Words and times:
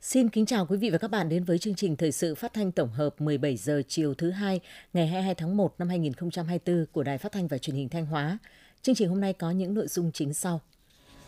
Xin 0.00 0.28
kính 0.28 0.46
chào 0.46 0.66
quý 0.66 0.76
vị 0.76 0.90
và 0.90 0.98
các 0.98 1.10
bạn 1.10 1.28
đến 1.28 1.44
với 1.44 1.58
chương 1.58 1.74
trình 1.74 1.96
thời 1.96 2.12
sự 2.12 2.34
phát 2.34 2.52
thanh 2.52 2.72
tổng 2.72 2.90
hợp 2.90 3.20
17 3.20 3.56
giờ 3.56 3.82
chiều 3.88 4.14
thứ 4.14 4.30
hai 4.30 4.60
ngày 4.92 5.06
22 5.06 5.34
tháng 5.34 5.56
1 5.56 5.74
năm 5.78 5.88
2024 5.88 6.86
của 6.92 7.02
Đài 7.02 7.18
Phát 7.18 7.32
thanh 7.32 7.48
và 7.48 7.58
Truyền 7.58 7.76
hình 7.76 7.88
Thanh 7.88 8.06
Hóa. 8.06 8.38
Chương 8.82 8.94
trình 8.94 9.08
hôm 9.08 9.20
nay 9.20 9.32
có 9.32 9.50
những 9.50 9.74
nội 9.74 9.88
dung 9.88 10.12
chính 10.12 10.34
sau. 10.34 10.60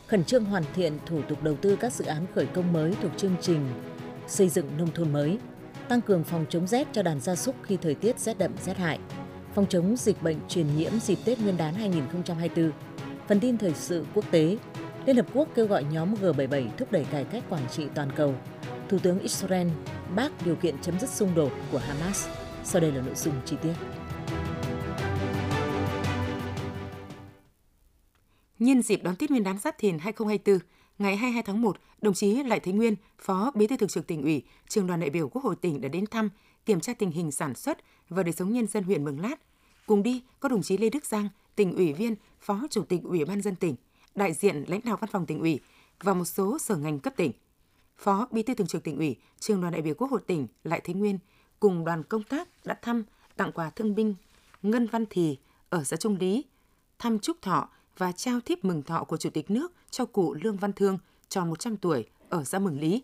Khẩn 0.06 0.24
trương 0.24 0.44
hoàn 0.44 0.64
thiện 0.74 0.92
thủ 1.06 1.22
tục 1.22 1.42
đầu 1.42 1.56
tư 1.56 1.76
các 1.80 1.92
dự 1.92 2.04
án 2.04 2.26
khởi 2.34 2.46
công 2.46 2.72
mới 2.72 2.94
thuộc 3.02 3.12
chương 3.16 3.36
trình 3.40 3.66
xây 4.28 4.48
dựng 4.48 4.66
nông 4.78 4.90
thôn 4.94 5.12
mới, 5.12 5.38
tăng 5.88 6.00
cường 6.00 6.24
phòng 6.24 6.46
chống 6.50 6.66
rét 6.66 6.88
cho 6.92 7.02
đàn 7.02 7.20
gia 7.20 7.36
súc 7.36 7.54
khi 7.62 7.76
thời 7.76 7.94
tiết 7.94 8.18
rét 8.18 8.38
đậm 8.38 8.52
rét 8.64 8.76
hại, 8.76 8.98
phòng 9.54 9.66
chống 9.68 9.96
dịch 9.96 10.22
bệnh 10.22 10.36
truyền 10.48 10.76
nhiễm 10.76 10.92
dịp 11.00 11.18
Tết 11.24 11.40
Nguyên 11.40 11.56
đán 11.56 11.74
2024. 11.74 12.72
Phần 13.28 13.40
tin 13.40 13.58
thời 13.58 13.74
sự 13.74 14.06
quốc 14.14 14.24
tế, 14.30 14.56
Liên 15.06 15.16
Hợp 15.16 15.26
Quốc 15.34 15.48
kêu 15.54 15.66
gọi 15.66 15.84
nhóm 15.84 16.14
G77 16.14 16.68
thúc 16.78 16.92
đẩy 16.92 17.04
cải 17.04 17.24
cách 17.24 17.44
quản 17.50 17.62
trị 17.70 17.86
toàn 17.94 18.10
cầu. 18.16 18.34
Thủ 18.88 18.98
tướng 18.98 19.18
Israel 19.18 19.68
bác 20.16 20.46
điều 20.46 20.56
kiện 20.56 20.74
chấm 20.82 21.00
dứt 21.00 21.10
xung 21.10 21.34
đột 21.34 21.52
của 21.72 21.78
Hamas. 21.78 22.28
Sau 22.64 22.80
đây 22.80 22.92
là 22.92 23.02
nội 23.02 23.14
dung 23.14 23.34
chi 23.44 23.56
tiết. 23.62 23.72
Nhân 28.58 28.82
dịp 28.82 29.00
đón 29.02 29.16
Tết 29.16 29.30
Nguyên 29.30 29.44
đán 29.44 29.58
Giáp 29.58 29.78
Thìn 29.78 29.98
2024, 29.98 30.58
ngày 30.98 31.16
22 31.16 31.42
tháng 31.42 31.60
1, 31.60 31.76
đồng 32.02 32.14
chí 32.14 32.42
Lại 32.42 32.60
Thế 32.60 32.72
Nguyên, 32.72 32.94
Phó 33.18 33.50
Bí 33.54 33.66
thư 33.66 33.76
Thường 33.76 33.88
trực 33.88 34.06
tỉnh 34.06 34.22
ủy, 34.22 34.42
Trường 34.68 34.86
đoàn 34.86 35.00
đại 35.00 35.10
biểu 35.10 35.28
Quốc 35.28 35.44
hội 35.44 35.56
tỉnh 35.56 35.80
đã 35.80 35.88
đến 35.88 36.06
thăm, 36.06 36.30
kiểm 36.66 36.80
tra 36.80 36.94
tình 36.94 37.10
hình 37.10 37.30
sản 37.30 37.54
xuất 37.54 37.78
và 38.08 38.22
đời 38.22 38.32
sống 38.32 38.52
nhân 38.52 38.66
dân 38.66 38.84
huyện 38.84 39.04
Mường 39.04 39.20
Lát. 39.20 39.40
Cùng 39.86 40.02
đi 40.02 40.22
có 40.40 40.48
đồng 40.48 40.62
chí 40.62 40.76
Lê 40.76 40.90
Đức 40.90 41.04
Giang, 41.04 41.28
tỉnh 41.56 41.76
ủy 41.76 41.92
viên, 41.92 42.16
Phó 42.40 42.66
Chủ 42.70 42.82
tịch 42.82 43.00
Ủy 43.04 43.24
ban 43.24 43.42
dân 43.42 43.56
tỉnh, 43.56 43.74
đại 44.14 44.32
diện 44.32 44.64
lãnh 44.68 44.80
đạo 44.84 44.96
văn 45.00 45.10
phòng 45.12 45.26
tỉnh 45.26 45.40
ủy 45.40 45.60
và 46.00 46.14
một 46.14 46.24
số 46.24 46.58
sở 46.58 46.76
ngành 46.76 46.98
cấp 46.98 47.12
tỉnh. 47.16 47.32
Phó 47.96 48.28
Bí 48.30 48.42
thư 48.42 48.54
Thường 48.54 48.66
trực 48.66 48.84
tỉnh 48.84 48.96
ủy, 48.96 49.16
Trường 49.40 49.60
đoàn 49.60 49.72
đại 49.72 49.82
biểu 49.82 49.94
Quốc 49.94 50.10
hội 50.10 50.20
tỉnh 50.26 50.46
Lại 50.64 50.80
Thế 50.84 50.94
Nguyên 50.94 51.18
cùng 51.60 51.84
đoàn 51.84 52.02
công 52.02 52.22
tác 52.22 52.48
đã 52.64 52.78
thăm 52.82 53.04
tặng 53.36 53.52
quà 53.52 53.70
thương 53.70 53.94
binh 53.94 54.14
Ngân 54.62 54.86
Văn 54.86 55.04
Thì 55.10 55.38
ở 55.68 55.84
xã 55.84 55.96
Trung 55.96 56.16
Lý, 56.20 56.44
thăm 56.98 57.18
chúc 57.18 57.42
thọ 57.42 57.68
và 57.98 58.12
trao 58.12 58.40
thiếp 58.40 58.64
mừng 58.64 58.82
thọ 58.82 59.04
của 59.04 59.16
Chủ 59.16 59.30
tịch 59.30 59.50
nước 59.50 59.72
cho 59.90 60.04
cụ 60.04 60.34
Lương 60.34 60.56
Văn 60.56 60.72
Thương 60.72 60.98
tròn 61.28 61.48
100 61.48 61.76
tuổi 61.76 62.06
ở 62.28 62.44
xã 62.44 62.58
Mường 62.58 62.80
Lý. 62.80 63.02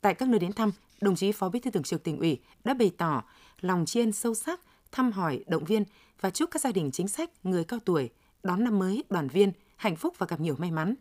Tại 0.00 0.14
các 0.14 0.28
nơi 0.28 0.38
đến 0.38 0.52
thăm, 0.52 0.70
đồng 1.00 1.16
chí 1.16 1.32
Phó 1.32 1.48
Bí 1.48 1.60
thư 1.60 1.70
Thường 1.70 1.82
trực 1.82 2.02
tỉnh 2.02 2.18
ủy 2.18 2.40
đã 2.64 2.74
bày 2.74 2.90
tỏ 2.98 3.22
lòng 3.60 3.86
tri 3.86 4.00
ân 4.00 4.12
sâu 4.12 4.34
sắc, 4.34 4.60
thăm 4.92 5.12
hỏi, 5.12 5.44
động 5.46 5.64
viên 5.64 5.84
và 6.20 6.30
chúc 6.30 6.50
các 6.50 6.62
gia 6.62 6.72
đình 6.72 6.90
chính 6.90 7.08
sách, 7.08 7.30
người 7.42 7.64
cao 7.64 7.80
tuổi 7.84 8.10
đón 8.42 8.64
năm 8.64 8.78
mới 8.78 9.04
đoàn 9.10 9.28
viên, 9.28 9.52
hạnh 9.76 9.96
phúc 9.96 10.14
và 10.18 10.26
gặp 10.30 10.40
nhiều 10.40 10.54
may 10.58 10.70
mắn. 10.70 10.94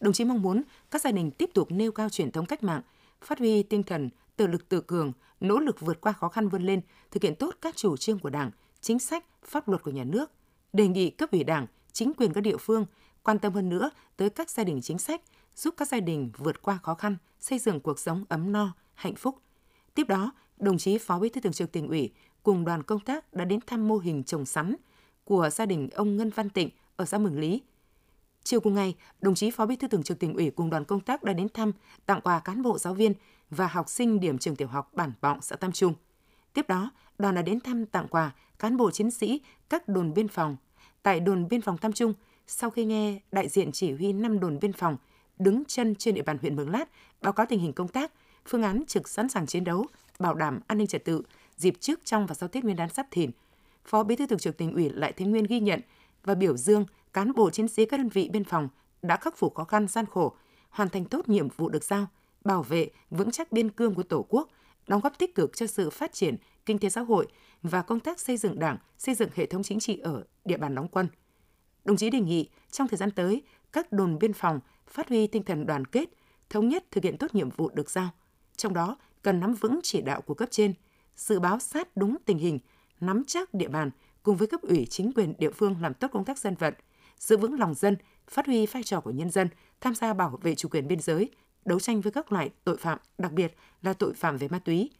Đồng 0.00 0.12
chí 0.12 0.24
mong 0.24 0.42
muốn 0.42 0.62
các 0.90 1.00
gia 1.00 1.12
đình 1.12 1.30
tiếp 1.30 1.50
tục 1.54 1.70
nêu 1.70 1.92
cao 1.92 2.08
truyền 2.08 2.30
thống 2.30 2.46
cách 2.46 2.62
mạng, 2.62 2.82
phát 3.20 3.38
huy 3.38 3.62
tinh 3.62 3.82
thần 3.82 4.10
tự 4.36 4.46
lực 4.46 4.68
tự 4.68 4.80
cường, 4.80 5.12
nỗ 5.40 5.58
lực 5.58 5.80
vượt 5.80 6.00
qua 6.00 6.12
khó 6.12 6.28
khăn 6.28 6.48
vươn 6.48 6.62
lên, 6.62 6.80
thực 7.10 7.22
hiện 7.22 7.34
tốt 7.34 7.54
các 7.60 7.76
chủ 7.76 7.96
trương 7.96 8.18
của 8.18 8.30
Đảng, 8.30 8.50
chính 8.80 8.98
sách, 8.98 9.24
pháp 9.44 9.68
luật 9.68 9.82
của 9.82 9.90
nhà 9.90 10.04
nước. 10.04 10.30
Đề 10.72 10.88
nghị 10.88 11.10
cấp 11.10 11.30
ủy 11.32 11.44
Đảng, 11.44 11.66
chính 11.94 12.12
quyền 12.14 12.32
các 12.32 12.40
địa 12.40 12.56
phương 12.56 12.86
quan 13.22 13.38
tâm 13.38 13.52
hơn 13.52 13.68
nữa 13.68 13.90
tới 14.16 14.30
các 14.30 14.50
gia 14.50 14.64
đình 14.64 14.80
chính 14.82 14.98
sách, 14.98 15.22
giúp 15.54 15.74
các 15.76 15.88
gia 15.88 16.00
đình 16.00 16.30
vượt 16.36 16.62
qua 16.62 16.78
khó 16.82 16.94
khăn, 16.94 17.16
xây 17.40 17.58
dựng 17.58 17.80
cuộc 17.80 17.98
sống 17.98 18.24
ấm 18.28 18.52
no, 18.52 18.74
hạnh 18.94 19.14
phúc. 19.14 19.38
Tiếp 19.94 20.08
đó, 20.08 20.32
đồng 20.58 20.78
chí 20.78 20.98
Phó 20.98 21.18
Bí 21.18 21.28
thư 21.28 21.40
Thường 21.40 21.52
trực 21.52 21.72
Tỉnh 21.72 21.88
ủy 21.88 22.12
cùng 22.42 22.64
đoàn 22.64 22.82
công 22.82 23.00
tác 23.00 23.34
đã 23.34 23.44
đến 23.44 23.60
thăm 23.66 23.88
mô 23.88 23.98
hình 23.98 24.24
trồng 24.24 24.46
sắn 24.46 24.76
của 25.24 25.50
gia 25.50 25.66
đình 25.66 25.88
ông 25.94 26.16
Ngân 26.16 26.30
Văn 26.30 26.50
Tịnh 26.50 26.70
ở 26.96 27.04
xã 27.04 27.18
Mường 27.18 27.40
Lý. 27.40 27.62
Chiều 28.44 28.60
cùng 28.60 28.74
ngày, 28.74 28.94
đồng 29.20 29.34
chí 29.34 29.50
Phó 29.50 29.66
Bí 29.66 29.76
thư 29.76 29.88
Thường 29.88 30.02
trực 30.02 30.18
Tỉnh 30.18 30.34
ủy 30.34 30.50
cùng 30.50 30.70
đoàn 30.70 30.84
công 30.84 31.00
tác 31.00 31.22
đã 31.22 31.32
đến 31.32 31.48
thăm, 31.48 31.72
tặng 32.06 32.20
quà 32.20 32.40
cán 32.40 32.62
bộ 32.62 32.78
giáo 32.78 32.94
viên 32.94 33.12
và 33.50 33.66
học 33.66 33.88
sinh 33.88 34.20
điểm 34.20 34.38
trường 34.38 34.56
tiểu 34.56 34.68
học 34.68 34.90
Bản 34.94 35.12
bọng 35.20 35.42
xã 35.42 35.56
Tam 35.56 35.72
Trung. 35.72 35.94
Tiếp 36.52 36.68
đó, 36.68 36.90
đoàn 37.18 37.34
đã 37.34 37.42
đến 37.42 37.60
thăm 37.60 37.86
tặng 37.86 38.08
quà 38.08 38.34
cán 38.58 38.76
bộ 38.76 38.90
chiến 38.90 39.10
sĩ 39.10 39.40
các 39.68 39.88
đồn 39.88 40.14
biên 40.14 40.28
phòng. 40.28 40.56
Tại 41.04 41.20
đồn 41.20 41.48
biên 41.48 41.60
phòng 41.60 41.78
Tam 41.78 41.92
Trung, 41.92 42.14
sau 42.46 42.70
khi 42.70 42.84
nghe 42.84 43.20
đại 43.32 43.48
diện 43.48 43.72
chỉ 43.72 43.92
huy 43.92 44.12
5 44.12 44.40
đồn 44.40 44.58
biên 44.60 44.72
phòng 44.72 44.96
đứng 45.38 45.62
chân 45.68 45.94
trên 45.94 46.14
địa 46.14 46.22
bàn 46.22 46.38
huyện 46.40 46.56
Mường 46.56 46.70
Lát 46.70 46.88
báo 47.22 47.32
cáo 47.32 47.46
tình 47.46 47.60
hình 47.60 47.72
công 47.72 47.88
tác, 47.88 48.12
phương 48.46 48.62
án 48.62 48.82
trực 48.86 49.08
sẵn 49.08 49.28
sàng 49.28 49.46
chiến 49.46 49.64
đấu, 49.64 49.86
bảo 50.18 50.34
đảm 50.34 50.60
an 50.66 50.78
ninh 50.78 50.86
trật 50.86 51.04
tự 51.04 51.22
dịp 51.56 51.74
trước 51.80 52.00
trong 52.04 52.26
và 52.26 52.34
sau 52.34 52.48
Tết 52.48 52.64
Nguyên 52.64 52.76
đán 52.76 52.88
Giáp 52.88 53.06
Thìn. 53.10 53.30
Phó 53.84 54.02
Bí 54.04 54.16
thư 54.16 54.26
Thường 54.26 54.38
trực 54.38 54.56
Tỉnh 54.56 54.74
ủy 54.74 54.90
Lại 54.90 55.12
Thế 55.12 55.26
Nguyên 55.26 55.44
ghi 55.44 55.60
nhận 55.60 55.80
và 56.24 56.34
biểu 56.34 56.56
dương 56.56 56.84
cán 57.12 57.32
bộ 57.32 57.50
chiến 57.50 57.68
sĩ 57.68 57.86
các 57.86 57.96
đơn 57.96 58.08
vị 58.08 58.28
biên 58.32 58.44
phòng 58.44 58.68
đã 59.02 59.16
khắc 59.16 59.36
phục 59.36 59.54
khó 59.54 59.64
khăn 59.64 59.88
gian 59.88 60.06
khổ, 60.06 60.34
hoàn 60.70 60.88
thành 60.88 61.04
tốt 61.04 61.28
nhiệm 61.28 61.48
vụ 61.48 61.68
được 61.68 61.84
giao, 61.84 62.06
bảo 62.44 62.62
vệ 62.62 62.90
vững 63.10 63.30
chắc 63.30 63.52
biên 63.52 63.70
cương 63.70 63.94
của 63.94 64.02
Tổ 64.02 64.26
quốc, 64.28 64.48
đóng 64.86 65.00
góp 65.00 65.18
tích 65.18 65.34
cực 65.34 65.56
cho 65.56 65.66
sự 65.66 65.90
phát 65.90 66.12
triển 66.12 66.36
kinh 66.66 66.78
tế 66.78 66.88
xã 66.88 67.00
hội 67.00 67.26
và 67.62 67.82
công 67.82 68.00
tác 68.00 68.20
xây 68.20 68.36
dựng 68.36 68.58
Đảng, 68.58 68.76
xây 68.98 69.14
dựng 69.14 69.28
hệ 69.34 69.46
thống 69.46 69.62
chính 69.62 69.80
trị 69.80 69.98
ở 69.98 70.24
địa 70.44 70.56
bàn 70.56 70.74
đóng 70.74 70.88
quân. 70.88 71.08
Đồng 71.84 71.96
chí 71.96 72.10
đề 72.10 72.20
nghị 72.20 72.48
trong 72.70 72.88
thời 72.88 72.98
gian 72.98 73.10
tới, 73.10 73.42
các 73.72 73.92
đồn 73.92 74.18
biên 74.18 74.32
phòng 74.32 74.60
phát 74.86 75.08
huy 75.08 75.26
tinh 75.26 75.42
thần 75.42 75.66
đoàn 75.66 75.84
kết, 75.84 76.08
thống 76.50 76.68
nhất 76.68 76.84
thực 76.90 77.04
hiện 77.04 77.18
tốt 77.18 77.34
nhiệm 77.34 77.50
vụ 77.50 77.70
được 77.74 77.90
giao. 77.90 78.10
Trong 78.56 78.74
đó, 78.74 78.96
cần 79.22 79.40
nắm 79.40 79.54
vững 79.54 79.80
chỉ 79.82 80.02
đạo 80.02 80.20
của 80.20 80.34
cấp 80.34 80.48
trên, 80.50 80.74
dự 81.16 81.40
báo 81.40 81.58
sát 81.58 81.96
đúng 81.96 82.16
tình 82.24 82.38
hình, 82.38 82.58
nắm 83.00 83.22
chắc 83.26 83.54
địa 83.54 83.68
bàn 83.68 83.90
cùng 84.22 84.36
với 84.36 84.48
cấp 84.48 84.60
ủy 84.62 84.86
chính 84.90 85.12
quyền 85.12 85.34
địa 85.38 85.50
phương 85.50 85.76
làm 85.80 85.94
tốt 85.94 86.08
công 86.12 86.24
tác 86.24 86.38
dân 86.38 86.54
vận, 86.54 86.74
giữ 87.18 87.36
vững 87.36 87.60
lòng 87.60 87.74
dân, 87.74 87.96
phát 88.28 88.46
huy 88.46 88.66
vai 88.66 88.82
trò 88.82 89.00
của 89.00 89.10
nhân 89.10 89.30
dân, 89.30 89.48
tham 89.80 89.94
gia 89.94 90.14
bảo 90.14 90.38
vệ 90.42 90.54
chủ 90.54 90.68
quyền 90.68 90.88
biên 90.88 91.00
giới, 91.00 91.30
đấu 91.64 91.80
tranh 91.80 92.00
với 92.00 92.12
các 92.12 92.32
loại 92.32 92.50
tội 92.64 92.76
phạm, 92.76 92.98
đặc 93.18 93.32
biệt 93.32 93.54
là 93.82 93.92
tội 93.92 94.14
phạm 94.14 94.36
về 94.36 94.48
ma 94.48 94.58
túy, 94.58 94.90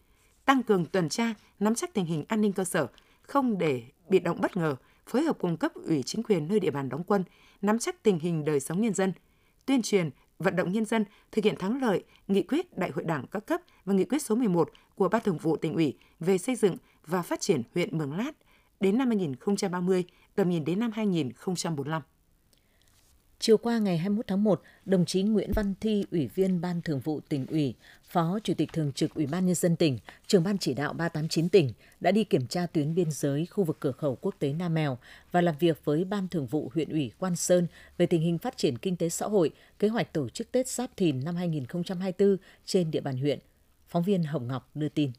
tăng 0.44 0.62
cường 0.62 0.84
tuần 0.84 1.08
tra, 1.08 1.34
nắm 1.60 1.74
chắc 1.74 1.94
tình 1.94 2.04
hình 2.04 2.24
an 2.28 2.40
ninh 2.40 2.52
cơ 2.52 2.64
sở, 2.64 2.86
không 3.22 3.58
để 3.58 3.82
bị 4.08 4.18
động 4.18 4.40
bất 4.40 4.56
ngờ, 4.56 4.76
phối 5.06 5.22
hợp 5.22 5.36
cùng 5.40 5.56
cấp 5.56 5.72
ủy 5.74 6.02
chính 6.02 6.22
quyền 6.22 6.48
nơi 6.48 6.60
địa 6.60 6.70
bàn 6.70 6.88
đóng 6.88 7.04
quân, 7.04 7.24
nắm 7.62 7.78
chắc 7.78 8.02
tình 8.02 8.18
hình 8.18 8.44
đời 8.44 8.60
sống 8.60 8.80
nhân 8.80 8.94
dân, 8.94 9.12
tuyên 9.66 9.82
truyền, 9.82 10.10
vận 10.38 10.56
động 10.56 10.72
nhân 10.72 10.84
dân 10.84 11.04
thực 11.32 11.44
hiện 11.44 11.56
thắng 11.58 11.82
lợi 11.82 12.04
nghị 12.28 12.42
quyết 12.42 12.78
Đại 12.78 12.90
hội 12.90 13.04
Đảng 13.04 13.26
các 13.26 13.46
cấp 13.46 13.60
và 13.84 13.94
nghị 13.94 14.04
quyết 14.04 14.22
số 14.22 14.34
11 14.34 14.70
của 14.94 15.08
Ban 15.08 15.22
Thường 15.22 15.38
vụ 15.38 15.56
tỉnh 15.56 15.74
ủy 15.74 15.98
về 16.20 16.38
xây 16.38 16.56
dựng 16.56 16.76
và 17.06 17.22
phát 17.22 17.40
triển 17.40 17.62
huyện 17.74 17.98
Mường 17.98 18.16
Lát 18.16 18.32
đến 18.80 18.98
năm 18.98 19.08
2030, 19.08 20.04
tầm 20.34 20.50
nhìn 20.50 20.64
đến 20.64 20.80
năm 20.80 20.90
2045. 20.94 22.02
Chiều 23.38 23.56
qua 23.56 23.78
ngày 23.78 23.98
21 23.98 24.26
tháng 24.26 24.44
1, 24.44 24.62
đồng 24.84 25.04
chí 25.04 25.22
Nguyễn 25.22 25.52
Văn 25.52 25.74
Thi, 25.80 26.04
Ủy 26.10 26.28
viên 26.34 26.60
Ban 26.60 26.82
Thường 26.82 27.00
vụ 27.00 27.20
tỉnh 27.20 27.46
ủy, 27.46 27.74
Phó 28.04 28.38
Chủ 28.44 28.54
tịch 28.54 28.72
Thường 28.72 28.92
trực 28.92 29.14
Ủy 29.14 29.26
ban 29.26 29.46
Nhân 29.46 29.54
dân 29.54 29.76
tỉnh, 29.76 29.98
trưởng 30.26 30.42
Ban 30.44 30.58
chỉ 30.58 30.74
đạo 30.74 30.92
389 30.92 31.48
tỉnh 31.48 31.72
đã 32.00 32.10
đi 32.10 32.24
kiểm 32.24 32.46
tra 32.46 32.66
tuyến 32.66 32.94
biên 32.94 33.10
giới 33.10 33.46
khu 33.46 33.64
vực 33.64 33.76
cửa 33.80 33.92
khẩu 33.92 34.18
quốc 34.20 34.34
tế 34.38 34.52
Nam 34.52 34.74
Mèo 34.74 34.98
và 35.32 35.40
làm 35.40 35.54
việc 35.58 35.84
với 35.84 36.04
Ban 36.04 36.28
Thường 36.28 36.46
vụ 36.46 36.70
huyện 36.74 36.88
ủy 36.88 37.12
Quan 37.18 37.36
Sơn 37.36 37.66
về 37.98 38.06
tình 38.06 38.22
hình 38.22 38.38
phát 38.38 38.56
triển 38.56 38.78
kinh 38.78 38.96
tế 38.96 39.08
xã 39.08 39.26
hội, 39.26 39.50
kế 39.78 39.88
hoạch 39.88 40.12
tổ 40.12 40.28
chức 40.28 40.52
Tết 40.52 40.68
Giáp 40.68 40.96
Thìn 40.96 41.24
năm 41.24 41.36
2024 41.36 42.36
trên 42.64 42.90
địa 42.90 43.00
bàn 43.00 43.16
huyện. 43.16 43.38
Phóng 43.88 44.02
viên 44.02 44.22
Hồng 44.22 44.48
Ngọc 44.48 44.70
đưa 44.74 44.88
tin. 44.88 45.10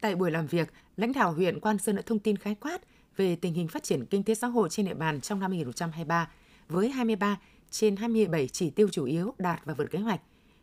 Tại 0.00 0.14
buổi 0.14 0.30
làm 0.30 0.46
việc, 0.46 0.72
lãnh 0.96 1.12
đạo 1.12 1.32
huyện 1.32 1.60
Quan 1.60 1.78
Sơn 1.78 1.96
đã 1.96 2.02
thông 2.06 2.18
tin 2.18 2.36
khái 2.36 2.54
quát 2.54 2.78
về 3.16 3.36
tình 3.36 3.54
hình 3.54 3.68
phát 3.68 3.82
triển 3.82 4.06
kinh 4.06 4.22
tế 4.22 4.34
xã 4.34 4.46
hội 4.46 4.68
trên 4.70 4.86
địa 4.86 4.94
bàn 4.94 5.20
trong 5.20 5.40
năm 5.40 5.50
2023 5.50 6.30
với 6.72 6.90
23 6.90 7.38
trên 7.70 7.96
27 7.96 8.48
chỉ 8.48 8.70
tiêu 8.70 8.88
chủ 8.92 9.04
yếu 9.04 9.34
đạt 9.38 9.60
và 9.64 9.74
vượt 9.74 9.90
kế 9.90 9.98
hoạch. 9.98 10.20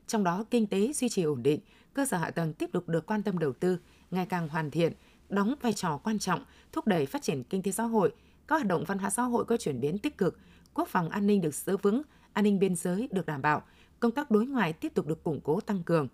Trong 0.08 0.24
đó, 0.24 0.46
kinh 0.52 0.68
tế 0.68 0.94
duy 0.94 1.10
trì 1.10 1.24
ổn 1.24 1.44
định, 1.44 1.60
cơ 1.94 2.06
sở 2.06 2.18
hạ 2.18 2.32
tầng 2.32 2.54
tiếp 2.54 2.70
tục 2.74 2.90
được 2.90 3.06
quan 3.06 3.24
tâm 3.24 3.40
đầu 3.40 3.54
tư, 3.54 3.78
ngày 4.12 4.26
càng 4.26 4.50
hoàn 4.50 4.72
thiện, 4.72 4.94
đóng 5.30 5.56
vai 5.62 5.74
trò 5.74 5.98
quan 5.98 6.20
trọng 6.20 6.46
thúc 6.72 6.88
đẩy 6.88 7.06
phát 7.06 7.22
triển 7.22 7.44
kinh 7.44 7.62
tế 7.62 7.72
xã 7.72 7.84
hội, 7.84 8.12
các 8.48 8.56
hoạt 8.56 8.68
động 8.68 8.84
văn 8.88 8.98
hóa 8.98 9.10
xã 9.10 9.24
hội 9.24 9.46
có 9.46 9.58
chuyển 9.58 9.80
biến 9.80 9.98
tích 9.98 10.18
cực, 10.18 10.40
quốc 10.74 10.88
phòng 10.88 11.10
an 11.10 11.28
ninh 11.28 11.42
được 11.42 11.56
giữ 11.56 11.78
vững, 11.78 12.02
an 12.34 12.44
ninh 12.44 12.60
biên 12.60 12.76
giới 12.76 13.08
được 13.12 13.26
đảm 13.26 13.42
bảo, 13.42 13.64
công 14.00 14.12
tác 14.12 14.32
đối 14.32 14.46
ngoại 14.46 14.74
tiếp 14.74 14.94
tục 14.94 15.08
được 15.08 15.24
củng 15.24 15.42
cố 15.44 15.62
tăng 15.62 15.84
cường. 15.84 16.08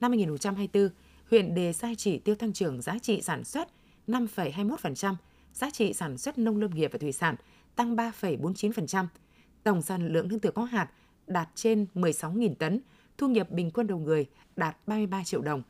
Năm 0.00 0.10
2024, 0.10 0.88
huyện 1.30 1.54
đề 1.54 1.72
ra 1.72 1.88
chỉ 1.96 2.18
tiêu 2.18 2.34
tăng 2.34 2.52
trưởng 2.52 2.82
giá 2.82 2.98
trị 2.98 3.22
sản 3.22 3.44
xuất 3.44 3.68
5,21%, 4.08 5.14
giá 5.54 5.70
trị 5.70 5.92
sản 5.92 6.18
xuất 6.18 6.38
nông 6.38 6.56
lâm 6.56 6.70
nghiệp 6.70 6.90
và 6.92 6.98
thủy 6.98 7.12
sản 7.12 7.36
tăng 7.76 7.96
3,49%, 7.96 9.06
tổng 9.62 9.82
sản 9.82 10.08
lượng 10.08 10.28
lương 10.28 10.40
thực 10.40 10.54
có 10.54 10.64
hạt 10.64 10.90
đạt 11.26 11.48
trên 11.54 11.86
16.000 11.94 12.54
tấn, 12.54 12.80
thu 13.18 13.28
nhập 13.28 13.50
bình 13.50 13.70
quân 13.70 13.86
đầu 13.86 13.98
người 13.98 14.26
đạt 14.56 14.76
33 14.86 15.24
triệu 15.24 15.42
đồng. 15.42 15.62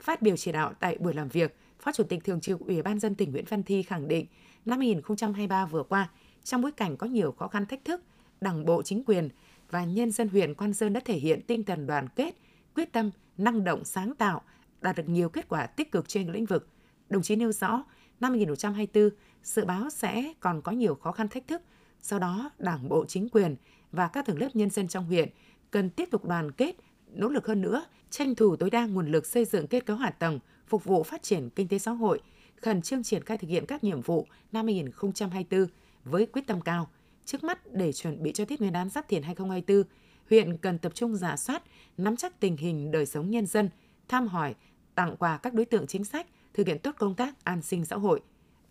Phát 0.00 0.22
biểu 0.22 0.36
chỉ 0.36 0.52
đạo 0.52 0.72
tại 0.80 0.98
buổi 0.98 1.14
làm 1.14 1.28
việc, 1.28 1.56
Phó 1.80 1.92
Chủ 1.92 2.04
tịch 2.04 2.24
Thường 2.24 2.40
trực 2.40 2.60
Ủy 2.60 2.82
ban 2.82 2.98
dân 2.98 3.14
tỉnh 3.14 3.32
Nguyễn 3.32 3.44
Văn 3.48 3.62
Thi 3.62 3.82
khẳng 3.82 4.08
định, 4.08 4.26
năm 4.64 4.78
2023 4.78 5.66
vừa 5.66 5.82
qua, 5.82 6.10
trong 6.44 6.62
bối 6.62 6.72
cảnh 6.72 6.96
có 6.96 7.06
nhiều 7.06 7.32
khó 7.32 7.48
khăn 7.48 7.66
thách 7.66 7.84
thức, 7.84 8.00
Đảng 8.40 8.64
bộ 8.64 8.82
chính 8.82 9.04
quyền 9.04 9.28
và 9.70 9.84
nhân 9.84 10.10
dân 10.10 10.28
huyện 10.28 10.54
Quan 10.54 10.74
Sơn 10.74 10.92
đã 10.92 11.00
thể 11.04 11.16
hiện 11.16 11.40
tinh 11.46 11.64
thần 11.64 11.86
đoàn 11.86 12.08
kết, 12.16 12.34
quyết 12.74 12.92
tâm, 12.92 13.10
năng 13.38 13.64
động 13.64 13.84
sáng 13.84 14.14
tạo, 14.14 14.42
đạt 14.80 14.96
được 14.96 15.08
nhiều 15.08 15.28
kết 15.28 15.48
quả 15.48 15.66
tích 15.66 15.92
cực 15.92 16.08
trên 16.08 16.32
lĩnh 16.32 16.46
vực. 16.46 16.68
Đồng 17.08 17.22
chí 17.22 17.36
nêu 17.36 17.52
rõ, 17.52 17.84
năm 18.20 18.32
2024, 18.32 19.10
dự 19.42 19.64
báo 19.64 19.90
sẽ 19.90 20.32
còn 20.40 20.62
có 20.62 20.72
nhiều 20.72 20.94
khó 20.94 21.12
khăn 21.12 21.28
thách 21.28 21.46
thức. 21.46 21.62
Do 22.02 22.18
đó, 22.18 22.50
Đảng 22.58 22.88
bộ, 22.88 23.04
chính 23.08 23.28
quyền 23.28 23.56
và 23.92 24.08
các 24.08 24.26
tầng 24.26 24.38
lớp 24.38 24.48
nhân 24.54 24.70
dân 24.70 24.88
trong 24.88 25.04
huyện 25.04 25.28
cần 25.70 25.90
tiếp 25.90 26.08
tục 26.10 26.24
đoàn 26.24 26.52
kết, 26.52 26.76
nỗ 27.12 27.28
lực 27.28 27.46
hơn 27.46 27.60
nữa, 27.60 27.84
tranh 28.10 28.34
thủ 28.34 28.56
tối 28.56 28.70
đa 28.70 28.86
nguồn 28.86 29.06
lực 29.06 29.26
xây 29.26 29.44
dựng 29.44 29.66
kết 29.66 29.86
cấu 29.86 29.96
hạ 29.96 30.10
tầng, 30.10 30.38
phục 30.66 30.84
vụ 30.84 31.02
phát 31.02 31.22
triển 31.22 31.50
kinh 31.50 31.68
tế 31.68 31.78
xã 31.78 31.90
hội, 31.90 32.20
khẩn 32.62 32.82
trương 32.82 33.02
triển 33.02 33.24
khai 33.24 33.38
thực 33.38 33.50
hiện 33.50 33.66
các 33.66 33.84
nhiệm 33.84 34.00
vụ 34.00 34.26
năm 34.52 34.66
2024 34.66 35.66
với 36.04 36.26
quyết 36.26 36.46
tâm 36.46 36.60
cao. 36.60 36.88
Trước 37.24 37.44
mắt 37.44 37.72
để 37.72 37.92
chuẩn 37.92 38.22
bị 38.22 38.32
cho 38.32 38.44
Tết 38.44 38.60
Nguyên 38.60 38.72
đán 38.72 38.88
Giáp 38.88 39.08
Thìn 39.08 39.22
2024, 39.22 39.82
huyện 40.30 40.56
cần 40.56 40.78
tập 40.78 40.92
trung 40.94 41.16
giả 41.16 41.36
soát, 41.36 41.62
nắm 41.96 42.16
chắc 42.16 42.40
tình 42.40 42.56
hình 42.56 42.90
đời 42.90 43.06
sống 43.06 43.30
nhân 43.30 43.46
dân, 43.46 43.70
thăm 44.08 44.28
hỏi, 44.28 44.54
tặng 44.94 45.16
quà 45.16 45.36
các 45.36 45.54
đối 45.54 45.64
tượng 45.64 45.86
chính 45.86 46.04
sách, 46.04 46.26
thực 46.54 46.66
hiện 46.66 46.78
tốt 46.78 46.94
công 46.98 47.14
tác 47.14 47.44
an 47.44 47.62
sinh 47.62 47.84
xã 47.84 47.96
hội. 47.96 48.20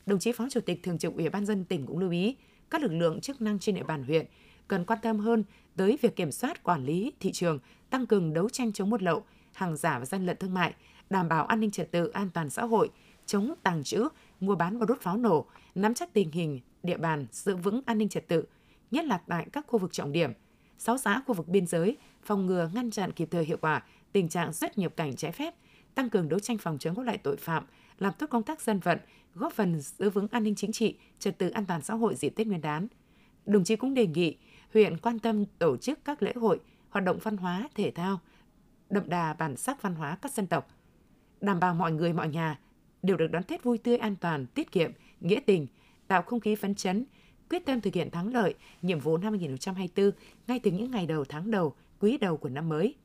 Đồng 0.06 0.20
chí 0.20 0.32
Phó 0.32 0.50
Chủ 0.50 0.60
tịch 0.60 0.84
Thường 0.84 0.98
trực 0.98 1.16
Ủy 1.16 1.30
ban 1.30 1.46
dân 1.46 1.66
tỉnh 1.66 1.86
cũng 1.86 2.00
lưu 2.00 2.12
ý 2.12 2.36
các 2.72 2.82
lực 2.82 2.92
lượng 2.92 3.22
chức 3.22 3.42
năng 3.42 3.60
trên 3.60 3.76
địa 3.76 3.84
bàn 3.84 4.04
huyện 4.04 4.26
cần 4.68 4.86
quan 4.86 5.00
tâm 5.02 5.20
hơn 5.20 5.44
tới 5.76 5.98
việc 6.02 6.16
kiểm 6.16 6.32
soát 6.32 6.64
quản 6.64 6.86
lý 6.86 7.12
thị 7.20 7.32
trường, 7.32 7.60
tăng 7.90 8.06
cường 8.06 8.34
đấu 8.34 8.50
tranh 8.50 8.74
chống 8.74 8.90
buôn 8.90 9.02
lậu, 9.02 9.24
hàng 9.54 9.78
giả 9.78 10.00
và 10.00 10.06
gian 10.06 10.26
lận 10.26 10.38
thương 10.38 10.54
mại, 10.54 10.74
đảm 11.10 11.30
bảo 11.30 11.46
an 11.46 11.60
ninh 11.60 11.72
trật 11.72 11.92
tự, 11.92 12.08
an 12.08 12.30
toàn 12.34 12.50
xã 12.50 12.66
hội, 12.66 12.90
chống 13.26 13.54
tàng 13.64 13.84
trữ, 13.84 14.08
mua 14.40 14.56
bán 14.56 14.80
và 14.80 14.86
đốt 14.86 15.02
pháo 15.02 15.18
nổ, 15.18 15.46
nắm 15.76 15.94
chắc 15.94 16.14
tình 16.14 16.32
hình 16.32 16.60
địa 16.84 16.98
bàn, 16.98 17.26
giữ 17.32 17.56
vững 17.56 17.82
an 17.86 17.98
ninh 17.98 18.10
trật 18.10 18.28
tự, 18.28 18.44
nhất 18.92 19.06
là 19.06 19.18
tại 19.28 19.48
các 19.52 19.66
khu 19.68 19.80
vực 19.80 19.94
trọng 19.94 20.12
điểm, 20.12 20.32
sáu 20.78 20.98
xã 20.98 21.22
khu 21.28 21.34
vực 21.34 21.48
biên 21.48 21.68
giới, 21.68 21.98
phòng 22.24 22.46
ngừa 22.46 22.70
ngăn 22.74 22.92
chặn 22.92 23.12
kịp 23.12 23.28
thời 23.32 23.46
hiệu 23.46 23.58
quả 23.62 23.84
tình 24.12 24.30
trạng 24.30 24.54
xuất 24.54 24.78
nhập 24.78 24.94
cảnh 24.96 25.16
trái 25.16 25.32
phép, 25.32 25.56
tăng 25.96 26.10
cường 26.10 26.30
đấu 26.30 26.40
tranh 26.40 26.58
phòng 26.58 26.78
chống 26.78 26.96
các 26.96 27.06
loại 27.06 27.18
tội 27.18 27.38
phạm, 27.38 27.66
làm 28.00 28.14
tốt 28.20 28.28
công 28.30 28.44
tác 28.44 28.62
dân 28.62 28.80
vận, 28.80 28.98
góp 29.36 29.54
phần 29.54 29.82
giữ 29.82 30.10
vững 30.10 30.28
an 30.32 30.44
ninh 30.44 30.56
chính 30.56 30.72
trị, 30.72 30.98
trật 31.20 31.38
tự 31.38 31.50
an 31.50 31.66
toàn 31.66 31.82
xã 31.82 31.94
hội 31.94 32.16
dịp 32.16 32.30
Tết 32.30 32.48
Nguyên 32.48 32.62
đán. 32.62 32.88
Đồng 33.46 33.64
chí 33.64 33.76
cũng 33.76 33.94
đề 33.94 34.08
nghị 34.08 34.38
huyện 34.74 34.98
quan 34.98 35.20
tâm 35.20 35.46
tổ 35.46 35.78
chức 35.78 36.06
các 36.06 36.24
lễ 36.24 36.34
hội, 36.36 36.60
hoạt 36.90 37.06
động 37.06 37.20
văn 37.24 37.38
hóa, 37.38 37.70
thể 37.76 37.92
thao, 37.92 38.20
đậm 38.90 39.10
đà 39.10 39.34
bản 39.34 39.58
sắc 39.58 39.82
văn 39.82 39.96
hóa 39.96 40.18
các 40.22 40.32
dân 40.32 40.48
tộc, 40.48 40.68
đảm 41.42 41.60
bảo 41.60 41.74
mọi 41.74 41.92
người 41.92 42.14
mọi 42.14 42.30
nhà 42.30 42.60
đều 43.04 43.18
được 43.18 43.28
đón 43.32 43.44
Tết 43.44 43.64
vui 43.64 43.78
tươi 43.78 43.98
an 43.98 44.16
toàn, 44.16 44.46
tiết 44.46 44.72
kiệm, 44.72 44.92
nghĩa 45.20 45.40
tình, 45.46 45.68
tạo 46.08 46.22
không 46.22 46.40
khí 46.40 46.56
phấn 46.56 46.76
chấn, 46.76 47.06
quyết 47.50 47.66
tâm 47.66 47.82
thực 47.82 47.94
hiện 47.94 48.12
thắng 48.12 48.34
lợi 48.34 48.54
nhiệm 48.82 49.00
vụ 49.00 49.18
năm 49.18 49.34
2024 49.34 50.12
ngay 50.48 50.60
từ 50.60 50.72
những 50.72 50.92
ngày 50.92 51.06
đầu 51.06 51.26
tháng 51.26 51.52
đầu, 51.52 51.74
quý 52.00 52.18
đầu 52.18 52.38
của 52.38 52.50
năm 52.50 52.70
mới. 52.70 52.96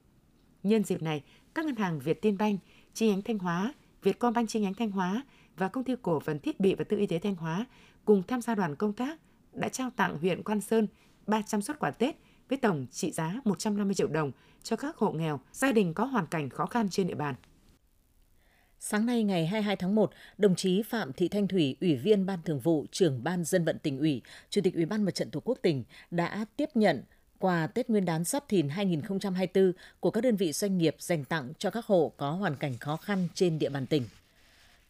Nhân 0.63 0.85
dịp 0.85 1.03
này, 1.03 1.23
các 1.55 1.65
ngân 1.65 1.77
hàng 1.77 1.99
Việt 1.99 2.23
Tiên 2.23 2.39
Banh, 2.39 2.59
chi 2.95 3.09
nhánh 3.09 3.23
Thanh 3.23 3.39
Hóa, 3.39 3.75
Vietcombank 4.03 4.49
chi 4.49 4.61
nhánh 4.61 4.75
Thanh 4.75 4.91
Hóa 4.91 5.25
và 5.57 5.69
công 5.69 5.85
ty 5.85 5.95
cổ 6.03 6.21
phần 6.21 6.39
thiết 6.39 6.61
bị 6.61 6.75
và 6.75 6.85
tự 6.85 6.99
y 6.99 7.07
tế 7.07 7.19
Thanh 7.19 7.35
Hóa 7.35 7.67
cùng 8.05 8.23
tham 8.23 8.43
gia 8.43 8.55
đoàn 8.55 8.77
công 8.77 8.93
tác 8.93 9.19
đã 9.53 9.69
trao 9.69 9.91
tặng 9.91 10.19
huyện 10.19 10.43
Quan 10.43 10.61
Sơn 10.61 10.87
300 11.27 11.63
xuất 11.63 11.79
quà 11.79 11.91
Tết 11.91 12.17
với 12.49 12.59
tổng 12.59 12.87
trị 12.91 13.11
giá 13.11 13.41
150 13.45 13.95
triệu 13.95 14.09
đồng 14.09 14.33
cho 14.63 14.77
các 14.77 14.97
hộ 14.97 15.13
nghèo, 15.13 15.41
gia 15.53 15.73
đình 15.73 15.95
có 15.95 16.05
hoàn 16.05 16.27
cảnh 16.27 16.49
khó 16.49 16.67
khăn 16.67 16.89
trên 16.91 17.07
địa 17.07 17.15
bàn. 17.15 17.35
Sáng 18.79 19.07
nay 19.07 19.25
ngày 19.25 19.47
22 19.47 19.77
tháng 19.77 19.95
1, 19.95 20.11
đồng 20.39 20.55
chí 20.55 20.83
Phạm 20.83 21.13
Thị 21.13 21.29
Thanh 21.29 21.49
Thủy, 21.49 21.77
Ủy 21.81 21.97
viên 21.97 22.27
Ban 22.27 22.39
Thường 22.45 22.61
vụ, 22.61 22.87
trưởng 22.91 23.25
Ban 23.25 23.45
Dân 23.45 23.65
vận 23.65 23.79
tỉnh 23.79 23.99
ủy, 23.99 24.23
Chủ 24.51 24.61
tịch 24.65 24.75
Ủy 24.75 24.85
ban 24.87 25.03
Mặt 25.03 25.15
trận 25.15 25.31
Tổ 25.31 25.41
quốc 25.41 25.59
tỉnh 25.63 25.85
đã 26.11 26.45
tiếp 26.57 26.69
nhận 26.75 27.03
quà 27.39 27.67
Tết 27.67 27.91
Nguyên 27.91 28.05
đán 28.05 28.25
Giáp 28.25 28.49
Thìn 28.49 28.69
2024 28.69 29.73
của 30.01 30.11
các 30.11 30.21
đơn 30.21 30.37
vị 30.37 30.53
doanh 30.53 30.79
nghiệp 30.79 30.97
dành 30.99 31.25
tặng 31.25 31.53
cho 31.59 31.71
các 31.71 31.87
hộ 31.87 32.13
có 32.17 32.31
hoàn 32.31 32.57
cảnh 32.57 32.79
khó 32.79 32.97
khăn 32.97 33.29
trên 33.35 33.59
địa 33.59 33.69
bàn 33.69 33.87
tỉnh. 33.87 34.03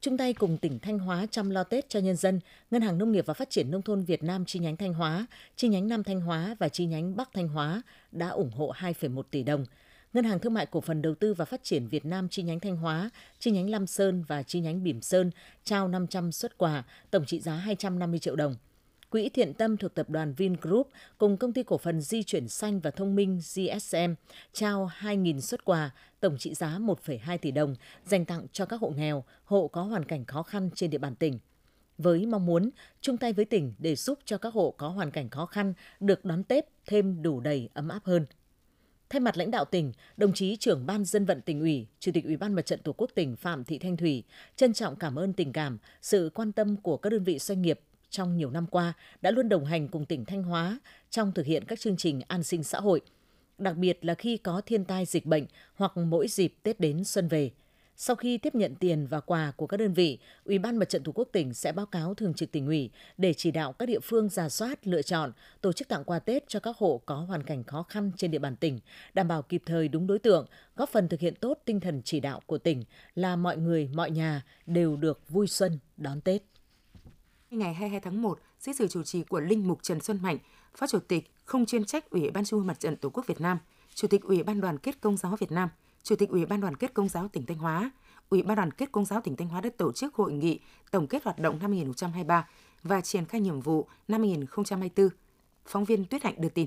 Chung 0.00 0.16
tay 0.16 0.32
cùng 0.32 0.58
tỉnh 0.58 0.78
Thanh 0.78 0.98
Hóa 0.98 1.26
chăm 1.31 1.50
lo 1.50 1.64
Tết 1.64 1.88
cho 1.88 2.00
nhân 2.00 2.16
dân, 2.16 2.40
Ngân 2.70 2.82
hàng 2.82 2.98
Nông 2.98 3.12
nghiệp 3.12 3.26
và 3.26 3.34
Phát 3.34 3.50
triển 3.50 3.70
Nông 3.70 3.82
thôn 3.82 4.04
Việt 4.04 4.22
Nam 4.22 4.44
chi 4.44 4.58
nhánh 4.58 4.76
Thanh 4.76 4.94
Hóa, 4.94 5.26
chi 5.56 5.69
nhánh 5.69 5.88
Nam 5.88 6.04
Thanh 6.04 6.20
Hóa 6.20 6.56
và 6.58 6.69
chi 6.69 6.87
nhánh 6.87 7.16
Bắc 7.16 7.31
Thanh 7.32 7.48
Hóa 7.48 7.82
đã 8.12 8.28
ủng 8.28 8.50
hộ 8.50 8.72
2,1 8.72 9.22
tỷ 9.22 9.43
đồng. 9.43 9.64
Ngân 10.12 10.25
hàng 10.25 10.38
Thương 10.38 10.54
mại 10.54 10.66
Cổ 10.66 10.81
phần 10.81 11.02
Đầu 11.02 11.14
tư 11.14 11.34
và 11.34 11.44
Phát 11.44 11.64
triển 11.64 11.88
Việt 11.88 12.04
Nam 12.04 12.28
chi 12.28 12.43
nhánh 12.43 12.60
Thanh 12.60 12.76
Hóa, 12.76 13.10
chi 13.38 13.50
nhánh 13.50 13.70
Lam 13.70 13.87
Sơn 13.87 14.25
và 14.28 14.43
chi 14.43 14.60
nhánh 14.60 14.82
Bỉm 14.82 15.00
Sơn 15.00 15.31
trao 15.64 15.88
500 15.88 16.32
xuất 16.32 16.58
quà, 16.58 16.84
tổng 17.10 17.26
trị 17.26 17.40
giá 17.40 17.52
250 17.52 18.19
triệu 18.19 18.37
đồng. 18.37 18.56
Quỹ 19.10 19.28
Thiện 19.28 19.54
Tâm 19.54 19.76
thuộc 19.76 19.94
tập 19.94 20.10
đoàn 20.10 20.34
Vingroup 20.34 20.88
cùng 21.18 21.36
công 21.36 21.52
ty 21.52 21.62
cổ 21.62 21.78
phần 21.78 22.00
di 22.00 22.22
chuyển 22.22 22.48
xanh 22.48 22.80
và 22.80 22.90
thông 22.90 23.14
minh 23.14 23.40
GSM 23.54 24.12
trao 24.52 24.90
2.000 25.00 25.40
xuất 25.40 25.64
quà, 25.64 25.90
tổng 26.20 26.38
trị 26.38 26.54
giá 26.54 26.78
1,2 26.78 27.38
tỷ 27.38 27.50
đồng 27.50 27.74
dành 28.04 28.24
tặng 28.24 28.46
cho 28.52 28.66
các 28.66 28.80
hộ 28.80 28.92
nghèo, 28.96 29.24
hộ 29.44 29.68
có 29.68 29.82
hoàn 29.82 30.04
cảnh 30.04 30.24
khó 30.24 30.42
khăn 30.42 30.70
trên 30.74 30.90
địa 30.90 30.98
bàn 30.98 31.14
tỉnh. 31.14 31.38
Với 31.98 32.26
mong 32.26 32.46
muốn 32.46 32.70
chung 33.00 33.16
tay 33.16 33.32
với 33.32 33.44
tỉnh 33.44 33.74
để 33.78 33.96
giúp 33.96 34.18
cho 34.24 34.38
các 34.38 34.54
hộ 34.54 34.74
có 34.78 34.88
hoàn 34.88 35.10
cảnh 35.10 35.30
khó 35.30 35.46
khăn 35.46 35.74
được 36.00 36.24
đón 36.24 36.44
Tết 36.44 36.68
thêm 36.86 37.22
đủ 37.22 37.40
đầy 37.40 37.68
ấm 37.74 37.88
áp 37.88 38.00
hơn. 38.04 38.26
Thay 39.10 39.20
mặt 39.20 39.36
lãnh 39.36 39.50
đạo 39.50 39.64
tỉnh, 39.64 39.92
đồng 40.16 40.32
chí 40.32 40.56
trưởng 40.56 40.86
ban 40.86 41.04
dân 41.04 41.24
vận 41.24 41.40
tỉnh 41.40 41.60
ủy, 41.60 41.86
Chủ 41.98 42.12
tịch 42.14 42.24
Ủy 42.24 42.36
ban 42.36 42.54
Mặt 42.54 42.66
trận 42.66 42.80
Tổ 42.82 42.92
quốc 42.92 43.10
tỉnh 43.14 43.36
Phạm 43.36 43.64
Thị 43.64 43.78
Thanh 43.78 43.96
Thủy 43.96 44.24
trân 44.56 44.72
trọng 44.72 44.96
cảm 44.96 45.18
ơn 45.18 45.32
tình 45.32 45.52
cảm, 45.52 45.78
sự 46.02 46.30
quan 46.34 46.52
tâm 46.52 46.76
của 46.76 46.96
các 46.96 47.10
đơn 47.10 47.24
vị 47.24 47.38
doanh 47.38 47.62
nghiệp 47.62 47.80
trong 48.16 48.36
nhiều 48.36 48.50
năm 48.50 48.66
qua 48.66 48.92
đã 49.22 49.30
luôn 49.30 49.48
đồng 49.48 49.64
hành 49.64 49.88
cùng 49.88 50.06
tỉnh 50.06 50.24
Thanh 50.24 50.42
Hóa 50.42 50.78
trong 51.10 51.32
thực 51.32 51.46
hiện 51.46 51.64
các 51.64 51.80
chương 51.80 51.96
trình 51.96 52.20
an 52.28 52.42
sinh 52.42 52.62
xã 52.62 52.80
hội, 52.80 53.00
đặc 53.58 53.76
biệt 53.76 54.04
là 54.04 54.14
khi 54.14 54.36
có 54.36 54.60
thiên 54.66 54.84
tai 54.84 55.04
dịch 55.04 55.26
bệnh 55.26 55.46
hoặc 55.74 55.96
mỗi 55.96 56.28
dịp 56.28 56.54
Tết 56.62 56.80
đến 56.80 57.04
xuân 57.04 57.28
về. 57.28 57.50
Sau 57.96 58.16
khi 58.16 58.38
tiếp 58.38 58.54
nhận 58.54 58.74
tiền 58.74 59.06
và 59.06 59.20
quà 59.20 59.52
của 59.56 59.66
các 59.66 59.76
đơn 59.76 59.92
vị, 59.92 60.18
Ủy 60.44 60.58
ban 60.58 60.76
Mặt 60.76 60.88
trận 60.88 61.02
Tổ 61.02 61.12
quốc 61.12 61.28
tỉnh 61.32 61.54
sẽ 61.54 61.72
báo 61.72 61.86
cáo 61.86 62.14
thường 62.14 62.34
trực 62.34 62.52
tỉnh 62.52 62.66
ủy 62.66 62.90
để 63.18 63.34
chỉ 63.34 63.50
đạo 63.50 63.72
các 63.72 63.86
địa 63.86 64.00
phương 64.00 64.28
giả 64.28 64.48
soát, 64.48 64.86
lựa 64.86 65.02
chọn, 65.02 65.32
tổ 65.60 65.72
chức 65.72 65.88
tặng 65.88 66.04
quà 66.04 66.18
Tết 66.18 66.48
cho 66.48 66.60
các 66.60 66.76
hộ 66.76 67.00
có 67.06 67.14
hoàn 67.14 67.42
cảnh 67.42 67.64
khó 67.64 67.82
khăn 67.82 68.10
trên 68.16 68.30
địa 68.30 68.38
bàn 68.38 68.56
tỉnh, 68.56 68.80
đảm 69.14 69.28
bảo 69.28 69.42
kịp 69.42 69.62
thời 69.66 69.88
đúng 69.88 70.06
đối 70.06 70.18
tượng, 70.18 70.46
góp 70.76 70.88
phần 70.88 71.08
thực 71.08 71.20
hiện 71.20 71.34
tốt 71.34 71.58
tinh 71.64 71.80
thần 71.80 72.02
chỉ 72.04 72.20
đạo 72.20 72.40
của 72.46 72.58
tỉnh 72.58 72.84
là 73.14 73.36
mọi 73.36 73.56
người, 73.56 73.90
mọi 73.94 74.10
nhà 74.10 74.42
đều 74.66 74.96
được 74.96 75.28
vui 75.28 75.46
xuân 75.46 75.78
đón 75.96 76.20
Tết 76.20 76.42
ngày 77.50 77.75
22 77.75 78.00
tháng 78.00 78.22
1 78.22 78.38
dưới 78.60 78.75
sự 78.75 78.88
chủ 78.88 79.02
trì 79.02 79.22
của 79.22 79.40
Linh 79.40 79.69
Mục 79.69 79.82
Trần 79.82 80.00
Xuân 80.00 80.19
Mạnh, 80.22 80.38
Phó 80.76 80.87
Chủ 80.87 80.98
tịch 80.98 81.31
không 81.44 81.66
chuyên 81.66 81.84
trách 81.84 82.10
Ủy 82.10 82.31
ban 82.31 82.44
Trung 82.44 82.60
ương 82.60 82.66
Mặt 82.66 82.81
trận 82.81 82.96
Tổ 82.96 83.10
quốc 83.10 83.26
Việt 83.26 83.40
Nam, 83.40 83.58
Chủ 83.94 84.08
tịch 84.08 84.22
Ủy 84.22 84.43
ban 84.43 84.60
Đoàn 84.60 84.78
kết 84.78 85.00
Công 85.00 85.16
giáo 85.16 85.37
Việt 85.37 85.52
Nam, 85.52 85.69
Chủ 86.02 86.16
tịch 86.16 86.28
Ủy 86.28 86.46
ban 86.46 86.60
Đoàn 86.60 86.76
kết 86.76 86.94
Công 86.94 87.08
giáo 87.08 87.28
tỉnh 87.28 87.46
Thanh 87.46 87.58
Hóa, 87.58 87.90
Ủy 88.28 88.43
ban 88.43 88.56
Đoàn 88.56 88.70
kết 88.70 88.93
Công 88.93 89.04
giáo 89.04 89.20
tỉnh 89.20 89.37
Thanh 89.37 89.48
Hóa 89.48 89.60
đã 89.60 89.70
tổ 89.76 89.93
chức 89.93 90.14
hội 90.14 90.32
nghị 90.32 90.60
tổng 90.90 91.06
kết 91.06 91.25
hoạt 91.25 91.38
động 91.38 91.59
năm 91.62 91.70
2023 91.70 92.49
và 92.82 93.00
triển 93.00 93.25
khai 93.25 93.40
nhiệm 93.40 93.61
vụ 93.61 93.88
năm 94.09 94.20
2024. 94.20 95.09
Phóng 95.66 95.85
viên 95.85 96.04
Tuyết 96.04 96.23
Hạnh 96.23 96.35
đưa 96.38 96.49
tin 96.49 96.66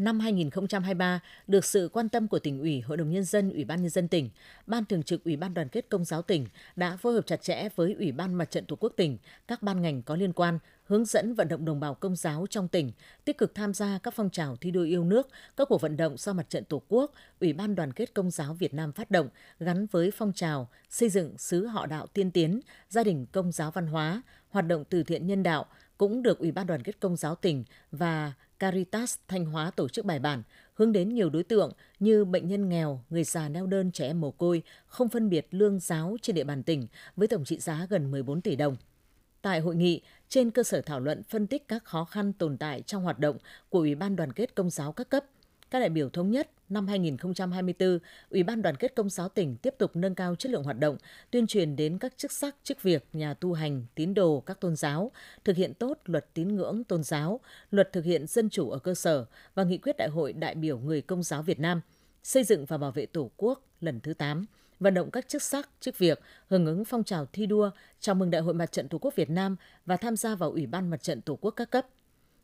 năm 0.00 0.20
2023 0.20 1.20
được 1.46 1.64
sự 1.64 1.90
quan 1.92 2.08
tâm 2.08 2.28
của 2.28 2.38
tỉnh 2.38 2.60
ủy, 2.60 2.80
Hội 2.80 2.96
đồng 2.96 3.10
nhân 3.10 3.24
dân, 3.24 3.50
Ủy 3.52 3.64
ban 3.64 3.82
nhân 3.82 3.90
dân 3.90 4.08
tỉnh, 4.08 4.30
Ban 4.66 4.84
thường 4.84 5.02
trực 5.02 5.24
Ủy 5.24 5.36
ban 5.36 5.54
đoàn 5.54 5.68
kết 5.68 5.88
công 5.88 6.04
giáo 6.04 6.22
tỉnh 6.22 6.46
đã 6.76 6.96
phối 6.96 7.12
hợp 7.12 7.26
chặt 7.26 7.42
chẽ 7.42 7.68
với 7.76 7.94
Ủy 7.98 8.12
ban 8.12 8.34
Mặt 8.34 8.50
trận 8.50 8.64
Tổ 8.64 8.76
quốc 8.76 8.92
tỉnh, 8.96 9.18
các 9.48 9.62
ban 9.62 9.82
ngành 9.82 10.02
có 10.02 10.16
liên 10.16 10.32
quan 10.32 10.58
hướng 10.84 11.04
dẫn 11.04 11.34
vận 11.34 11.48
động 11.48 11.64
đồng 11.64 11.80
bào 11.80 11.94
công 11.94 12.16
giáo 12.16 12.46
trong 12.50 12.68
tỉnh 12.68 12.92
tích 13.24 13.38
cực 13.38 13.54
tham 13.54 13.74
gia 13.74 13.98
các 14.02 14.14
phong 14.14 14.30
trào 14.30 14.56
thi 14.56 14.70
đua 14.70 14.82
yêu 14.82 15.04
nước, 15.04 15.28
các 15.56 15.68
cuộc 15.68 15.80
vận 15.80 15.96
động 15.96 16.16
do 16.16 16.32
Mặt 16.32 16.50
trận 16.50 16.64
Tổ 16.64 16.82
quốc, 16.88 17.12
Ủy 17.40 17.52
ban 17.52 17.74
Đoàn 17.74 17.92
kết 17.92 18.14
Công 18.14 18.30
giáo 18.30 18.54
Việt 18.54 18.74
Nam 18.74 18.92
phát 18.92 19.10
động 19.10 19.28
gắn 19.60 19.86
với 19.86 20.10
phong 20.10 20.32
trào 20.32 20.68
xây 20.88 21.08
dựng 21.08 21.38
xứ 21.38 21.66
họ 21.66 21.86
đạo 21.86 22.06
tiên 22.06 22.30
tiến, 22.30 22.60
gia 22.88 23.04
đình 23.04 23.26
công 23.32 23.52
giáo 23.52 23.70
văn 23.70 23.86
hóa, 23.86 24.22
hoạt 24.50 24.66
động 24.66 24.84
từ 24.90 25.02
thiện 25.02 25.26
nhân 25.26 25.42
đạo 25.42 25.66
cũng 26.00 26.22
được 26.22 26.38
Ủy 26.38 26.52
ban 26.52 26.66
Đoàn 26.66 26.82
kết 26.82 27.00
Công 27.00 27.16
giáo 27.16 27.34
tỉnh 27.34 27.64
và 27.92 28.32
Caritas 28.58 29.16
Thanh 29.28 29.44
Hóa 29.44 29.70
tổ 29.70 29.88
chức 29.88 30.04
bài 30.04 30.18
bản, 30.18 30.42
hướng 30.74 30.92
đến 30.92 31.14
nhiều 31.14 31.30
đối 31.30 31.42
tượng 31.42 31.72
như 31.98 32.24
bệnh 32.24 32.48
nhân 32.48 32.68
nghèo, 32.68 33.04
người 33.10 33.24
già 33.24 33.48
neo 33.48 33.66
đơn, 33.66 33.92
trẻ 33.92 34.06
em 34.06 34.20
mồ 34.20 34.30
côi, 34.30 34.62
không 34.86 35.08
phân 35.08 35.30
biệt 35.30 35.46
lương 35.50 35.78
giáo 35.78 36.16
trên 36.22 36.36
địa 36.36 36.44
bàn 36.44 36.62
tỉnh 36.62 36.86
với 37.16 37.28
tổng 37.28 37.44
trị 37.44 37.58
giá 37.58 37.86
gần 37.90 38.10
14 38.10 38.40
tỷ 38.40 38.56
đồng. 38.56 38.76
Tại 39.42 39.60
hội 39.60 39.76
nghị, 39.76 40.00
trên 40.28 40.50
cơ 40.50 40.62
sở 40.62 40.80
thảo 40.80 41.00
luận 41.00 41.22
phân 41.22 41.46
tích 41.46 41.68
các 41.68 41.84
khó 41.84 42.04
khăn 42.04 42.32
tồn 42.32 42.58
tại 42.58 42.82
trong 42.82 43.02
hoạt 43.02 43.18
động 43.18 43.36
của 43.68 43.78
Ủy 43.78 43.94
ban 43.94 44.16
đoàn 44.16 44.32
kết 44.32 44.54
công 44.54 44.70
giáo 44.70 44.92
các 44.92 45.08
cấp, 45.08 45.24
các 45.70 45.80
đại 45.80 45.88
biểu 45.88 46.08
thống 46.10 46.30
nhất 46.30 46.50
năm 46.68 46.86
2024, 46.86 47.98
Ủy 48.30 48.42
ban 48.42 48.62
đoàn 48.62 48.76
kết 48.76 48.94
công 48.94 49.10
giáo 49.10 49.28
tỉnh 49.28 49.56
tiếp 49.56 49.74
tục 49.78 49.96
nâng 49.96 50.14
cao 50.14 50.34
chất 50.34 50.52
lượng 50.52 50.62
hoạt 50.62 50.78
động, 50.78 50.96
tuyên 51.30 51.46
truyền 51.46 51.76
đến 51.76 51.98
các 51.98 52.12
chức 52.16 52.32
sắc, 52.32 52.56
chức 52.62 52.82
việc, 52.82 53.04
nhà 53.12 53.34
tu 53.34 53.52
hành, 53.52 53.84
tín 53.94 54.14
đồ 54.14 54.40
các 54.40 54.60
tôn 54.60 54.76
giáo, 54.76 55.12
thực 55.44 55.56
hiện 55.56 55.74
tốt 55.74 55.98
luật 56.04 56.26
tín 56.34 56.48
ngưỡng 56.48 56.84
tôn 56.84 57.02
giáo, 57.02 57.40
luật 57.70 57.92
thực 57.92 58.04
hiện 58.04 58.26
dân 58.26 58.50
chủ 58.50 58.70
ở 58.70 58.78
cơ 58.78 58.94
sở 58.94 59.24
và 59.54 59.64
nghị 59.64 59.78
quyết 59.78 59.96
đại 59.96 60.08
hội 60.08 60.32
đại 60.32 60.54
biểu 60.54 60.78
người 60.78 61.02
công 61.02 61.22
giáo 61.22 61.42
Việt 61.42 61.60
Nam, 61.60 61.80
xây 62.22 62.44
dựng 62.44 62.64
và 62.64 62.78
bảo 62.78 62.90
vệ 62.90 63.06
Tổ 63.06 63.30
quốc 63.36 63.62
lần 63.80 64.00
thứ 64.00 64.14
8 64.14 64.46
vận 64.80 64.94
động 64.94 65.10
các 65.10 65.28
chức 65.28 65.42
sắc, 65.42 65.68
chức 65.80 65.98
việc 65.98 66.20
hưởng 66.48 66.66
ứng 66.66 66.84
phong 66.84 67.04
trào 67.04 67.26
thi 67.32 67.46
đua 67.46 67.70
chào 68.00 68.14
mừng 68.14 68.30
Đại 68.30 68.40
hội 68.40 68.54
Mặt 68.54 68.72
trận 68.72 68.88
Tổ 68.88 68.98
quốc 68.98 69.16
Việt 69.16 69.30
Nam 69.30 69.56
và 69.86 69.96
tham 69.96 70.16
gia 70.16 70.34
vào 70.34 70.50
Ủy 70.50 70.66
ban 70.66 70.90
Mặt 70.90 71.02
trận 71.02 71.20
Tổ 71.20 71.38
quốc 71.40 71.50
các 71.50 71.70
cấp 71.70 71.86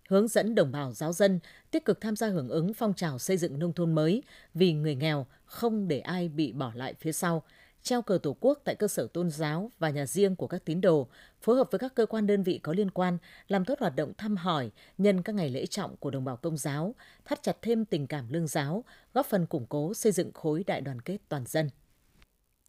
hướng 0.08 0.28
dẫn 0.28 0.54
đồng 0.54 0.72
bào 0.72 0.92
giáo 0.92 1.12
dân 1.12 1.40
tích 1.70 1.84
cực 1.84 2.00
tham 2.00 2.16
gia 2.16 2.28
hưởng 2.28 2.48
ứng 2.48 2.74
phong 2.74 2.94
trào 2.94 3.18
xây 3.18 3.36
dựng 3.36 3.58
nông 3.58 3.72
thôn 3.72 3.92
mới 3.92 4.22
vì 4.54 4.72
người 4.72 4.94
nghèo 4.94 5.26
không 5.44 5.88
để 5.88 6.00
ai 6.00 6.28
bị 6.28 6.52
bỏ 6.52 6.72
lại 6.74 6.94
phía 7.00 7.12
sau, 7.12 7.42
treo 7.82 8.02
cờ 8.02 8.18
Tổ 8.22 8.36
quốc 8.40 8.58
tại 8.64 8.74
cơ 8.74 8.88
sở 8.88 9.08
tôn 9.12 9.30
giáo 9.30 9.70
và 9.78 9.90
nhà 9.90 10.06
riêng 10.06 10.36
của 10.36 10.46
các 10.46 10.64
tín 10.64 10.80
đồ, 10.80 11.08
phối 11.40 11.56
hợp 11.56 11.68
với 11.70 11.78
các 11.78 11.94
cơ 11.94 12.06
quan 12.06 12.26
đơn 12.26 12.42
vị 12.42 12.60
có 12.62 12.72
liên 12.72 12.90
quan 12.90 13.18
làm 13.48 13.64
tốt 13.64 13.80
hoạt 13.80 13.96
động 13.96 14.12
thăm 14.18 14.36
hỏi 14.36 14.70
nhân 14.98 15.22
các 15.22 15.34
ngày 15.34 15.50
lễ 15.50 15.66
trọng 15.66 15.96
của 15.96 16.10
đồng 16.10 16.24
bào 16.24 16.36
công 16.36 16.56
giáo, 16.56 16.94
thắt 17.24 17.42
chặt 17.42 17.56
thêm 17.62 17.84
tình 17.84 18.06
cảm 18.06 18.28
lương 18.28 18.46
giáo, 18.46 18.84
góp 19.14 19.26
phần 19.26 19.46
củng 19.46 19.66
cố 19.66 19.94
xây 19.94 20.12
dựng 20.12 20.32
khối 20.32 20.64
đại 20.66 20.80
đoàn 20.80 21.00
kết 21.00 21.18
toàn 21.28 21.44
dân. 21.46 21.70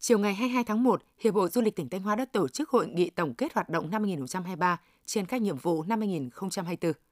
Chiều 0.00 0.18
ngày 0.18 0.34
22 0.34 0.64
tháng 0.64 0.82
1, 0.82 1.02
Hiệp 1.18 1.34
hội 1.34 1.48
Du 1.48 1.60
lịch 1.60 1.76
tỉnh 1.76 1.88
Thanh 1.88 2.02
Hóa 2.02 2.16
đã 2.16 2.24
tổ 2.24 2.48
chức 2.48 2.70
hội 2.70 2.88
nghị 2.88 3.10
tổng 3.10 3.34
kết 3.34 3.52
hoạt 3.54 3.68
động 3.68 3.90
năm 3.90 4.02
2023 4.02 4.80
trên 5.06 5.26
các 5.26 5.42
nhiệm 5.42 5.56
vụ 5.56 5.82
năm 5.82 6.00
2024. 6.00 7.07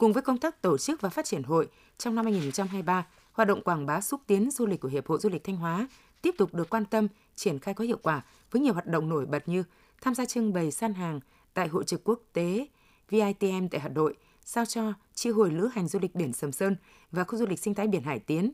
Cùng 0.00 0.12
với 0.12 0.22
công 0.22 0.38
tác 0.38 0.62
tổ 0.62 0.78
chức 0.78 1.00
và 1.00 1.08
phát 1.08 1.24
triển 1.24 1.42
hội, 1.42 1.68
trong 1.98 2.14
năm 2.14 2.24
2023, 2.24 3.06
hoạt 3.32 3.48
động 3.48 3.62
quảng 3.62 3.86
bá 3.86 4.00
xúc 4.00 4.20
tiến 4.26 4.50
du 4.50 4.66
lịch 4.66 4.80
của 4.80 4.88
Hiệp 4.88 5.06
hội 5.06 5.18
Du 5.18 5.28
lịch 5.28 5.44
Thanh 5.44 5.56
Hóa 5.56 5.88
tiếp 6.22 6.34
tục 6.38 6.54
được 6.54 6.70
quan 6.70 6.84
tâm, 6.84 7.08
triển 7.36 7.58
khai 7.58 7.74
có 7.74 7.84
hiệu 7.84 7.98
quả 8.02 8.24
với 8.50 8.62
nhiều 8.62 8.72
hoạt 8.72 8.86
động 8.86 9.08
nổi 9.08 9.26
bật 9.26 9.48
như 9.48 9.64
tham 10.00 10.14
gia 10.14 10.24
trưng 10.24 10.52
bày 10.52 10.70
san 10.70 10.94
hàng 10.94 11.20
tại 11.54 11.68
Hội 11.68 11.84
trực 11.84 12.04
quốc 12.04 12.20
tế 12.32 12.68
VITM 13.10 13.68
tại 13.70 13.80
Hà 13.80 13.88
Nội, 13.88 14.16
sao 14.44 14.64
cho 14.66 14.92
chi 15.14 15.30
hội 15.30 15.50
lữ 15.50 15.68
hành 15.72 15.88
du 15.88 15.98
lịch 15.98 16.14
biển 16.14 16.32
Sầm 16.32 16.52
Sơn 16.52 16.76
và 17.10 17.24
khu 17.24 17.38
du 17.38 17.46
lịch 17.46 17.58
sinh 17.58 17.74
thái 17.74 17.86
biển 17.86 18.02
Hải 18.02 18.18
Tiến, 18.18 18.52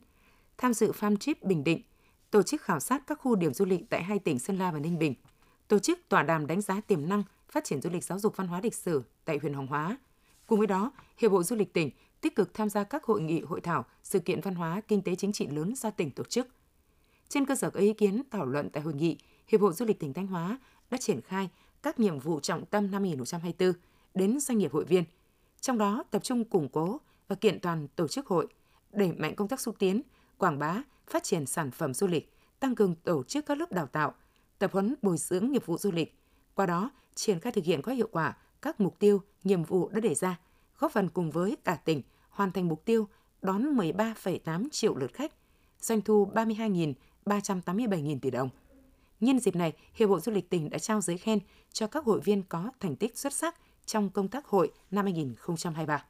tham 0.59 0.75
dự 0.75 0.93
Farm 0.93 1.17
Trip 1.17 1.43
Bình 1.43 1.65
Định, 1.65 1.83
tổ 2.31 2.43
chức 2.43 2.63
khảo 2.63 2.81
sát 2.81 3.03
các 3.07 3.19
khu 3.21 3.35
điểm 3.35 3.55
du 3.55 3.65
lịch 3.65 3.81
tại 3.91 4.03
hai 4.03 4.19
tỉnh 4.19 4.39
Sơn 4.39 4.59
La 4.59 4.71
và 4.71 4.79
Ninh 4.79 4.99
Bình, 4.99 5.15
tổ 5.69 5.79
chức 5.79 5.99
tọa 6.09 6.23
đàm 6.23 6.47
đánh 6.47 6.61
giá 6.61 6.81
tiềm 6.81 7.09
năng 7.09 7.23
phát 7.51 7.65
triển 7.65 7.81
du 7.81 7.91
lịch 7.91 8.05
giáo 8.05 8.19
dục 8.19 8.37
văn 8.37 8.49
hóa 8.49 8.61
lịch 8.63 8.75
sử 8.75 9.03
tại 9.25 9.39
huyện 9.43 9.55
Hoàng 9.55 9.67
Hóa. 9.67 9.97
Cùng 10.47 10.59
với 10.59 10.67
đó, 10.67 10.93
Hiệp 11.19 11.33
hội 11.33 11.45
Du 11.45 11.57
lịch 11.57 11.73
tỉnh 11.73 11.91
tích 12.21 12.37
cực 12.37 12.55
tham 12.55 12.69
gia 12.69 12.85
các 12.85 13.05
hội 13.05 13.21
nghị, 13.23 13.41
hội 13.41 13.61
thảo, 13.61 13.85
sự 14.03 14.21
kiện 14.21 14.41
văn 14.41 14.55
hóa, 14.55 14.81
kinh 14.89 15.03
tế 15.03 15.15
chính 15.15 15.33
trị 15.33 15.47
lớn 15.47 15.75
do 15.77 15.91
tỉnh 15.91 16.11
tổ 16.11 16.25
chức. 16.25 16.49
Trên 17.29 17.47
cơ 17.47 17.55
sở 17.55 17.71
các 17.71 17.81
ý 17.81 17.93
kiến 17.93 18.23
thảo 18.31 18.47
luận 18.47 18.71
tại 18.73 18.83
hội 18.83 18.95
nghị, 18.95 19.19
Hiệp 19.49 19.61
hội 19.61 19.73
Du 19.73 19.85
lịch 19.85 20.01
tỉnh 20.01 20.13
Thanh 20.13 20.27
Hóa 20.27 20.59
đã 20.91 20.99
triển 20.99 21.21
khai 21.21 21.49
các 21.83 22.01
nhiệm 22.01 22.19
vụ 22.19 22.41
trọng 22.41 22.67
tâm 22.67 22.91
năm 22.91 23.03
2024 23.03 23.73
đến 24.15 24.41
doanh 24.41 24.59
nghiệp 24.59 24.73
hội 24.73 24.85
viên, 24.85 25.05
trong 25.61 25.79
đó 25.79 26.05
tập 26.11 26.25
trung 26.25 26.45
củng 26.45 26.69
cố 26.69 27.01
và 27.29 27.37
kiện 27.37 27.61
toàn 27.61 27.89
tổ 27.89 28.09
chức 28.09 28.27
hội, 28.27 28.47
đẩy 28.93 29.13
mạnh 29.13 29.35
công 29.35 29.49
tác 29.49 29.61
xúc 29.61 29.75
tiến, 29.79 30.03
quảng 30.39 30.59
bá, 30.59 30.83
phát 31.07 31.23
triển 31.23 31.47
sản 31.47 31.71
phẩm 31.71 31.95
du 31.95 32.07
lịch, 32.07 32.33
tăng 32.61 32.75
cường 32.75 32.95
tổ 32.95 33.23
chức 33.23 33.47
các 33.47 33.59
lớp 33.59 33.73
đào 33.73 33.87
tạo, 33.87 34.15
tập 34.59 34.73
huấn 34.73 34.95
bồi 35.03 35.17
dưỡng 35.17 35.53
nghiệp 35.53 35.67
vụ 35.67 35.79
du 35.79 35.93
lịch, 35.93 36.19
qua 36.55 36.67
đó 36.67 36.91
triển 37.15 37.41
khai 37.41 37.53
thực 37.53 37.65
hiện 37.65 37.83
có 37.83 37.93
hiệu 37.93 38.09
quả 38.13 38.37
các 38.63 38.81
mục 38.81 38.99
tiêu, 38.99 39.23
nhiệm 39.45 39.65
vụ 39.65 39.89
đã 39.89 40.01
đề 40.01 40.15
ra, 40.15 40.39
góp 40.79 40.93
phần 40.93 41.09
cùng 41.09 41.31
với 41.31 41.57
cả 41.65 41.75
tỉnh 41.75 42.03
hoàn 42.29 42.53
thành 42.53 42.69
mục 42.69 42.85
tiêu 42.85 43.09
đón 43.43 43.77
13,8 43.77 44.69
triệu 44.73 44.97
lượt 44.97 45.15
khách, 45.15 45.33
doanh 45.81 46.01
thu 46.01 46.31
32.387.000 46.35 48.19
tỷ 48.21 48.31
đồng. 48.31 48.49
Nhân 49.21 49.39
dịp 49.39 49.57
này, 49.57 49.73
Hiệp 49.95 50.09
hội 50.09 50.21
Du 50.21 50.33
lịch 50.33 50.51
tỉnh 50.51 50.71
đã 50.71 50.79
trao 50.79 51.01
giấy 51.01 51.19
khen 51.19 51.39
cho 51.73 51.87
các 51.87 52.05
hội 52.05 52.21
viên 52.21 52.43
có 52.43 52.71
thành 52.81 52.97
tích 52.97 53.19
xuất 53.19 53.33
sắc 53.33 53.55
trong 53.87 54.11
công 54.11 54.29
tác 54.29 54.47
hội 54.47 54.73
năm 54.91 55.05
2023. 55.05 56.05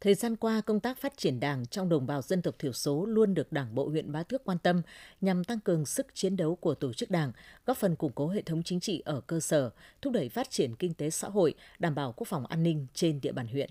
Thời 0.00 0.14
gian 0.14 0.36
qua, 0.36 0.60
công 0.60 0.80
tác 0.80 0.98
phát 0.98 1.16
triển 1.16 1.40
Đảng 1.40 1.66
trong 1.66 1.88
đồng 1.88 2.06
bào 2.06 2.22
dân 2.22 2.42
tộc 2.42 2.54
thiểu 2.58 2.72
số 2.72 3.06
luôn 3.06 3.34
được 3.34 3.52
Đảng 3.52 3.74
bộ 3.74 3.88
huyện 3.88 4.12
Bá 4.12 4.22
Thước 4.22 4.44
quan 4.44 4.58
tâm 4.58 4.82
nhằm 5.20 5.44
tăng 5.44 5.60
cường 5.60 5.86
sức 5.86 6.06
chiến 6.14 6.36
đấu 6.36 6.56
của 6.56 6.74
tổ 6.74 6.92
chức 6.92 7.10
Đảng, 7.10 7.32
góp 7.66 7.76
phần 7.76 7.96
củng 7.96 8.12
cố 8.12 8.28
hệ 8.28 8.42
thống 8.42 8.62
chính 8.62 8.80
trị 8.80 9.02
ở 9.04 9.20
cơ 9.20 9.40
sở, 9.40 9.70
thúc 10.02 10.12
đẩy 10.12 10.28
phát 10.28 10.50
triển 10.50 10.76
kinh 10.76 10.94
tế 10.94 11.10
xã 11.10 11.28
hội, 11.28 11.54
đảm 11.78 11.94
bảo 11.94 12.12
quốc 12.12 12.28
phòng 12.28 12.46
an 12.46 12.62
ninh 12.62 12.86
trên 12.94 13.20
địa 13.20 13.32
bàn 13.32 13.46
huyện. 13.46 13.70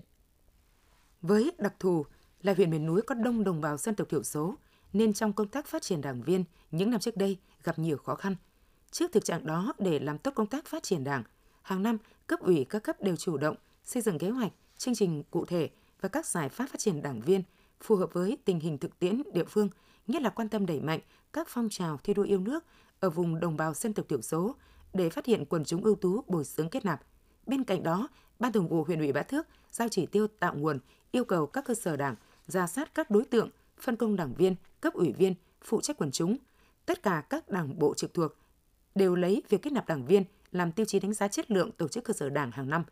Với 1.22 1.52
đặc 1.58 1.74
thù 1.78 2.04
là 2.42 2.54
huyện 2.54 2.70
miền 2.70 2.86
núi 2.86 3.02
có 3.02 3.14
đông 3.14 3.44
đồng 3.44 3.60
bào 3.60 3.76
dân 3.76 3.94
tộc 3.94 4.08
thiểu 4.08 4.22
số, 4.22 4.54
nên 4.92 5.12
trong 5.12 5.32
công 5.32 5.48
tác 5.48 5.66
phát 5.66 5.82
triển 5.82 6.00
đảng 6.00 6.22
viên 6.22 6.44
những 6.70 6.90
năm 6.90 7.00
trước 7.00 7.16
đây 7.16 7.36
gặp 7.64 7.78
nhiều 7.78 7.96
khó 7.96 8.14
khăn. 8.14 8.36
Trước 8.90 9.12
thực 9.12 9.24
trạng 9.24 9.46
đó, 9.46 9.72
để 9.78 9.98
làm 9.98 10.18
tốt 10.18 10.32
công 10.34 10.46
tác 10.46 10.66
phát 10.66 10.82
triển 10.82 11.04
đảng, 11.04 11.22
hàng 11.62 11.82
năm 11.82 11.98
cấp 12.26 12.40
ủy 12.40 12.66
các 12.68 12.82
cấp 12.82 13.02
đều 13.02 13.16
chủ 13.16 13.36
động 13.36 13.56
xây 13.84 14.02
dựng 14.02 14.18
kế 14.18 14.30
hoạch, 14.30 14.52
chương 14.78 14.94
trình 14.94 15.22
cụ 15.30 15.44
thể 15.44 15.70
và 16.00 16.08
các 16.08 16.26
giải 16.26 16.48
pháp 16.48 16.66
phát 16.66 16.78
triển 16.78 17.02
đảng 17.02 17.20
viên 17.20 17.42
phù 17.80 17.96
hợp 17.96 18.12
với 18.12 18.38
tình 18.44 18.60
hình 18.60 18.78
thực 18.78 18.98
tiễn 18.98 19.22
địa 19.32 19.44
phương, 19.44 19.68
nhất 20.06 20.22
là 20.22 20.30
quan 20.30 20.48
tâm 20.48 20.66
đẩy 20.66 20.80
mạnh 20.80 21.00
các 21.32 21.48
phong 21.50 21.68
trào 21.70 21.98
thi 22.02 22.14
đua 22.14 22.22
yêu 22.22 22.40
nước 22.40 22.64
ở 23.00 23.10
vùng 23.10 23.40
đồng 23.40 23.56
bào 23.56 23.74
dân 23.74 23.92
tộc 23.92 24.08
thiểu 24.08 24.22
số 24.22 24.56
để 24.94 25.10
phát 25.10 25.26
hiện 25.26 25.44
quần 25.44 25.64
chúng 25.64 25.84
ưu 25.84 25.94
tú 25.94 26.24
bồi 26.26 26.44
dưỡng 26.44 26.68
kết 26.68 26.84
nạp. 26.84 27.02
Bên 27.46 27.64
cạnh 27.64 27.82
đó, 27.82 28.08
Ban 28.38 28.52
Thường 28.52 28.68
vụ 28.68 28.84
huyện 28.84 28.98
ủy 28.98 29.12
Bá 29.12 29.22
Thước 29.22 29.46
giao 29.70 29.88
chỉ 29.88 30.06
tiêu 30.06 30.26
tạo 30.26 30.54
nguồn, 30.54 30.78
yêu 31.10 31.24
cầu 31.24 31.46
các 31.46 31.64
cơ 31.64 31.74
sở 31.74 31.96
đảng 31.96 32.14
ra 32.46 32.66
sát 32.66 32.94
các 32.94 33.10
đối 33.10 33.24
tượng, 33.24 33.50
phân 33.80 33.96
công 33.96 34.16
đảng 34.16 34.34
viên, 34.34 34.54
cấp 34.80 34.94
ủy 34.94 35.12
viên, 35.12 35.34
phụ 35.62 35.80
trách 35.80 35.96
quần 35.98 36.10
chúng. 36.10 36.36
Tất 36.86 37.02
cả 37.02 37.22
các 37.30 37.48
đảng 37.48 37.78
bộ 37.78 37.94
trực 37.94 38.14
thuộc 38.14 38.32
đều 38.94 39.14
lấy 39.14 39.42
việc 39.48 39.62
kết 39.62 39.72
nạp 39.72 39.86
đảng 39.86 40.06
viên 40.06 40.24
làm 40.52 40.72
tiêu 40.72 40.86
chí 40.86 41.00
đánh 41.00 41.14
giá 41.14 41.28
chất 41.28 41.50
lượng 41.50 41.72
tổ 41.72 41.88
chức 41.88 42.04
cơ 42.04 42.12
sở 42.12 42.30
đảng 42.30 42.50
hàng 42.50 42.70
năm. 42.70 42.84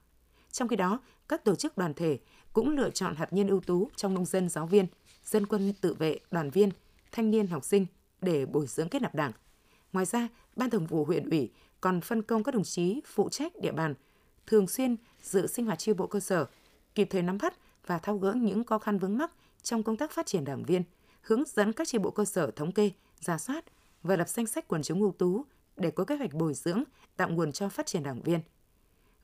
Trong 0.54 0.68
khi 0.68 0.76
đó, 0.76 1.00
các 1.28 1.44
tổ 1.44 1.54
chức 1.54 1.78
đoàn 1.78 1.94
thể 1.94 2.18
cũng 2.52 2.68
lựa 2.68 2.90
chọn 2.90 3.14
hạt 3.14 3.32
nhân 3.32 3.49
ưu 3.49 3.61
tú 3.61 3.90
trong 3.96 4.14
nông 4.14 4.25
dân 4.25 4.49
giáo 4.49 4.66
viên, 4.66 4.87
dân 5.25 5.46
quân 5.46 5.73
tự 5.80 5.94
vệ, 5.94 6.18
đoàn 6.30 6.50
viên, 6.50 6.70
thanh 7.12 7.30
niên 7.30 7.46
học 7.46 7.64
sinh 7.64 7.87
để 8.20 8.46
bồi 8.46 8.66
dưỡng 8.66 8.88
kết 8.88 9.02
nạp 9.02 9.14
đảng. 9.14 9.32
Ngoài 9.92 10.06
ra, 10.06 10.28
Ban 10.56 10.70
Thường 10.70 10.87
vụ 10.87 11.04
huyện 11.04 11.30
ủy 11.30 11.50
còn 11.80 12.00
phân 12.00 12.23
công 12.23 12.42
các 12.42 12.54
đồng 12.54 12.64
chí 12.64 13.00
phụ 13.06 13.28
trách 13.28 13.52
địa 13.61 13.73
bàn 13.73 13.94
thường 14.46 14.68
xuyên 14.68 14.96
dự 15.23 15.46
sinh 15.46 15.66
hoạt 15.66 15.78
chi 15.78 15.92
bộ 15.92 16.06
cơ 16.06 16.20
sở, 16.20 16.46
kịp 16.94 17.08
thời 17.11 17.23
nắm 17.23 17.38
bắt 17.42 17.54
và 17.87 17.99
thao 17.99 18.18
gỡ 18.18 18.32
những 18.32 18.64
khó 18.64 18.78
khăn 18.78 18.99
vướng 18.99 19.18
mắc 19.18 19.32
trong 19.62 19.82
công 19.82 19.96
tác 19.96 20.11
phát 20.11 20.26
triển 20.26 20.44
đảng 20.44 20.62
viên, 20.62 20.82
hướng 21.20 21.42
dẫn 21.46 21.73
các 21.73 21.88
chi 21.88 21.99
bộ 21.99 22.11
cơ 22.11 22.25
sở 22.25 22.50
thống 22.50 22.73
kê, 22.73 22.90
giả 23.20 23.38
soát 23.38 23.64
và 24.02 24.16
lập 24.16 24.28
danh 24.28 24.46
sách 24.46 24.68
quần 24.68 24.82
chúng 24.82 25.00
ưu 25.00 25.12
tú 25.12 25.44
để 25.76 25.90
có 25.90 26.04
kế 26.04 26.16
hoạch 26.16 26.34
bồi 26.34 26.54
dưỡng, 26.54 26.82
tạo 27.16 27.28
nguồn 27.28 27.52
cho 27.52 27.68
phát 27.68 27.87
triển 27.87 28.02
đảng 28.02 28.23
viên. 28.23 28.40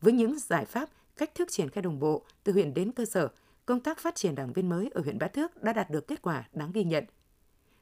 Với 0.00 0.12
những 0.12 0.38
giải 0.38 0.64
pháp, 0.64 0.90
cách 1.20 1.34
thức 1.34 1.50
triển 1.50 1.70
khai 1.70 1.82
đồng 1.82 1.98
bộ 1.98 2.22
từ 2.44 2.52
huyện 2.52 2.74
đến 2.74 2.92
cơ 2.92 3.04
sở, 3.04 3.28
công 3.66 3.80
tác 3.80 3.98
phát 3.98 4.14
triển 4.14 4.34
đảng 4.34 4.52
viên 4.52 4.68
mới 4.68 4.90
ở 4.94 5.00
huyện 5.00 5.18
Bá 5.18 5.28
Thước 5.28 5.62
đã 5.62 5.72
đạt 5.72 5.90
được 5.90 6.08
kết 6.08 6.22
quả 6.22 6.48
đáng 6.52 6.72
ghi 6.72 6.84
nhận. 6.84 7.04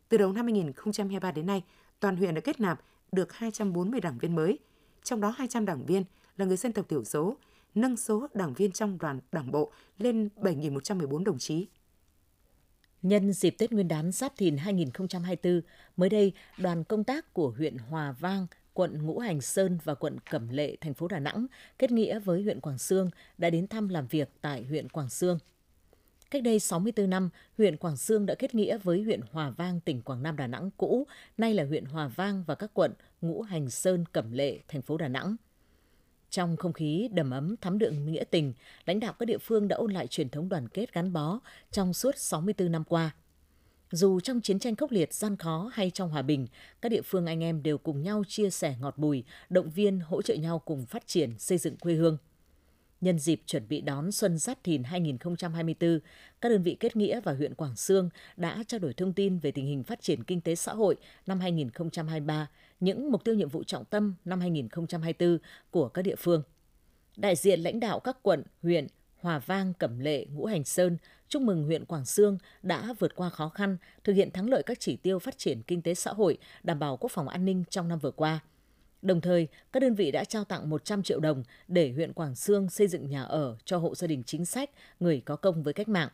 Từ 0.09 0.17
đầu 0.17 0.33
năm 0.33 0.47
2023 0.47 1.33
đến 1.33 1.47
nay, 1.47 1.65
toàn 2.01 2.17
huyện 2.17 2.35
đã 2.35 2.41
kết 2.41 2.61
nạp 2.61 2.81
được 3.13 3.33
240 3.33 4.01
đảng 4.01 4.19
viên 4.19 4.35
mới, 4.35 4.59
trong 5.03 5.21
đó 5.21 5.35
200 5.37 5.65
đảng 5.65 5.87
viên 5.87 6.05
là 6.37 6.45
người 6.45 6.57
dân 6.57 6.73
tộc 6.73 6.89
thiểu 6.89 7.05
số, 7.05 7.37
nâng 7.75 7.97
số 7.97 8.27
đảng 8.35 8.55
viên 8.55 8.73
trong 8.73 8.99
đoàn 8.99 9.21
đảng 9.33 9.51
bộ 9.51 9.73
lên 9.99 10.29
7.114 10.37 11.25
đồng 11.25 11.39
chí. 11.39 11.67
Nhân 13.03 13.33
dịp 13.33 13.51
Tết 13.51 13.73
Nguyên 13.73 13.89
đán 13.89 14.13
Giáp 14.13 14.37
Thìn 14.37 14.57
2024, 14.57 15.61
mới 15.97 16.09
đây, 16.09 16.33
đoàn 16.59 16.85
công 16.85 17.05
tác 17.05 17.35
của 17.35 17.51
huyện 17.51 17.79
Hòa 17.79 18.15
Vang, 18.21 18.47
quận 18.79 19.07
Ngũ 19.07 19.19
Hành 19.19 19.41
Sơn 19.41 19.79
và 19.85 19.95
quận 19.95 20.17
Cẩm 20.31 20.49
Lệ, 20.49 20.77
thành 20.81 20.95
phố 20.95 21.09
Đà 21.09 21.19
Nẵng 21.19 21.47
kết 21.79 21.93
nghĩa 21.93 22.19
với 22.19 22.43
huyện 22.43 22.61
Quảng 22.61 22.79
Sương 22.79 23.11
đã 23.39 23.51
đến 23.51 23.69
thăm 23.69 23.89
làm 23.89 24.07
việc 24.07 24.29
tại 24.41 24.65
huyện 24.65 24.89
Quảng 24.89 25.09
Sương. 25.09 25.39
Cách 26.31 26.43
đây 26.43 26.61
64 26.61 27.11
năm, 27.11 27.31
huyện 27.57 27.77
Quảng 27.77 27.97
Sương 27.97 28.27
đã 28.27 28.35
kết 28.35 28.55
nghĩa 28.55 28.79
với 28.79 29.03
huyện 29.03 29.21
Hòa 29.33 29.51
Vang, 29.51 29.81
tỉnh 29.81 30.03
Quảng 30.03 30.23
Nam 30.23 30.37
Đà 30.37 30.47
Nẵng 30.47 30.71
cũ, 30.77 31.07
nay 31.39 31.55
là 31.55 31.65
huyện 31.65 31.85
Hòa 31.85 32.09
Vang 32.09 32.45
và 32.47 32.55
các 32.55 32.71
quận 32.75 32.93
Ngũ 33.21 33.43
Hành 33.43 33.71
Sơn, 33.71 34.05
Cẩm 34.13 34.33
Lệ, 34.33 34.59
thành 34.69 34.83
phố 34.83 34.97
Đà 34.97 35.09
Nẵng. 35.09 35.37
Trong 36.31 36.57
không 36.57 36.73
khí 36.73 37.09
đầm 37.13 37.31
ấm 37.31 37.57
thắm 37.57 37.79
đượm 37.79 38.07
nghĩa 38.07 38.25
tình, 38.25 38.53
lãnh 38.87 39.01
đạo 39.01 39.13
các 39.19 39.27
địa 39.27 39.39
phương 39.39 39.69
đã 39.69 39.77
ôn 39.77 39.93
lại 39.93 40.07
truyền 40.07 40.29
thống 40.29 40.49
đoàn 40.49 40.69
kết 40.69 40.93
gắn 40.93 41.13
bó 41.13 41.41
trong 41.71 41.95
suốt 41.95 42.19
64 42.19 42.73
năm 42.73 42.85
qua. 42.85 43.11
Dù 43.91 44.21
trong 44.21 44.41
chiến 44.41 44.59
tranh 44.59 44.77
khốc 44.77 44.93
liệt, 44.93 45.15
gian 45.15 45.37
khó 45.37 45.71
hay 45.73 45.91
trong 45.91 46.11
hòa 46.11 46.23
bình, 46.23 46.47
các 46.81 46.89
địa 46.89 47.03
phương 47.03 47.27
anh 47.27 47.43
em 47.43 47.63
đều 47.63 47.79
cùng 47.79 48.03
nhau 48.03 48.23
chia 48.29 48.51
sẻ 48.51 48.77
ngọt 48.81 48.99
bùi, 48.99 49.25
động 49.51 49.71
viên, 49.71 50.01
hỗ 50.01 50.23
trợ 50.23 50.35
nhau 50.35 50.59
cùng 50.59 50.87
phát 50.87 51.07
triển, 51.07 51.39
xây 51.39 51.59
dựng 51.59 51.77
quê 51.77 51.95
hương. 51.95 52.19
Nhân 53.01 53.19
dịp 53.19 53.43
chuẩn 53.47 53.69
bị 53.69 53.81
đón 53.81 54.13
Xuân 54.13 54.39
Giáp 54.39 54.65
Thìn 54.65 54.83
2024, 54.83 56.01
các 56.41 56.49
đơn 56.49 56.63
vị 56.63 56.77
kết 56.81 56.97
nghĩa 56.97 57.21
và 57.21 57.35
huyện 57.35 57.55
Quảng 57.55 57.77
Sương 57.77 58.11
đã 58.37 58.65
trao 58.67 58.81
đổi 58.81 58.95
thông 58.95 59.13
tin 59.13 59.39
về 59.39 59.51
tình 59.51 59.67
hình 59.67 59.83
phát 59.83 60.03
triển 60.03 60.25
kinh 60.25 60.41
tế 60.41 60.55
xã 60.55 60.73
hội 60.73 60.97
năm 61.27 61.41
2023, 61.41 62.49
những 62.81 63.13
mục 63.13 63.25
tiêu 63.25 63.35
nhiệm 63.35 63.49
vụ 63.49 63.65
trọng 63.65 63.85
tâm 63.85 64.15
năm 64.25 64.41
2024 64.41 65.39
của 65.71 65.89
các 65.89 66.03
địa 66.03 66.17
phương. 66.19 66.43
Đại 67.17 67.37
diện 67.37 67.61
lãnh 67.61 67.81
đạo 67.81 68.01
các 68.01 68.17
quận, 68.23 68.43
huyện, 68.63 68.87
Hòa 69.21 69.39
Vang, 69.39 69.75
Cẩm 69.75 69.99
Lệ, 69.99 70.27
Ngũ 70.33 70.45
Hành 70.45 70.65
Sơn 70.65 70.97
chúc 71.29 71.43
mừng 71.43 71.65
huyện 71.65 71.85
Quảng 71.85 72.05
Sương 72.05 72.39
đã 72.63 72.95
vượt 72.99 73.17
qua 73.17 73.31
khó 73.31 73.49
khăn, 73.49 73.77
thực 74.05 74.13
hiện 74.13 74.31
thắng 74.31 74.51
lợi 74.51 74.63
các 74.63 74.81
chỉ 74.81 74.97
tiêu 74.97 75.19
phát 75.19 75.39
triển 75.39 75.63
kinh 75.63 75.83
tế 75.83 75.95
xã 75.95 76.13
hội, 76.13 76.39
đảm 76.63 76.79
bảo 76.79 76.97
quốc 76.97 77.13
phòng 77.13 77.29
an 77.29 77.45
ninh 77.45 77.65
trong 77.71 77.89
năm 77.89 77.99
vừa 77.99 78.11
qua. 78.11 78.41
Đồng 79.03 79.21
thời, 79.21 79.49
các 79.73 79.81
đơn 79.81 79.95
vị 79.95 80.11
đã 80.11 80.25
trao 80.25 80.45
tặng 80.45 80.71
100 80.71 81.03
triệu 81.03 81.21
đồng 81.21 81.43
để 81.69 81.93
huyện 81.93 82.13
Quảng 82.13 82.35
Sương 82.35 82.71
xây 82.71 82.89
dựng 82.89 83.11
nhà 83.11 83.23
ở 83.23 83.57
cho 83.65 83.79
hộ 83.79 83.95
gia 83.95 84.07
đình 84.07 84.23
chính 84.27 84.45
sách, 84.45 84.71
người 85.01 85.23
có 85.25 85.37
công 85.37 85.63
với 85.63 85.75
cách 85.75 85.89
mạng. 85.89 86.09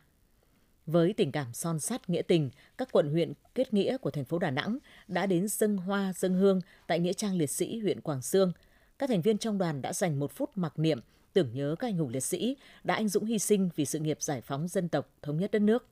Với 0.85 1.13
tình 1.13 1.31
cảm 1.31 1.53
son 1.53 1.79
sắt 1.79 2.09
nghĩa 2.09 2.21
tình, 2.21 2.49
các 2.77 2.89
quận 2.91 3.09
huyện 3.11 3.33
kết 3.55 3.73
nghĩa 3.73 3.97
của 3.97 4.11
thành 4.11 4.25
phố 4.25 4.39
Đà 4.39 4.51
Nẵng 4.51 4.77
đã 5.07 5.25
đến 5.25 5.47
dân 5.47 5.77
hoa 5.77 6.13
dân 6.13 6.33
hương 6.33 6.61
tại 6.87 6.99
Nghĩa 6.99 7.13
trang 7.13 7.37
liệt 7.37 7.49
sĩ 7.49 7.79
huyện 7.79 8.01
Quảng 8.01 8.21
Sương. 8.21 8.51
Các 8.99 9.09
thành 9.09 9.21
viên 9.21 9.37
trong 9.37 9.57
đoàn 9.57 9.81
đã 9.81 9.93
dành 9.93 10.19
một 10.19 10.31
phút 10.31 10.51
mặc 10.55 10.79
niệm 10.79 10.99
tưởng 11.35 11.53
nhớ 11.53 11.75
các 11.79 11.87
anh 11.87 11.97
hùng 11.97 12.09
liệt 12.09 12.23
sĩ 12.23 12.57
đã 12.83 12.95
anh 12.95 13.07
dũng 13.07 13.25
hy 13.25 13.39
sinh 13.39 13.69
vì 13.75 13.85
sự 13.85 13.99
nghiệp 13.99 14.21
giải 14.21 14.41
phóng 14.41 14.67
dân 14.67 14.89
tộc, 14.89 15.09
thống 15.21 15.37
nhất 15.37 15.51
đất 15.51 15.61
nước. 15.61 15.87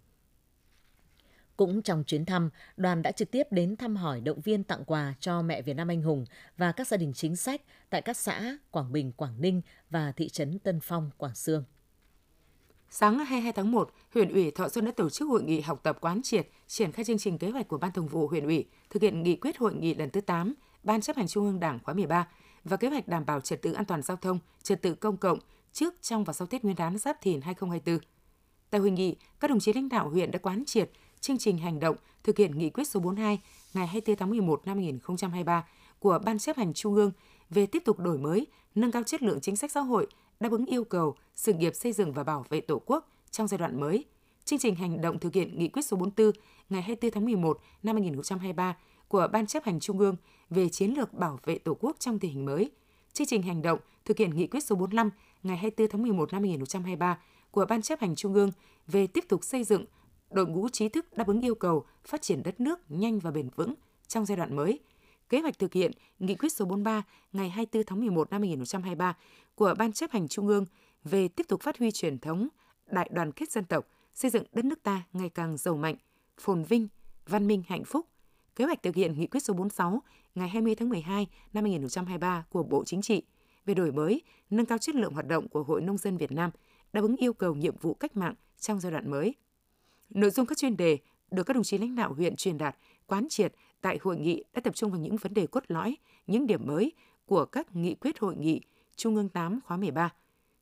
Cũng 1.57 1.81
trong 1.81 2.03
chuyến 2.03 2.25
thăm, 2.25 2.49
đoàn 2.77 3.01
đã 3.01 3.11
trực 3.11 3.31
tiếp 3.31 3.47
đến 3.51 3.75
thăm 3.75 3.95
hỏi 3.95 4.21
động 4.21 4.41
viên 4.41 4.63
tặng 4.63 4.85
quà 4.85 5.13
cho 5.19 5.41
mẹ 5.41 5.61
Việt 5.61 5.73
Nam 5.73 5.87
anh 5.87 6.01
hùng 6.01 6.25
và 6.57 6.71
các 6.71 6.87
gia 6.87 6.97
đình 6.97 7.13
chính 7.13 7.35
sách 7.35 7.61
tại 7.89 8.01
các 8.01 8.17
xã 8.17 8.57
Quảng 8.71 8.91
Bình, 8.91 9.11
Quảng 9.11 9.41
Ninh 9.41 9.61
và 9.89 10.11
thị 10.11 10.29
trấn 10.29 10.59
Tân 10.59 10.79
Phong, 10.83 11.11
Quảng 11.17 11.35
Sương. 11.35 11.63
Sáng 12.89 13.19
22 13.19 13.51
tháng 13.51 13.71
1, 13.71 13.91
huyện 14.13 14.33
ủy 14.33 14.51
Thọ 14.51 14.69
Xuân 14.69 14.85
đã 14.85 14.91
tổ 14.91 15.09
chức 15.09 15.29
hội 15.29 15.43
nghị 15.43 15.61
học 15.61 15.79
tập 15.83 15.97
quán 16.01 16.21
triệt, 16.23 16.47
triển 16.67 16.91
khai 16.91 17.05
chương 17.05 17.17
trình 17.17 17.37
kế 17.37 17.49
hoạch 17.49 17.67
của 17.67 17.77
Ban 17.77 17.91
Thường 17.91 18.07
vụ 18.07 18.27
huyện 18.27 18.45
ủy 18.45 18.65
thực 18.89 19.01
hiện 19.01 19.23
nghị 19.23 19.35
quyết 19.35 19.57
hội 19.57 19.73
nghị 19.73 19.95
lần 19.95 20.09
thứ 20.09 20.21
8 20.21 20.53
Ban 20.83 21.01
chấp 21.01 21.15
hành 21.15 21.27
Trung 21.27 21.45
ương 21.45 21.59
Đảng 21.59 21.79
khóa 21.83 21.93
13 21.93 22.27
và 22.63 22.77
kế 22.77 22.89
hoạch 22.89 23.07
đảm 23.07 23.25
bảo 23.25 23.41
trật 23.41 23.61
tự 23.61 23.73
an 23.73 23.85
toàn 23.85 24.01
giao 24.01 24.17
thông, 24.17 24.39
trật 24.63 24.81
tự 24.81 24.95
công 24.95 25.17
cộng 25.17 25.39
trước, 25.73 25.93
trong 26.01 26.23
và 26.23 26.33
sau 26.33 26.47
Tết 26.47 26.63
Nguyên 26.63 26.75
đán 26.75 26.97
Giáp 26.97 27.21
Thìn 27.21 27.41
2024. 27.41 27.99
Tại 28.69 28.81
hội 28.81 28.91
nghị, 28.91 29.15
các 29.39 29.49
đồng 29.49 29.59
chí 29.59 29.73
lãnh 29.73 29.89
đạo 29.89 30.09
huyện 30.09 30.31
đã 30.31 30.39
quán 30.39 30.63
triệt 30.65 30.91
chương 31.21 31.37
trình 31.37 31.57
hành 31.57 31.79
động 31.79 31.95
thực 32.23 32.37
hiện 32.37 32.57
nghị 32.57 32.69
quyết 32.69 32.87
số 32.87 32.99
42 32.99 33.39
ngày 33.73 33.87
24 33.87 34.15
tháng 34.15 34.29
11 34.29 34.61
năm 34.65 34.77
2023 34.77 35.65
của 35.99 36.19
Ban 36.25 36.39
chấp 36.39 36.57
hành 36.57 36.73
Trung 36.73 36.95
ương 36.95 37.11
về 37.49 37.65
tiếp 37.65 37.83
tục 37.85 37.99
đổi 37.99 38.17
mới, 38.17 38.47
nâng 38.75 38.91
cao 38.91 39.03
chất 39.03 39.23
lượng 39.23 39.41
chính 39.41 39.55
sách 39.55 39.71
xã 39.71 39.79
hội, 39.79 40.07
đáp 40.39 40.51
ứng 40.51 40.65
yêu 40.65 40.83
cầu 40.83 41.15
sự 41.35 41.53
nghiệp 41.53 41.75
xây 41.75 41.93
dựng 41.93 42.13
và 42.13 42.23
bảo 42.23 42.45
vệ 42.49 42.61
Tổ 42.61 42.81
quốc 42.85 43.09
trong 43.31 43.47
giai 43.47 43.57
đoạn 43.57 43.79
mới. 43.79 44.05
Chương 44.45 44.59
trình 44.59 44.75
hành 44.75 45.01
động 45.01 45.19
thực 45.19 45.33
hiện 45.33 45.59
nghị 45.59 45.67
quyết 45.67 45.85
số 45.85 45.97
44 45.97 46.31
ngày 46.69 46.81
24 46.81 47.11
tháng 47.11 47.25
11 47.25 47.59
năm 47.83 47.95
2023 47.95 48.77
của 49.07 49.27
Ban 49.31 49.47
chấp 49.47 49.63
hành 49.63 49.79
Trung 49.79 49.99
ương 49.99 50.15
về 50.49 50.69
chiến 50.69 50.93
lược 50.97 51.13
bảo 51.13 51.39
vệ 51.43 51.57
Tổ 51.57 51.77
quốc 51.79 51.95
trong 51.99 52.19
tình 52.19 52.31
hình 52.31 52.45
mới. 52.45 52.71
Chương 53.13 53.27
trình 53.27 53.41
hành 53.41 53.61
động 53.61 53.79
thực 54.05 54.17
hiện 54.17 54.29
nghị 54.29 54.47
quyết 54.47 54.63
số 54.63 54.75
45 54.75 55.09
ngày 55.43 55.57
24 55.57 55.89
tháng 55.89 56.01
11 56.01 56.33
năm 56.33 56.41
2023 56.41 57.19
của 57.51 57.65
Ban 57.65 57.81
chấp 57.81 57.99
hành 57.99 58.15
Trung 58.15 58.33
ương 58.33 58.51
về 58.87 59.07
tiếp 59.07 59.25
tục 59.29 59.43
xây 59.43 59.63
dựng 59.63 59.85
đội 60.31 60.45
ngũ 60.45 60.69
trí 60.69 60.89
thức 60.89 61.17
đáp 61.17 61.27
ứng 61.27 61.41
yêu 61.41 61.55
cầu 61.55 61.85
phát 62.05 62.21
triển 62.21 62.43
đất 62.43 62.59
nước 62.59 62.79
nhanh 62.89 63.19
và 63.19 63.31
bền 63.31 63.49
vững 63.55 63.73
trong 64.07 64.25
giai 64.25 64.37
đoạn 64.37 64.55
mới. 64.55 64.79
Kế 65.29 65.39
hoạch 65.39 65.59
thực 65.59 65.73
hiện 65.73 65.91
Nghị 66.19 66.35
quyết 66.35 66.53
số 66.53 66.65
43 66.65 67.03
ngày 67.33 67.49
24 67.49 67.85
tháng 67.85 67.99
11 67.99 68.31
năm 68.31 68.41
2023 68.41 69.17
của 69.55 69.73
Ban 69.77 69.93
chấp 69.93 70.11
hành 70.11 70.27
Trung 70.27 70.47
ương 70.47 70.65
về 71.03 71.27
tiếp 71.27 71.43
tục 71.47 71.61
phát 71.61 71.77
huy 71.79 71.91
truyền 71.91 72.19
thống 72.19 72.47
đại 72.87 73.09
đoàn 73.13 73.31
kết 73.31 73.51
dân 73.51 73.65
tộc, 73.65 73.87
xây 74.13 74.31
dựng 74.31 74.43
đất 74.53 74.65
nước 74.65 74.83
ta 74.83 75.03
ngày 75.13 75.29
càng 75.29 75.57
giàu 75.57 75.77
mạnh, 75.77 75.95
phồn 76.37 76.63
vinh, 76.63 76.87
văn 77.27 77.47
minh 77.47 77.63
hạnh 77.67 77.83
phúc. 77.83 78.05
Kế 78.55 78.65
hoạch 78.65 78.83
thực 78.83 78.95
hiện 78.95 79.19
Nghị 79.19 79.27
quyết 79.27 79.39
số 79.39 79.53
46 79.53 80.01
ngày 80.35 80.49
20 80.49 80.75
tháng 80.75 80.89
12 80.89 81.27
năm 81.53 81.63
2023 81.63 82.45
của 82.49 82.63
Bộ 82.63 82.83
Chính 82.85 83.01
trị 83.01 83.23
về 83.65 83.73
đổi 83.73 83.91
mới, 83.91 84.21
nâng 84.49 84.65
cao 84.65 84.77
chất 84.77 84.95
lượng 84.95 85.13
hoạt 85.13 85.27
động 85.27 85.47
của 85.47 85.63
Hội 85.63 85.81
Nông 85.81 85.97
dân 85.97 86.17
Việt 86.17 86.31
Nam, 86.31 86.51
đáp 86.93 87.01
ứng 87.01 87.15
yêu 87.15 87.33
cầu 87.33 87.55
nhiệm 87.55 87.77
vụ 87.77 87.93
cách 87.93 88.17
mạng 88.17 88.33
trong 88.59 88.79
giai 88.79 88.91
đoạn 88.91 89.11
mới. 89.11 89.35
Nội 90.09 90.29
dung 90.29 90.45
các 90.45 90.57
chuyên 90.57 90.77
đề 90.77 90.97
được 91.31 91.43
các 91.43 91.53
đồng 91.53 91.63
chí 91.63 91.77
lãnh 91.77 91.95
đạo 91.95 92.13
huyện 92.13 92.35
truyền 92.35 92.57
đạt, 92.57 92.75
quán 93.07 93.27
triệt 93.29 93.53
tại 93.81 93.97
hội 94.01 94.17
nghị 94.17 94.43
đã 94.53 94.61
tập 94.61 94.75
trung 94.75 94.91
vào 94.91 94.99
những 94.99 95.17
vấn 95.17 95.33
đề 95.33 95.47
cốt 95.47 95.63
lõi, 95.67 95.97
những 96.27 96.47
điểm 96.47 96.67
mới 96.67 96.91
của 97.25 97.45
các 97.45 97.75
nghị 97.75 97.95
quyết 97.95 98.19
hội 98.19 98.35
nghị 98.35 98.61
Trung 98.95 99.15
ương 99.15 99.29
8 99.29 99.59
khóa 99.65 99.77
13, 99.77 100.13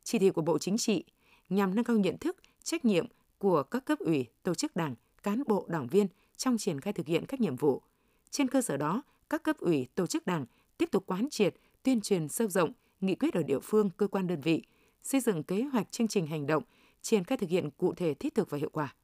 chỉ 0.02 0.18
thị 0.18 0.30
của 0.30 0.42
Bộ 0.42 0.58
Chính 0.58 0.78
trị 0.78 1.04
nhằm 1.48 1.74
nâng 1.74 1.84
cao 1.84 1.96
nhận 1.96 2.18
thức, 2.18 2.36
trách 2.62 2.84
nhiệm 2.84 3.06
của 3.38 3.62
các 3.62 3.84
cấp 3.84 3.98
ủy, 3.98 4.26
tổ 4.42 4.54
chức 4.54 4.76
đảng, 4.76 4.94
cán 5.22 5.42
bộ, 5.46 5.66
đảng 5.68 5.86
viên 5.86 6.06
trong 6.42 6.58
triển 6.58 6.80
khai 6.80 6.92
thực 6.92 7.06
hiện 7.06 7.26
các 7.26 7.40
nhiệm 7.40 7.56
vụ. 7.56 7.82
Trên 8.30 8.48
cơ 8.48 8.62
sở 8.62 8.76
đó, 8.76 9.02
các 9.30 9.42
cấp 9.42 9.58
ủy, 9.58 9.86
tổ 9.94 10.06
chức 10.06 10.26
đảng 10.26 10.46
tiếp 10.78 10.88
tục 10.92 11.04
quán 11.06 11.28
triệt, 11.30 11.54
tuyên 11.82 12.00
truyền 12.00 12.28
sâu 12.28 12.48
rộng 12.48 12.72
nghị 13.00 13.14
quyết 13.14 13.34
ở 13.34 13.42
địa 13.42 13.58
phương, 13.62 13.90
cơ 13.90 14.06
quan 14.06 14.26
đơn 14.26 14.40
vị, 14.40 14.62
xây 15.02 15.20
dựng 15.20 15.42
kế 15.42 15.62
hoạch 15.62 15.92
chương 15.92 16.08
trình 16.08 16.26
hành 16.26 16.46
động, 16.46 16.62
triển 17.02 17.24
khai 17.24 17.38
thực 17.38 17.50
hiện 17.50 17.70
cụ 17.70 17.94
thể 17.94 18.14
thiết 18.14 18.34
thực 18.34 18.50
và 18.50 18.58
hiệu 18.58 18.70
quả. 18.72 18.94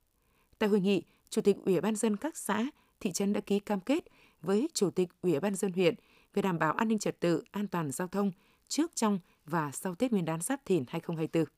Tại 0.59 0.69
hội 0.69 0.81
nghị, 0.81 1.03
Chủ 1.31 1.41
tịch 1.41 1.57
Ủy 1.65 1.81
ban 1.81 1.97
dân 1.97 2.17
các 2.17 2.37
xã, 2.37 2.67
thị 3.01 3.13
trấn 3.13 3.33
đã 3.33 3.41
ký 3.41 3.59
cam 3.59 3.81
kết 3.81 4.05
với 4.43 4.69
Chủ 4.75 4.91
tịch 4.91 5.09
Ủy 5.23 5.41
ban 5.41 5.55
dân 5.55 5.73
huyện 5.73 5.95
về 6.35 6.43
đảm 6.43 6.59
bảo 6.59 6.73
an 6.73 6.89
ninh 6.89 6.99
trật 6.99 7.21
tự, 7.21 7.43
an 7.51 7.69
toàn 7.69 7.91
giao 7.91 8.09
thông 8.09 8.33
trước, 8.69 8.95
trong 8.95 9.19
và 9.45 9.71
sau 9.73 9.95
Tết 9.95 10.13
Nguyên 10.13 10.25
đán 10.25 10.41
Giáp 10.41 10.65
Thìn 10.65 10.85
2024. 10.89 11.58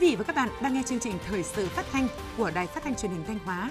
Quý 0.00 0.10
vị 0.10 0.16
và 0.16 0.24
các 0.24 0.36
bạn 0.36 0.48
đang 0.62 0.74
nghe 0.74 0.82
chương 0.86 1.00
trình 1.00 1.14
Thời 1.26 1.42
sự 1.42 1.66
phát 1.66 1.84
thanh 1.92 2.08
của 2.36 2.50
Đài 2.54 2.66
Phát 2.66 2.82
thanh 2.82 2.94
Truyền 2.94 3.12
hình 3.12 3.24
Thanh 3.26 3.38
Hóa. 3.38 3.70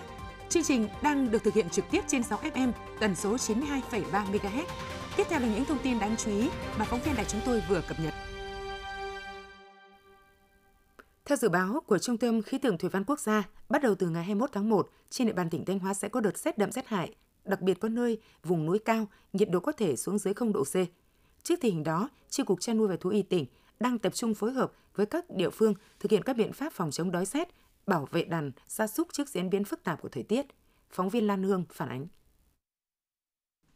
Chương 0.50 0.64
trình 0.64 0.88
đang 1.02 1.32
được 1.32 1.44
thực 1.44 1.54
hiện 1.54 1.70
trực 1.70 1.86
tiếp 1.92 2.02
trên 2.08 2.24
6 2.24 2.40
FM 2.40 2.72
tần 3.00 3.16
số 3.16 3.36
92,3 3.36 4.02
MHz. 4.12 4.64
Tiếp 5.18 5.24
theo 5.30 5.40
là 5.40 5.48
những 5.48 5.66
thông 5.66 5.78
tin 5.84 6.00
đáng 6.00 6.16
chú 6.18 6.32
ý 6.32 6.50
mà 6.80 6.86
phóng 6.86 7.00
viên 7.06 7.16
đài 7.16 7.26
chúng 7.26 7.42
tôi 7.46 7.64
vừa 7.70 7.82
cập 7.88 8.00
nhật. 8.00 8.14
Theo 11.26 11.38
dự 11.38 11.50
báo 11.50 11.80
của 11.88 11.98
Trung 11.98 12.18
tâm 12.18 12.42
Khí 12.42 12.58
tượng 12.58 12.78
Thủy 12.78 12.90
văn 12.90 13.04
Quốc 13.04 13.20
gia, 13.20 13.44
bắt 13.70 13.82
đầu 13.82 13.96
từ 13.96 14.10
ngày 14.10 14.24
21 14.24 14.50
tháng 14.54 14.70
1, 14.70 14.90
trên 15.10 15.28
địa 15.28 15.34
bàn 15.34 15.50
tỉnh 15.50 15.66
Thanh 15.66 15.80
Hóa 15.80 15.94
sẽ 15.94 16.10
có 16.10 16.22
đợt 16.22 16.38
rét 16.38 16.58
đậm 16.58 16.72
rét 16.72 16.88
hại, 16.88 17.16
đặc 17.46 17.62
biệt 17.62 17.80
có 17.80 17.90
nơi 17.90 18.22
vùng 18.44 18.66
núi 18.66 18.80
cao, 18.80 19.08
nhiệt 19.34 19.50
độ 19.50 19.60
có 19.60 19.72
thể 19.72 19.96
xuống 19.96 20.18
dưới 20.18 20.34
0 20.34 20.54
độ 20.54 20.64
C. 20.64 20.76
Trước 21.44 21.56
tình 21.62 21.74
hình 21.74 21.84
đó, 21.84 22.10
Chi 22.30 22.44
cục 22.44 22.62
chăn 22.62 22.78
nuôi 22.78 22.88
và 22.88 22.96
thú 22.96 23.10
y 23.10 23.22
tỉnh 23.22 23.46
đang 23.80 24.00
tập 24.00 24.16
trung 24.16 24.34
phối 24.34 24.52
hợp 24.52 24.72
với 24.96 25.06
các 25.06 25.30
địa 25.30 25.50
phương 25.50 25.74
thực 26.00 26.12
hiện 26.12 26.24
các 26.24 26.38
biện 26.38 26.54
pháp 26.54 26.74
phòng 26.74 26.92
chống 26.92 27.12
đói 27.12 27.26
rét, 27.26 27.48
bảo 27.88 28.08
vệ 28.12 28.24
đàn 28.24 28.52
gia 28.68 28.88
súc 28.88 29.08
trước 29.14 29.30
diễn 29.30 29.50
biến 29.50 29.64
phức 29.64 29.84
tạp 29.84 30.02
của 30.02 30.10
thời 30.10 30.24
tiết. 30.24 30.46
Phóng 30.90 31.10
viên 31.10 31.28
Lan 31.28 31.44
Hương 31.44 31.66
phản 31.74 31.90
ánh. 31.90 32.08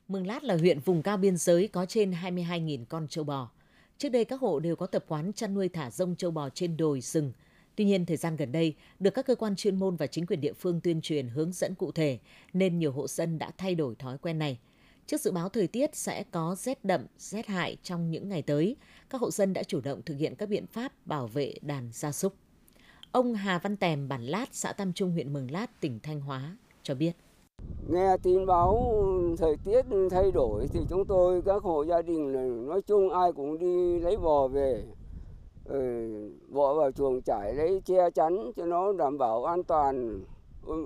Mường 0.07 0.27
Lát 0.27 0.43
là 0.43 0.57
huyện 0.57 0.79
vùng 0.79 1.03
cao 1.03 1.17
biên 1.17 1.37
giới 1.37 1.67
có 1.67 1.85
trên 1.85 2.11
22.000 2.11 2.85
con 2.89 3.07
châu 3.07 3.23
bò. 3.23 3.51
Trước 3.97 4.09
đây 4.09 4.25
các 4.25 4.41
hộ 4.41 4.59
đều 4.59 4.75
có 4.75 4.85
tập 4.85 5.05
quán 5.07 5.33
chăn 5.33 5.53
nuôi 5.53 5.69
thả 5.69 5.91
rông 5.91 6.15
châu 6.15 6.31
bò 6.31 6.49
trên 6.49 6.77
đồi, 6.77 7.01
rừng. 7.01 7.33
Tuy 7.75 7.85
nhiên, 7.85 8.05
thời 8.05 8.17
gian 8.17 8.35
gần 8.35 8.51
đây, 8.51 8.75
được 8.99 9.09
các 9.09 9.25
cơ 9.25 9.35
quan 9.35 9.55
chuyên 9.55 9.79
môn 9.79 9.95
và 9.95 10.07
chính 10.07 10.25
quyền 10.25 10.41
địa 10.41 10.53
phương 10.53 10.81
tuyên 10.81 11.01
truyền 11.01 11.27
hướng 11.27 11.51
dẫn 11.53 11.75
cụ 11.75 11.91
thể, 11.91 12.19
nên 12.53 12.79
nhiều 12.79 12.91
hộ 12.91 13.07
dân 13.07 13.39
đã 13.39 13.51
thay 13.57 13.75
đổi 13.75 13.95
thói 13.95 14.17
quen 14.17 14.39
này. 14.39 14.59
Trước 15.07 15.21
dự 15.21 15.31
báo 15.31 15.49
thời 15.49 15.67
tiết 15.67 15.95
sẽ 15.95 16.23
có 16.31 16.55
rét 16.59 16.85
đậm, 16.85 17.05
rét 17.17 17.47
hại 17.47 17.77
trong 17.83 18.11
những 18.11 18.29
ngày 18.29 18.41
tới, 18.41 18.75
các 19.12 19.21
hộ 19.21 19.32
dân 19.32 19.54
đã 19.54 19.63
chủ 19.63 19.82
động 19.84 20.02
thực 20.06 20.15
hiện 20.17 20.36
các 20.36 20.50
biện 20.50 20.67
pháp 20.67 20.91
bảo 21.06 21.28
vệ 21.28 21.54
đàn 21.62 21.89
gia 21.93 22.12
súc. 22.12 22.34
Ông 23.12 23.34
Hà 23.34 23.60
Văn 23.63 23.78
Tèm, 23.78 24.08
bản 24.08 24.24
Lát, 24.24 24.45
xã 24.52 24.74
Tam 24.74 24.93
Trung, 24.93 25.12
huyện 25.12 25.34
Mường 25.34 25.52
Lát, 25.52 25.82
tỉnh 25.82 26.00
Thanh 26.04 26.21
Hóa 26.21 26.58
cho 26.84 26.95
biết. 26.95 27.12
Nghe 27.89 28.17
tin 28.24 28.45
báo 28.45 29.04
thời 29.38 29.56
tiết 29.65 29.86
thay 30.12 30.32
đổi 30.32 30.67
thì 30.74 30.80
chúng 30.89 31.06
tôi 31.06 31.41
các 31.41 31.63
hộ 31.63 31.86
gia 31.86 32.02
đình 32.02 32.32
nói 32.67 32.82
chung 32.82 33.10
ai 33.10 33.32
cũng 33.34 33.60
đi 33.60 34.00
lấy 34.00 34.17
bò 34.17 34.47
về 34.47 34.84
ừ, 35.65 35.80
bỏ 36.50 36.74
vào 36.74 36.91
chuồng 36.91 37.21
trải 37.21 37.54
lấy 37.54 37.82
che 37.86 38.10
chắn 38.15 38.52
cho 38.56 38.65
nó 38.65 38.93
đảm 38.93 39.17
bảo 39.17 39.45
an 39.45 39.63
toàn 39.63 40.24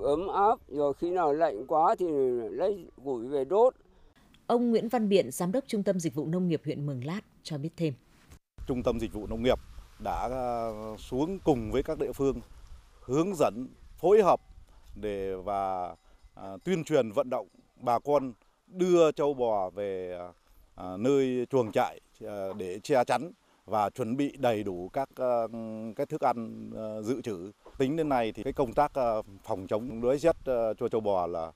ấm 0.04 0.28
áp 0.28 0.60
rồi 0.68 0.94
khi 0.94 1.10
nào 1.10 1.34
lạnh 1.34 1.68
quá 1.68 1.96
thì 2.00 2.06
lấy 2.52 2.86
củi 3.04 3.28
về 3.28 3.46
đốt. 3.46 3.74
Ông 4.48 4.72
Nguyễn 4.72 4.90
Văn 4.90 5.10
Biện, 5.10 5.32
Giám 5.32 5.52
đốc 5.52 5.64
Trung 5.68 5.84
tâm 5.84 6.00
Dịch 6.00 6.16
vụ 6.16 6.26
Nông 6.26 6.48
nghiệp 6.48 6.62
huyện 6.66 6.86
Mường 6.86 7.06
Lát 7.06 7.22
cho 7.44 7.58
biết 7.58 7.70
thêm. 7.78 7.94
Trung 8.68 8.84
tâm 8.84 9.00
Dịch 9.00 9.14
vụ 9.14 9.28
Nông 9.28 9.44
nghiệp 9.44 9.60
đã 10.00 10.28
ờ, 10.32 10.74
xuống 10.98 11.40
cùng 11.40 11.72
với 11.72 11.84
các 11.84 12.00
địa 12.00 12.12
phương, 12.12 12.42
hướng 13.02 13.36
dẫn, 13.36 13.68
phối 13.98 14.22
hợp 14.24 14.42
để 14.96 15.36
và 15.36 15.96
ờ, 16.34 16.58
tuyên 16.64 16.84
truyền, 16.84 17.12
vận 17.12 17.30
động 17.30 17.48
bà 17.76 18.00
con 18.00 18.34
đưa 18.68 19.12
châu 19.12 19.34
bò 19.34 19.70
về 19.70 20.20
ờ, 20.76 20.98
nơi 21.00 21.46
chuồng 21.50 21.72
trại 21.72 22.00
để 22.58 22.80
che 22.84 23.04
chắn 23.04 23.32
và 23.66 23.90
chuẩn 23.90 24.18
bị 24.18 24.38
đầy 24.38 24.64
đủ 24.64 24.90
các 24.94 25.10
cái 25.96 26.06
thức 26.06 26.22
ăn 26.22 26.70
dự 27.04 27.22
trữ. 27.22 27.52
Tính 27.78 27.96
đến 27.96 28.10
nay 28.10 28.32
thì 28.32 28.44
cái 28.44 28.54
công 28.54 28.74
tác 28.74 28.92
phòng 29.44 29.68
chống 29.68 30.02
đói 30.02 30.18
rét 30.18 30.36
cho 30.80 30.90
châu 30.92 31.02
bò 31.02 31.28
là 31.28 31.52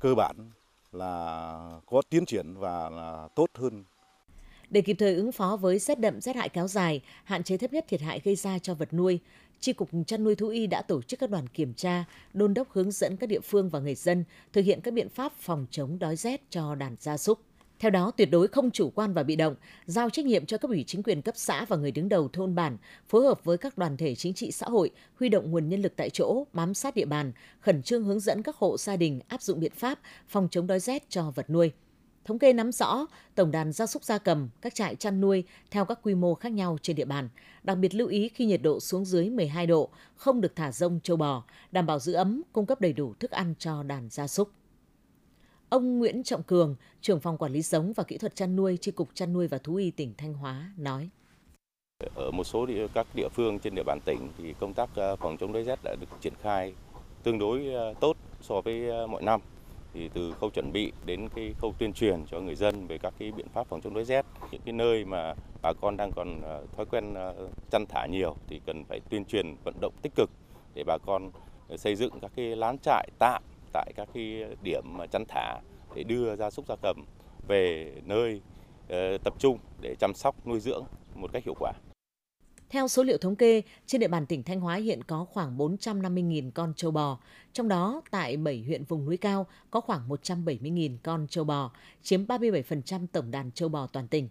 cơ 0.00 0.14
bản, 0.14 0.50
là 0.92 1.80
có 1.86 2.02
tiến 2.10 2.26
triển 2.26 2.54
và 2.54 2.90
là 2.90 3.28
tốt 3.34 3.46
hơn 3.54 3.84
để 4.70 4.80
kịp 4.80 4.96
thời 4.98 5.14
ứng 5.14 5.32
phó 5.32 5.56
với 5.56 5.78
rét 5.78 6.00
đậm 6.00 6.20
rét 6.20 6.36
hại 6.36 6.48
kéo 6.48 6.68
dài, 6.68 7.00
hạn 7.24 7.42
chế 7.42 7.56
thấp 7.56 7.72
nhất 7.72 7.84
thiệt 7.88 8.00
hại 8.00 8.20
gây 8.24 8.36
ra 8.36 8.58
cho 8.58 8.74
vật 8.74 8.94
nuôi, 8.94 9.20
Tri 9.60 9.72
Cục 9.72 9.90
Chăn 10.06 10.24
nuôi 10.24 10.34
Thú 10.34 10.48
y 10.48 10.66
đã 10.66 10.82
tổ 10.82 11.02
chức 11.02 11.20
các 11.20 11.30
đoàn 11.30 11.48
kiểm 11.48 11.74
tra, 11.74 12.04
đôn 12.34 12.54
đốc 12.54 12.70
hướng 12.70 12.90
dẫn 12.90 13.16
các 13.16 13.26
địa 13.26 13.40
phương 13.40 13.68
và 13.68 13.78
người 13.78 13.94
dân 13.94 14.24
thực 14.52 14.64
hiện 14.64 14.80
các 14.80 14.94
biện 14.94 15.08
pháp 15.08 15.32
phòng 15.40 15.66
chống 15.70 15.98
đói 15.98 16.16
rét 16.16 16.50
cho 16.50 16.74
đàn 16.74 16.96
gia 17.00 17.16
súc. 17.16 17.38
Theo 17.78 17.90
đó, 17.90 18.10
tuyệt 18.16 18.30
đối 18.30 18.48
không 18.48 18.70
chủ 18.70 18.90
quan 18.90 19.12
và 19.12 19.22
bị 19.22 19.36
động, 19.36 19.54
giao 19.86 20.10
trách 20.10 20.24
nhiệm 20.24 20.46
cho 20.46 20.58
cấp 20.58 20.70
ủy 20.70 20.84
chính 20.86 21.02
quyền 21.02 21.22
cấp 21.22 21.34
xã 21.38 21.64
và 21.64 21.76
người 21.76 21.90
đứng 21.90 22.08
đầu 22.08 22.28
thôn 22.32 22.54
bản, 22.54 22.76
phối 23.08 23.24
hợp 23.24 23.44
với 23.44 23.58
các 23.58 23.78
đoàn 23.78 23.96
thể 23.96 24.14
chính 24.14 24.34
trị 24.34 24.52
xã 24.52 24.66
hội, 24.66 24.90
huy 25.20 25.28
động 25.28 25.50
nguồn 25.50 25.68
nhân 25.68 25.82
lực 25.82 25.92
tại 25.96 26.10
chỗ, 26.10 26.44
bám 26.52 26.74
sát 26.74 26.94
địa 26.94 27.04
bàn, 27.04 27.32
khẩn 27.60 27.82
trương 27.82 28.04
hướng 28.04 28.20
dẫn 28.20 28.42
các 28.42 28.56
hộ 28.56 28.76
gia 28.78 28.96
đình 28.96 29.20
áp 29.28 29.42
dụng 29.42 29.60
biện 29.60 29.72
pháp 29.76 29.98
phòng 30.28 30.48
chống 30.50 30.66
đói 30.66 30.80
rét 30.80 31.10
cho 31.10 31.30
vật 31.30 31.50
nuôi. 31.50 31.72
Thống 32.26 32.38
kê 32.38 32.52
nắm 32.52 32.72
rõ 32.72 33.06
tổng 33.34 33.50
đàn 33.50 33.72
gia 33.72 33.86
súc 33.86 34.04
gia 34.04 34.18
cầm, 34.18 34.48
các 34.60 34.74
trại 34.74 34.96
chăn 34.96 35.20
nuôi 35.20 35.44
theo 35.70 35.84
các 35.84 35.98
quy 36.02 36.14
mô 36.14 36.34
khác 36.34 36.52
nhau 36.52 36.78
trên 36.82 36.96
địa 36.96 37.04
bàn. 37.04 37.28
Đặc 37.62 37.78
biệt 37.78 37.94
lưu 37.94 38.08
ý 38.08 38.28
khi 38.28 38.46
nhiệt 38.46 38.62
độ 38.62 38.80
xuống 38.80 39.04
dưới 39.04 39.30
12 39.30 39.66
độ, 39.66 39.88
không 40.16 40.40
được 40.40 40.56
thả 40.56 40.72
rông 40.72 41.00
châu 41.00 41.16
bò, 41.16 41.44
đảm 41.72 41.86
bảo 41.86 41.98
giữ 41.98 42.12
ấm, 42.12 42.42
cung 42.52 42.66
cấp 42.66 42.80
đầy 42.80 42.92
đủ 42.92 43.14
thức 43.20 43.30
ăn 43.30 43.54
cho 43.58 43.82
đàn 43.82 44.08
gia 44.10 44.26
súc. 44.26 44.50
Ông 45.68 45.98
Nguyễn 45.98 46.22
Trọng 46.22 46.42
Cường, 46.42 46.76
trưởng 47.00 47.20
phòng 47.20 47.38
quản 47.38 47.52
lý 47.52 47.62
giống 47.62 47.92
và 47.92 48.04
kỹ 48.04 48.18
thuật 48.18 48.36
chăn 48.36 48.56
nuôi, 48.56 48.76
tri 48.80 48.90
cục 48.90 49.08
chăn 49.14 49.32
nuôi 49.32 49.48
và 49.48 49.58
thú 49.58 49.74
y 49.74 49.90
tỉnh 49.90 50.14
Thanh 50.18 50.34
Hóa 50.34 50.72
nói: 50.76 51.08
Ở 52.14 52.30
một 52.30 52.44
số 52.44 52.66
địa, 52.66 52.86
các 52.94 53.06
địa 53.14 53.28
phương 53.28 53.58
trên 53.58 53.74
địa 53.74 53.84
bàn 53.86 53.98
tỉnh 54.04 54.28
thì 54.38 54.54
công 54.60 54.74
tác 54.74 54.90
ờ, 54.94 55.16
phòng 55.16 55.36
chống 55.40 55.52
đói 55.52 55.64
rét 55.64 55.78
đã 55.84 55.96
được 56.00 56.06
triển 56.20 56.34
khai 56.42 56.74
tương 57.22 57.38
đối 57.38 57.66
ờ, 57.66 57.94
tốt 58.00 58.16
so 58.42 58.60
với 58.60 58.88
ờ, 58.88 59.06
mọi 59.06 59.22
năm 59.22 59.40
thì 59.96 60.08
từ 60.14 60.34
khâu 60.40 60.50
chuẩn 60.50 60.72
bị 60.72 60.92
đến 61.04 61.28
cái 61.34 61.54
khâu 61.58 61.74
tuyên 61.78 61.92
truyền 61.92 62.24
cho 62.30 62.40
người 62.40 62.54
dân 62.54 62.86
về 62.86 62.98
các 62.98 63.14
cái 63.18 63.32
biện 63.32 63.46
pháp 63.54 63.66
phòng 63.66 63.80
chống 63.80 63.94
đói 63.94 64.04
rét, 64.04 64.26
những 64.50 64.60
cái 64.64 64.72
nơi 64.72 65.04
mà 65.04 65.34
bà 65.62 65.72
con 65.80 65.96
đang 65.96 66.12
còn 66.16 66.42
ờ, 66.42 66.64
thói 66.76 66.86
quen 66.86 67.14
ờ, 67.14 67.48
chăn 67.70 67.84
thả 67.88 68.06
nhiều 68.06 68.36
thì 68.46 68.60
cần 68.66 68.84
phải 68.84 69.00
tuyên 69.10 69.24
truyền, 69.24 69.54
vận 69.64 69.74
động 69.80 69.92
tích 70.02 70.12
cực 70.14 70.30
để 70.74 70.84
bà 70.86 70.98
con 71.06 71.30
xây 71.76 71.96
dựng 71.96 72.20
các 72.20 72.30
cái 72.36 72.56
lán 72.56 72.78
trại 72.78 73.08
tạm 73.18 73.42
tại 73.72 73.92
các 73.96 74.08
cái 74.14 74.44
điểm 74.62 74.82
mà 74.86 75.06
chăn 75.06 75.24
thả 75.28 75.58
để 75.94 76.02
đưa 76.02 76.36
gia 76.36 76.50
súc 76.50 76.66
gia 76.68 76.76
cầm 76.82 77.04
về 77.48 77.92
nơi 78.04 78.40
ờ, 78.88 79.18
tập 79.24 79.34
trung 79.38 79.58
để 79.80 79.94
chăm 79.98 80.14
sóc, 80.14 80.46
nuôi 80.46 80.60
dưỡng 80.60 80.84
một 81.14 81.32
cách 81.32 81.44
hiệu 81.44 81.54
quả. 81.58 81.72
Theo 82.70 82.88
số 82.88 83.02
liệu 83.02 83.18
thống 83.18 83.36
kê, 83.36 83.62
trên 83.86 84.00
địa 84.00 84.08
bàn 84.08 84.26
tỉnh 84.26 84.42
Thanh 84.42 84.60
Hóa 84.60 84.76
hiện 84.76 85.02
có 85.04 85.24
khoảng 85.24 85.58
450.000 85.58 86.50
con 86.50 86.72
trâu 86.76 86.90
bò, 86.90 87.18
trong 87.52 87.68
đó 87.68 88.02
tại 88.10 88.36
7 88.36 88.64
huyện 88.66 88.84
vùng 88.84 89.04
núi 89.04 89.16
cao 89.16 89.46
có 89.70 89.80
khoảng 89.80 90.08
170.000 90.08 90.96
con 91.02 91.26
trâu 91.30 91.44
bò, 91.44 91.72
chiếm 92.02 92.26
37% 92.26 93.06
tổng 93.12 93.30
đàn 93.30 93.50
trâu 93.50 93.68
bò 93.68 93.86
toàn 93.86 94.08
tỉnh. 94.08 94.28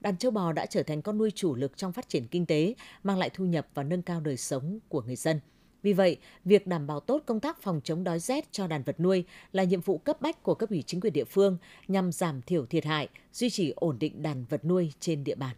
Đàn 0.00 0.16
trâu 0.16 0.30
bò 0.30 0.52
đã 0.52 0.66
trở 0.66 0.82
thành 0.82 1.02
con 1.02 1.18
nuôi 1.18 1.30
chủ 1.34 1.54
lực 1.54 1.76
trong 1.76 1.92
phát 1.92 2.08
triển 2.08 2.26
kinh 2.26 2.46
tế, 2.46 2.74
mang 3.02 3.18
lại 3.18 3.30
thu 3.34 3.44
nhập 3.44 3.66
và 3.74 3.82
nâng 3.82 4.02
cao 4.02 4.20
đời 4.20 4.36
sống 4.36 4.78
của 4.88 5.02
người 5.02 5.16
dân. 5.16 5.40
Vì 5.82 5.92
vậy, 5.92 6.16
việc 6.44 6.66
đảm 6.66 6.86
bảo 6.86 7.00
tốt 7.00 7.22
công 7.26 7.40
tác 7.40 7.62
phòng 7.62 7.80
chống 7.84 8.04
đói 8.04 8.18
rét 8.18 8.52
cho 8.52 8.66
đàn 8.66 8.82
vật 8.82 9.00
nuôi 9.00 9.24
là 9.52 9.64
nhiệm 9.64 9.80
vụ 9.80 9.98
cấp 9.98 10.20
bách 10.20 10.42
của 10.42 10.54
cấp 10.54 10.70
ủy 10.70 10.82
chính 10.82 11.00
quyền 11.00 11.12
địa 11.12 11.24
phương 11.24 11.58
nhằm 11.88 12.12
giảm 12.12 12.42
thiểu 12.42 12.66
thiệt 12.66 12.84
hại, 12.84 13.08
duy 13.32 13.50
trì 13.50 13.72
ổn 13.76 13.98
định 13.98 14.22
đàn 14.22 14.44
vật 14.44 14.64
nuôi 14.64 14.92
trên 15.00 15.24
địa 15.24 15.34
bàn. 15.34 15.56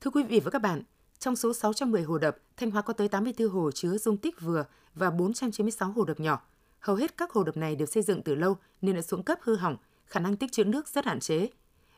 Thưa 0.00 0.10
quý 0.10 0.22
vị 0.22 0.40
và 0.40 0.50
các 0.50 0.62
bạn, 0.62 0.82
trong 1.18 1.36
số 1.36 1.54
610 1.54 2.02
hồ 2.02 2.18
đập, 2.18 2.36
Thanh 2.56 2.70
Hóa 2.70 2.82
có 2.82 2.92
tới 2.92 3.08
84 3.08 3.48
hồ 3.48 3.70
chứa 3.70 3.98
dung 3.98 4.16
tích 4.16 4.40
vừa 4.40 4.64
và 4.94 5.10
496 5.10 5.90
hồ 5.90 6.04
đập 6.04 6.20
nhỏ. 6.20 6.42
Hầu 6.78 6.96
hết 6.96 7.16
các 7.16 7.30
hồ 7.30 7.44
đập 7.44 7.56
này 7.56 7.76
được 7.76 7.92
xây 7.92 8.02
dựng 8.02 8.22
từ 8.22 8.34
lâu 8.34 8.56
nên 8.82 8.94
đã 8.94 9.02
xuống 9.02 9.22
cấp 9.22 9.38
hư 9.42 9.56
hỏng, 9.56 9.76
khả 10.06 10.20
năng 10.20 10.36
tích 10.36 10.52
trữ 10.52 10.64
nước 10.64 10.88
rất 10.88 11.04
hạn 11.04 11.20
chế. 11.20 11.48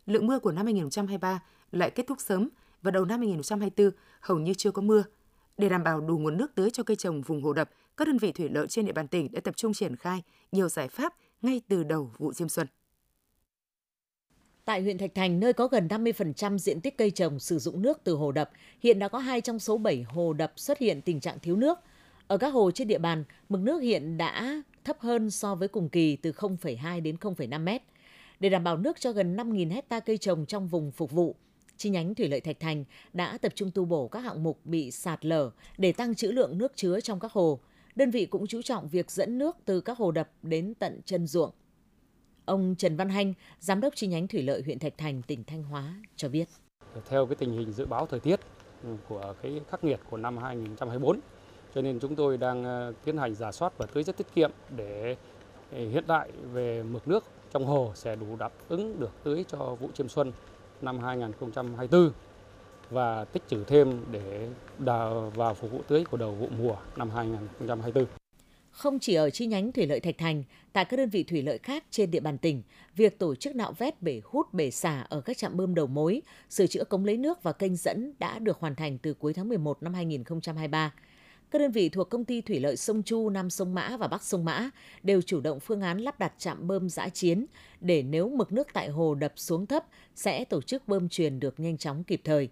Lượng 0.06 0.26
mưa 0.26 0.38
của 0.38 0.52
năm 0.52 0.66
2023 0.66 1.42
lại 1.72 1.90
kết 1.90 2.06
thúc 2.06 2.20
sớm 2.20 2.48
và 2.82 2.90
đầu 2.90 3.04
năm 3.04 3.20
2024 3.20 3.90
hầu 4.20 4.38
như 4.38 4.54
chưa 4.54 4.70
có 4.70 4.82
mưa. 4.82 5.04
Để 5.58 5.68
đảm 5.68 5.84
bảo 5.84 6.00
đủ 6.00 6.18
nguồn 6.18 6.36
nước 6.36 6.54
tưới 6.54 6.70
cho 6.70 6.82
cây 6.82 6.96
trồng 6.96 7.22
vùng 7.22 7.42
hồ 7.42 7.52
đập, 7.52 7.70
các 7.96 8.08
đơn 8.08 8.18
vị 8.18 8.32
thủy 8.32 8.48
lợi 8.48 8.66
trên 8.68 8.86
địa 8.86 8.92
bàn 8.92 9.08
tỉnh 9.08 9.32
đã 9.32 9.40
tập 9.40 9.56
trung 9.56 9.72
triển 9.72 9.96
khai 9.96 10.22
nhiều 10.52 10.68
giải 10.68 10.88
pháp 10.88 11.14
ngay 11.42 11.60
từ 11.68 11.82
đầu 11.82 12.12
vụ 12.18 12.32
diêm 12.32 12.48
xuân. 12.48 12.66
Tại 14.64 14.82
huyện 14.82 14.98
Thạch 14.98 15.14
Thành, 15.14 15.40
nơi 15.40 15.52
có 15.52 15.66
gần 15.66 15.88
50% 15.88 16.58
diện 16.58 16.80
tích 16.80 16.98
cây 16.98 17.10
trồng 17.10 17.38
sử 17.38 17.58
dụng 17.58 17.82
nước 17.82 18.00
từ 18.04 18.14
hồ 18.14 18.32
đập, 18.32 18.50
hiện 18.80 18.98
đã 18.98 19.08
có 19.08 19.18
2 19.18 19.40
trong 19.40 19.58
số 19.58 19.78
7 19.78 20.02
hồ 20.02 20.32
đập 20.32 20.52
xuất 20.56 20.78
hiện 20.78 21.00
tình 21.00 21.20
trạng 21.20 21.38
thiếu 21.40 21.56
nước. 21.56 21.78
Ở 22.26 22.38
các 22.38 22.48
hồ 22.48 22.70
trên 22.70 22.88
địa 22.88 22.98
bàn, 22.98 23.24
mực 23.48 23.60
nước 23.60 23.78
hiện 23.78 24.16
đã 24.16 24.62
thấp 24.84 25.00
hơn 25.00 25.30
so 25.30 25.54
với 25.54 25.68
cùng 25.68 25.88
kỳ 25.88 26.16
từ 26.16 26.32
0,2 26.32 27.02
đến 27.02 27.16
0,5 27.20 27.60
mét. 27.60 27.82
Để 28.40 28.48
đảm 28.48 28.64
bảo 28.64 28.76
nước 28.76 29.00
cho 29.00 29.12
gần 29.12 29.36
5.000 29.36 29.70
hecta 29.70 30.00
cây 30.00 30.18
trồng 30.18 30.46
trong 30.46 30.68
vùng 30.68 30.92
phục 30.92 31.10
vụ, 31.10 31.34
chi 31.76 31.90
nhánh 31.90 32.14
Thủy 32.14 32.28
lợi 32.28 32.40
Thạch 32.40 32.60
Thành 32.60 32.84
đã 33.12 33.38
tập 33.38 33.52
trung 33.54 33.70
tu 33.74 33.84
bổ 33.84 34.08
các 34.08 34.20
hạng 34.20 34.42
mục 34.42 34.60
bị 34.64 34.90
sạt 34.90 35.24
lở 35.24 35.50
để 35.78 35.92
tăng 35.92 36.14
trữ 36.14 36.28
lượng 36.28 36.58
nước 36.58 36.72
chứa 36.76 37.00
trong 37.00 37.20
các 37.20 37.32
hồ. 37.32 37.60
Đơn 37.94 38.10
vị 38.10 38.26
cũng 38.26 38.46
chú 38.46 38.62
trọng 38.62 38.88
việc 38.88 39.10
dẫn 39.10 39.38
nước 39.38 39.56
từ 39.64 39.80
các 39.80 39.98
hồ 39.98 40.10
đập 40.10 40.30
đến 40.42 40.74
tận 40.74 41.00
chân 41.04 41.26
ruộng. 41.26 41.50
Ông 42.44 42.74
Trần 42.78 42.96
Văn 42.96 43.08
Hanh, 43.08 43.34
Giám 43.60 43.80
đốc 43.80 43.96
chi 43.96 44.06
nhánh 44.06 44.28
Thủy 44.28 44.42
lợi 44.42 44.62
huyện 44.62 44.78
Thạch 44.78 44.98
Thành, 44.98 45.22
tỉnh 45.22 45.44
Thanh 45.44 45.62
Hóa 45.62 45.94
cho 46.16 46.28
biết. 46.28 46.48
Theo 47.08 47.26
cái 47.26 47.36
tình 47.36 47.52
hình 47.52 47.72
dự 47.72 47.86
báo 47.86 48.06
thời 48.06 48.20
tiết 48.20 48.40
của 49.08 49.34
cái 49.42 49.60
khắc 49.70 49.84
nghiệt 49.84 50.00
của 50.10 50.16
năm 50.16 50.38
2024, 50.38 51.20
cho 51.74 51.82
nên 51.82 52.00
chúng 52.00 52.16
tôi 52.16 52.36
đang 52.36 52.64
ờ, 52.64 52.92
tiến 53.04 53.18
hành 53.18 53.34
giả 53.34 53.52
soát 53.52 53.78
và 53.78 53.86
tưới 53.86 54.04
rất 54.04 54.16
tiết 54.16 54.26
kiệm 54.34 54.50
để 54.76 55.16
ờ, 55.72 55.78
hiện 55.78 56.04
tại 56.06 56.30
về 56.52 56.82
mực 56.82 57.08
nước 57.08 57.24
trong 57.52 57.66
hồ 57.66 57.92
sẽ 57.94 58.16
đủ 58.16 58.36
đáp 58.38 58.52
ứng 58.68 59.00
được 59.00 59.10
tưới 59.24 59.44
cho 59.48 59.58
vụ 59.58 59.88
chiêm 59.94 60.08
xuân 60.08 60.32
năm 60.80 60.98
2024 60.98 62.12
và 62.90 63.24
tích 63.24 63.42
trữ 63.48 63.64
thêm 63.64 64.04
để 64.10 64.48
đào 64.78 65.32
vào 65.34 65.54
phục 65.54 65.70
vụ 65.70 65.80
tưới 65.88 66.04
của 66.10 66.16
đầu 66.16 66.32
vụ 66.32 66.48
mùa 66.58 66.76
năm 66.96 67.10
2024. 67.10 68.21
Không 68.72 68.98
chỉ 68.98 69.14
ở 69.14 69.30
chi 69.30 69.46
nhánh 69.46 69.72
thủy 69.72 69.86
lợi 69.86 70.00
Thạch 70.00 70.18
Thành, 70.18 70.44
tại 70.72 70.84
các 70.84 70.96
đơn 70.96 71.08
vị 71.08 71.22
thủy 71.22 71.42
lợi 71.42 71.58
khác 71.58 71.84
trên 71.90 72.10
địa 72.10 72.20
bàn 72.20 72.38
tỉnh, 72.38 72.62
việc 72.96 73.18
tổ 73.18 73.34
chức 73.34 73.56
nạo 73.56 73.72
vét 73.72 74.02
bể 74.02 74.20
hút 74.24 74.54
bể 74.54 74.70
xả 74.70 75.00
ở 75.00 75.20
các 75.20 75.38
trạm 75.38 75.56
bơm 75.56 75.74
đầu 75.74 75.86
mối, 75.86 76.22
sửa 76.50 76.66
chữa 76.66 76.84
cống 76.84 77.04
lấy 77.04 77.16
nước 77.16 77.42
và 77.42 77.52
kênh 77.52 77.76
dẫn 77.76 78.12
đã 78.18 78.38
được 78.38 78.58
hoàn 78.60 78.74
thành 78.74 78.98
từ 78.98 79.14
cuối 79.14 79.32
tháng 79.32 79.48
11 79.48 79.82
năm 79.82 79.94
2023. 79.94 80.92
Các 81.50 81.58
đơn 81.58 81.70
vị 81.70 81.88
thuộc 81.88 82.10
công 82.10 82.24
ty 82.24 82.40
thủy 82.40 82.60
lợi 82.60 82.76
sông 82.76 83.02
Chu, 83.02 83.30
Nam 83.30 83.50
sông 83.50 83.74
Mã 83.74 83.96
và 83.96 84.08
Bắc 84.08 84.22
sông 84.22 84.44
Mã 84.44 84.70
đều 85.02 85.22
chủ 85.22 85.40
động 85.40 85.60
phương 85.60 85.80
án 85.80 85.98
lắp 85.98 86.18
đặt 86.18 86.32
trạm 86.38 86.66
bơm 86.66 86.88
giã 86.88 87.08
chiến 87.08 87.46
để 87.80 88.02
nếu 88.02 88.28
mực 88.28 88.52
nước 88.52 88.68
tại 88.72 88.88
hồ 88.88 89.14
đập 89.14 89.32
xuống 89.36 89.66
thấp 89.66 89.84
sẽ 90.14 90.44
tổ 90.44 90.62
chức 90.62 90.88
bơm 90.88 91.08
truyền 91.08 91.40
được 91.40 91.60
nhanh 91.60 91.76
chóng 91.76 92.04
kịp 92.04 92.20
thời. 92.24 92.48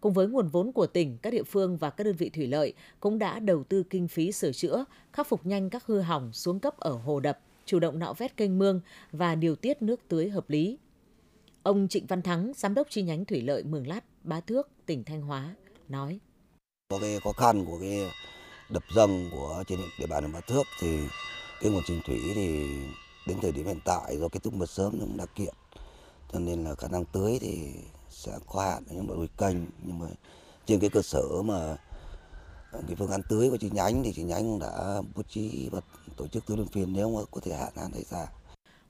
Cùng 0.00 0.12
với 0.12 0.28
nguồn 0.28 0.48
vốn 0.48 0.72
của 0.72 0.86
tỉnh, 0.86 1.18
các 1.22 1.32
địa 1.32 1.42
phương 1.42 1.76
và 1.76 1.90
các 1.90 2.04
đơn 2.04 2.16
vị 2.16 2.30
thủy 2.30 2.46
lợi 2.46 2.74
cũng 3.00 3.18
đã 3.18 3.38
đầu 3.38 3.64
tư 3.64 3.82
kinh 3.90 4.08
phí 4.08 4.32
sửa 4.32 4.52
chữa, 4.52 4.84
khắc 5.12 5.26
phục 5.26 5.46
nhanh 5.46 5.70
các 5.70 5.86
hư 5.86 6.00
hỏng 6.00 6.32
xuống 6.32 6.60
cấp 6.60 6.78
ở 6.78 6.92
hồ 6.92 7.20
đập, 7.20 7.38
chủ 7.66 7.78
động 7.78 7.98
nạo 7.98 8.14
vét 8.14 8.36
kênh 8.36 8.58
mương 8.58 8.80
và 9.12 9.34
điều 9.34 9.56
tiết 9.56 9.82
nước 9.82 10.00
tưới 10.08 10.28
hợp 10.28 10.50
lý. 10.50 10.78
Ông 11.62 11.88
Trịnh 11.88 12.06
Văn 12.06 12.22
Thắng, 12.22 12.52
giám 12.56 12.74
đốc 12.74 12.86
chi 12.90 13.02
nhánh 13.02 13.24
thủy 13.24 13.40
lợi 13.40 13.64
Mường 13.64 13.86
Lát, 13.86 14.04
Bá 14.24 14.40
Thước, 14.40 14.68
tỉnh 14.86 15.04
Thanh 15.04 15.22
Hóa, 15.22 15.54
nói: 15.88 16.18
Có 16.88 16.98
cái 17.00 17.20
khó 17.24 17.32
khăn 17.32 17.64
của 17.64 17.78
cái 17.80 18.10
đập 18.70 18.82
dâng 18.94 19.30
của 19.32 19.64
trên 19.66 19.78
địa 19.98 20.06
bàn 20.06 20.32
Bá 20.32 20.40
Thước 20.40 20.62
thì 20.80 20.98
cái 21.60 21.70
nguồn 21.70 21.82
sinh 21.86 22.00
thủy 22.06 22.20
thì 22.34 22.66
đến 23.26 23.38
thời 23.42 23.52
điểm 23.52 23.66
hiện 23.66 23.80
tại 23.84 24.16
do 24.18 24.28
kết 24.28 24.42
thúc 24.42 24.54
mưa 24.54 24.66
sớm 24.66 25.00
cũng 25.00 25.16
đã 25.16 25.26
kiện 25.26 25.54
cho 26.32 26.38
nên 26.38 26.64
là 26.64 26.74
khả 26.74 26.88
năng 26.88 27.04
tưới 27.04 27.38
thì 27.40 27.72
sẽ 28.20 28.32
có 28.46 28.60
hạn 28.60 28.82
những 28.90 29.10
loại 29.10 29.28
kênh 29.38 29.56
nhưng 29.82 29.98
mà 29.98 30.06
trên 30.66 30.80
cái 30.80 30.90
cơ 30.90 31.02
sở 31.02 31.42
mà 31.44 31.76
à, 32.72 32.78
cái 32.86 32.96
phương 32.96 33.10
án 33.10 33.20
tưới 33.28 33.50
của 33.50 33.56
chi 33.56 33.70
nhánh 33.72 34.02
thì 34.02 34.12
chi 34.12 34.22
nhánh 34.22 34.42
cũng 34.42 34.58
đã 34.58 35.02
bố 35.14 35.22
trí 35.22 35.68
và 35.72 35.80
tổ 36.16 36.26
chức 36.26 36.46
tưới 36.46 36.56
luân 36.56 36.68
phiên 36.68 36.92
nếu 36.92 37.10
mà 37.10 37.20
có 37.30 37.40
thể 37.44 37.56
hạn 37.56 37.72
hạn 37.76 37.92
xảy 37.92 38.04
ra. 38.10 38.26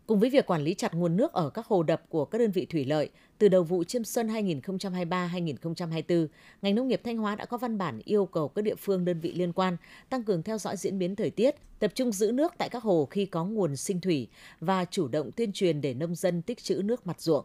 Cùng 0.06 0.20
với 0.20 0.30
việc 0.30 0.46
quản 0.46 0.62
lý 0.62 0.74
chặt 0.74 0.94
nguồn 0.94 1.16
nước 1.16 1.32
ở 1.32 1.50
các 1.50 1.66
hồ 1.66 1.82
đập 1.82 2.02
của 2.08 2.24
các 2.24 2.38
đơn 2.38 2.50
vị 2.50 2.66
thủy 2.66 2.84
lợi, 2.84 3.10
từ 3.38 3.48
đầu 3.48 3.62
vụ 3.62 3.84
chiêm 3.84 4.04
xuân 4.04 4.28
2023-2024, 4.28 6.26
ngành 6.62 6.74
nông 6.74 6.88
nghiệp 6.88 7.00
Thanh 7.04 7.18
Hóa 7.18 7.36
đã 7.36 7.44
có 7.44 7.56
văn 7.56 7.78
bản 7.78 8.00
yêu 8.04 8.26
cầu 8.26 8.48
các 8.48 8.62
địa 8.62 8.74
phương 8.74 9.04
đơn 9.04 9.20
vị 9.20 9.32
liên 9.32 9.52
quan 9.52 9.76
tăng 10.08 10.24
cường 10.24 10.42
theo 10.42 10.58
dõi 10.58 10.76
diễn 10.76 10.98
biến 10.98 11.16
thời 11.16 11.30
tiết, 11.30 11.54
tập 11.78 11.92
trung 11.94 12.12
giữ 12.12 12.32
nước 12.32 12.52
tại 12.58 12.68
các 12.68 12.82
hồ 12.82 13.08
khi 13.10 13.26
có 13.26 13.44
nguồn 13.44 13.76
sinh 13.76 14.00
thủy 14.00 14.28
và 14.60 14.84
chủ 14.84 15.08
động 15.08 15.30
tuyên 15.32 15.52
truyền 15.52 15.80
để 15.80 15.94
nông 15.94 16.14
dân 16.14 16.42
tích 16.42 16.62
trữ 16.62 16.82
nước 16.84 17.06
mặt 17.06 17.20
ruộng. 17.20 17.44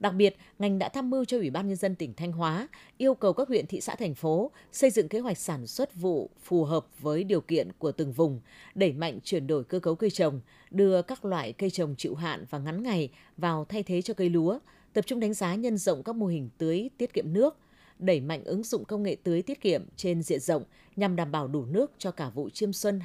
Đặc 0.00 0.14
biệt, 0.14 0.36
ngành 0.58 0.78
đã 0.78 0.88
tham 0.88 1.10
mưu 1.10 1.24
cho 1.24 1.36
Ủy 1.36 1.50
ban 1.50 1.68
Nhân 1.68 1.76
dân 1.76 1.94
tỉnh 1.94 2.14
Thanh 2.14 2.32
Hóa 2.32 2.68
yêu 2.98 3.14
cầu 3.14 3.32
các 3.32 3.48
huyện, 3.48 3.66
thị 3.66 3.80
xã, 3.80 3.94
thành 3.94 4.14
phố 4.14 4.50
xây 4.72 4.90
dựng 4.90 5.08
kế 5.08 5.18
hoạch 5.20 5.38
sản 5.38 5.66
xuất 5.66 5.94
vụ 5.94 6.30
phù 6.42 6.64
hợp 6.64 6.86
với 6.98 7.24
điều 7.24 7.40
kiện 7.40 7.72
của 7.78 7.92
từng 7.92 8.12
vùng, 8.12 8.40
đẩy 8.74 8.92
mạnh 8.92 9.18
chuyển 9.24 9.46
đổi 9.46 9.64
cơ 9.64 9.80
cấu 9.80 9.94
cây 9.94 10.10
trồng, 10.10 10.40
đưa 10.70 11.02
các 11.02 11.24
loại 11.24 11.52
cây 11.52 11.70
trồng 11.70 11.94
chịu 11.98 12.14
hạn 12.14 12.44
và 12.50 12.58
ngắn 12.58 12.82
ngày 12.82 13.10
vào 13.36 13.64
thay 13.68 13.82
thế 13.82 14.02
cho 14.02 14.14
cây 14.14 14.30
lúa, 14.30 14.58
tập 14.92 15.06
trung 15.06 15.20
đánh 15.20 15.34
giá 15.34 15.54
nhân 15.54 15.76
rộng 15.78 16.02
các 16.02 16.16
mô 16.16 16.26
hình 16.26 16.48
tưới 16.58 16.90
tiết 16.98 17.12
kiệm 17.14 17.32
nước, 17.32 17.56
đẩy 17.98 18.20
mạnh 18.20 18.44
ứng 18.44 18.62
dụng 18.62 18.84
công 18.84 19.02
nghệ 19.02 19.16
tưới 19.22 19.42
tiết 19.42 19.60
kiệm 19.60 19.84
trên 19.96 20.22
diện 20.22 20.40
rộng 20.40 20.64
nhằm 20.96 21.16
đảm 21.16 21.32
bảo 21.32 21.48
đủ 21.48 21.64
nước 21.64 21.92
cho 21.98 22.10
cả 22.10 22.30
vụ 22.30 22.50
chiêm 22.50 22.72
xuân 22.72 23.00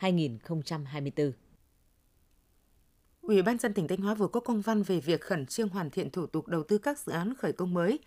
2023-2024. 0.00 1.32
Ủy 3.22 3.42
ban 3.42 3.58
dân 3.58 3.74
tỉnh 3.74 3.88
Thanh 3.88 3.98
Hóa 3.98 4.14
vừa 4.14 4.28
có 4.28 4.40
công 4.40 4.60
văn 4.60 4.82
về 4.82 5.00
việc 5.00 5.20
khẩn 5.20 5.46
trương 5.46 5.68
hoàn 5.68 5.90
thiện 5.90 6.10
thủ 6.10 6.26
tục 6.26 6.48
đầu 6.48 6.62
tư 6.62 6.78
các 6.78 6.98
dự 6.98 7.12
án 7.12 7.34
khởi 7.34 7.52
công 7.52 7.74
mới 7.74 7.98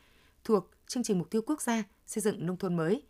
thuộc 0.43 0.71
chương 0.87 1.03
trình 1.03 1.19
mục 1.19 1.29
tiêu 1.29 1.41
quốc 1.45 1.61
gia 1.61 1.83
xây 2.05 2.21
dựng 2.21 2.45
nông 2.45 2.57
thôn 2.57 2.75
mới. 2.75 3.01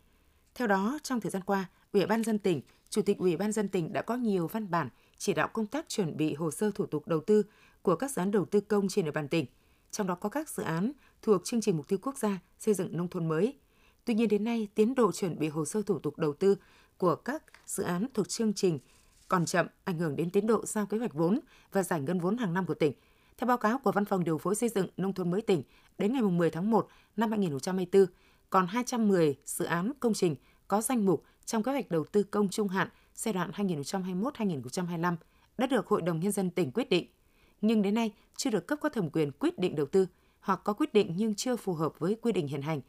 Theo 0.54 0.66
đó, 0.66 0.98
trong 1.02 1.20
thời 1.20 1.30
gian 1.30 1.42
qua, 1.42 1.68
Ủy 1.92 2.06
ban 2.06 2.24
dân 2.24 2.38
tỉnh, 2.38 2.60
Chủ 2.90 3.02
tịch 3.02 3.18
Ủy 3.18 3.36
ban 3.36 3.52
dân 3.52 3.68
tỉnh 3.68 3.92
đã 3.92 4.02
có 4.02 4.16
nhiều 4.16 4.46
văn 4.46 4.70
bản 4.70 4.88
chỉ 5.18 5.34
đạo 5.34 5.48
công 5.48 5.66
tác 5.66 5.88
chuẩn 5.88 6.16
bị 6.16 6.34
hồ 6.34 6.50
sơ 6.50 6.70
thủ 6.74 6.86
tục 6.86 7.08
đầu 7.08 7.20
tư 7.20 7.42
của 7.82 7.96
các 7.96 8.10
dự 8.10 8.20
án 8.20 8.30
đầu 8.30 8.44
tư 8.44 8.60
công 8.60 8.88
trên 8.88 9.04
địa 9.04 9.10
bàn 9.10 9.28
tỉnh, 9.28 9.46
trong 9.90 10.06
đó 10.06 10.14
có 10.14 10.28
các 10.28 10.48
dự 10.48 10.62
án 10.62 10.92
thuộc 11.22 11.44
chương 11.44 11.60
trình 11.60 11.76
mục 11.76 11.88
tiêu 11.88 11.98
quốc 12.02 12.18
gia 12.18 12.38
xây 12.58 12.74
dựng 12.74 12.96
nông 12.96 13.08
thôn 13.08 13.28
mới. 13.28 13.58
Tuy 14.04 14.14
nhiên 14.14 14.28
đến 14.28 14.44
nay, 14.44 14.68
tiến 14.74 14.94
độ 14.94 15.12
chuẩn 15.12 15.38
bị 15.38 15.48
hồ 15.48 15.64
sơ 15.64 15.82
thủ 15.82 15.98
tục 15.98 16.18
đầu 16.18 16.32
tư 16.32 16.56
của 16.96 17.16
các 17.16 17.42
dự 17.66 17.82
án 17.82 18.06
thuộc 18.14 18.28
chương 18.28 18.52
trình 18.54 18.78
còn 19.28 19.46
chậm, 19.46 19.66
ảnh 19.84 19.98
hưởng 19.98 20.16
đến 20.16 20.30
tiến 20.30 20.46
độ 20.46 20.66
giao 20.66 20.86
kế 20.86 20.98
hoạch 20.98 21.14
vốn 21.14 21.40
và 21.72 21.82
giải 21.82 22.00
ngân 22.00 22.20
vốn 22.20 22.36
hàng 22.36 22.54
năm 22.54 22.66
của 22.66 22.74
tỉnh. 22.74 22.92
Theo 23.38 23.48
báo 23.48 23.58
cáo 23.58 23.78
của 23.78 23.92
Văn 23.92 24.04
phòng 24.04 24.24
Điều 24.24 24.38
phối 24.38 24.54
xây 24.54 24.68
dựng 24.68 24.86
nông 24.96 25.12
thôn 25.12 25.30
mới 25.30 25.42
tỉnh, 25.42 25.62
đến 25.98 26.12
ngày 26.12 26.22
10 26.22 26.50
tháng 26.50 26.70
1 26.70 26.88
năm 27.16 27.30
2024, 27.30 28.06
còn 28.50 28.66
210 28.66 29.36
dự 29.44 29.64
án 29.64 29.92
công 30.00 30.14
trình 30.14 30.36
có 30.68 30.80
danh 30.80 31.06
mục 31.06 31.24
trong 31.44 31.62
kế 31.62 31.72
hoạch 31.72 31.90
đầu 31.90 32.04
tư 32.04 32.22
công 32.22 32.48
trung 32.48 32.68
hạn 32.68 32.88
giai 33.14 33.34
đoạn 33.34 33.50
2021-2025 33.50 35.16
đã 35.58 35.66
được 35.66 35.86
Hội 35.86 36.02
đồng 36.02 36.20
Nhân 36.20 36.32
dân 36.32 36.50
tỉnh 36.50 36.70
quyết 36.70 36.88
định, 36.88 37.06
nhưng 37.60 37.82
đến 37.82 37.94
nay 37.94 38.12
chưa 38.36 38.50
được 38.50 38.66
cấp 38.66 38.78
có 38.82 38.88
thẩm 38.88 39.10
quyền 39.10 39.30
quyết 39.32 39.58
định 39.58 39.76
đầu 39.76 39.86
tư 39.86 40.06
hoặc 40.40 40.60
có 40.64 40.72
quyết 40.72 40.92
định 40.92 41.12
nhưng 41.16 41.34
chưa 41.34 41.56
phù 41.56 41.74
hợp 41.74 41.98
với 41.98 42.16
quy 42.22 42.32
định 42.32 42.48
hiện 42.48 42.62
hành, 42.62 42.80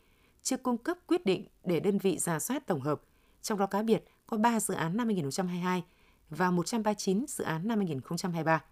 chưa 0.44 0.58
cung 0.58 0.78
cấp 0.78 0.98
quyết 1.08 1.26
định 1.26 1.48
để 1.64 1.80
đơn 1.80 1.98
vị 1.98 2.18
giả 2.18 2.40
soát 2.40 2.68
tổng 2.68 2.82
hợp, 2.82 3.02
trong 3.42 3.60
đó 3.60 3.66
cá 3.66 3.84
biệt 3.84 4.04
có 4.28 4.38
3 4.38 4.60
dự 4.60 4.74
án 4.74 4.98
năm 4.98 5.08
2022 5.08 5.84
và 6.30 6.52
139 6.52 7.26
dự 7.28 7.44
án 7.44 7.68
năm 7.68 7.78
2023. 7.78 8.64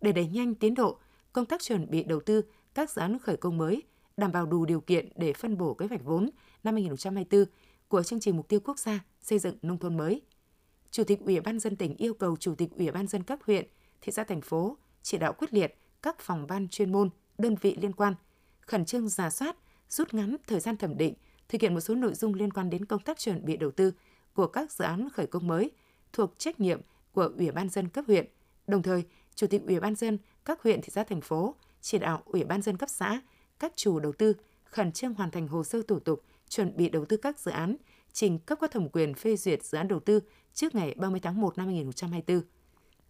Để 0.00 0.12
đẩy 0.12 0.26
nhanh 0.26 0.54
tiến 0.54 0.74
độ, 0.74 0.98
công 1.32 1.46
tác 1.46 1.62
chuẩn 1.62 1.90
bị 1.90 2.02
đầu 2.02 2.20
tư 2.20 2.42
các 2.74 2.90
dự 2.90 3.00
án 3.00 3.18
khởi 3.18 3.36
công 3.36 3.58
mới 3.58 3.82
đảm 4.16 4.32
bảo 4.32 4.46
đủ 4.46 4.64
điều 4.64 4.80
kiện 4.80 5.08
để 5.16 5.32
phân 5.32 5.58
bổ 5.58 5.74
kế 5.74 5.86
hoạch 5.86 6.04
vốn 6.04 6.30
năm 6.64 6.74
2024 6.74 7.44
của 7.88 8.02
chương 8.02 8.20
trình 8.20 8.36
mục 8.36 8.48
tiêu 8.48 8.60
quốc 8.64 8.78
gia 8.78 9.04
xây 9.20 9.38
dựng 9.38 9.56
nông 9.62 9.78
thôn 9.78 9.96
mới. 9.96 10.22
Chủ 10.90 11.04
tịch 11.04 11.20
Ủy 11.20 11.40
ban 11.40 11.58
dân 11.58 11.76
tỉnh 11.76 11.96
yêu 11.96 12.14
cầu 12.14 12.36
Chủ 12.36 12.54
tịch 12.54 12.70
Ủy 12.76 12.90
ban 12.90 13.06
dân 13.06 13.22
các 13.22 13.44
huyện, 13.44 13.66
thị 14.00 14.12
xã 14.12 14.24
thành 14.24 14.40
phố 14.40 14.76
chỉ 15.02 15.18
đạo 15.18 15.32
quyết 15.32 15.54
liệt 15.54 15.78
các 16.02 16.20
phòng 16.20 16.46
ban 16.46 16.68
chuyên 16.68 16.92
môn, 16.92 17.10
đơn 17.38 17.54
vị 17.60 17.76
liên 17.80 17.92
quan 17.92 18.14
khẩn 18.60 18.84
trương 18.84 19.08
giả 19.08 19.30
soát, 19.30 19.56
rút 19.88 20.14
ngắn 20.14 20.36
thời 20.46 20.60
gian 20.60 20.76
thẩm 20.76 20.98
định, 20.98 21.14
thực 21.48 21.60
hiện 21.60 21.74
một 21.74 21.80
số 21.80 21.94
nội 21.94 22.14
dung 22.14 22.34
liên 22.34 22.52
quan 22.52 22.70
đến 22.70 22.84
công 22.84 23.00
tác 23.00 23.18
chuẩn 23.18 23.44
bị 23.44 23.56
đầu 23.56 23.70
tư 23.70 23.92
của 24.32 24.46
các 24.46 24.72
dự 24.72 24.84
án 24.84 25.08
khởi 25.10 25.26
công 25.26 25.46
mới 25.46 25.70
thuộc 26.12 26.38
trách 26.38 26.60
nhiệm 26.60 26.80
của 27.12 27.30
Ủy 27.38 27.50
ban 27.50 27.68
dân 27.68 27.88
cấp 27.88 28.04
huyện. 28.08 28.26
Đồng 28.66 28.82
thời, 28.82 29.04
Chủ 29.34 29.46
tịch 29.46 29.62
Ủy 29.66 29.80
ban 29.80 29.94
dân 29.94 30.18
các 30.44 30.62
huyện 30.62 30.82
thị 30.82 30.88
xã 30.90 31.04
thành 31.04 31.20
phố 31.20 31.54
chỉ 31.80 31.98
đạo 31.98 32.22
Ủy 32.26 32.44
ban 32.44 32.62
dân 32.62 32.76
cấp 32.76 32.88
xã, 32.88 33.20
các 33.58 33.72
chủ 33.76 34.00
đầu 34.00 34.12
tư 34.12 34.34
khẩn 34.64 34.92
trương 34.92 35.14
hoàn 35.14 35.30
thành 35.30 35.48
hồ 35.48 35.64
sơ 35.64 35.82
thủ 35.88 35.98
tục 35.98 36.22
chuẩn 36.48 36.76
bị 36.76 36.88
đầu 36.88 37.04
tư 37.04 37.16
các 37.16 37.38
dự 37.38 37.50
án, 37.50 37.76
trình 38.12 38.38
cấp 38.38 38.58
có 38.60 38.66
thẩm 38.66 38.88
quyền 38.88 39.14
phê 39.14 39.36
duyệt 39.36 39.64
dự 39.64 39.78
án 39.78 39.88
đầu 39.88 40.00
tư 40.00 40.20
trước 40.54 40.74
ngày 40.74 40.94
30 40.98 41.20
tháng 41.20 41.40
1 41.40 41.58
năm 41.58 41.66
2024. 41.66 42.42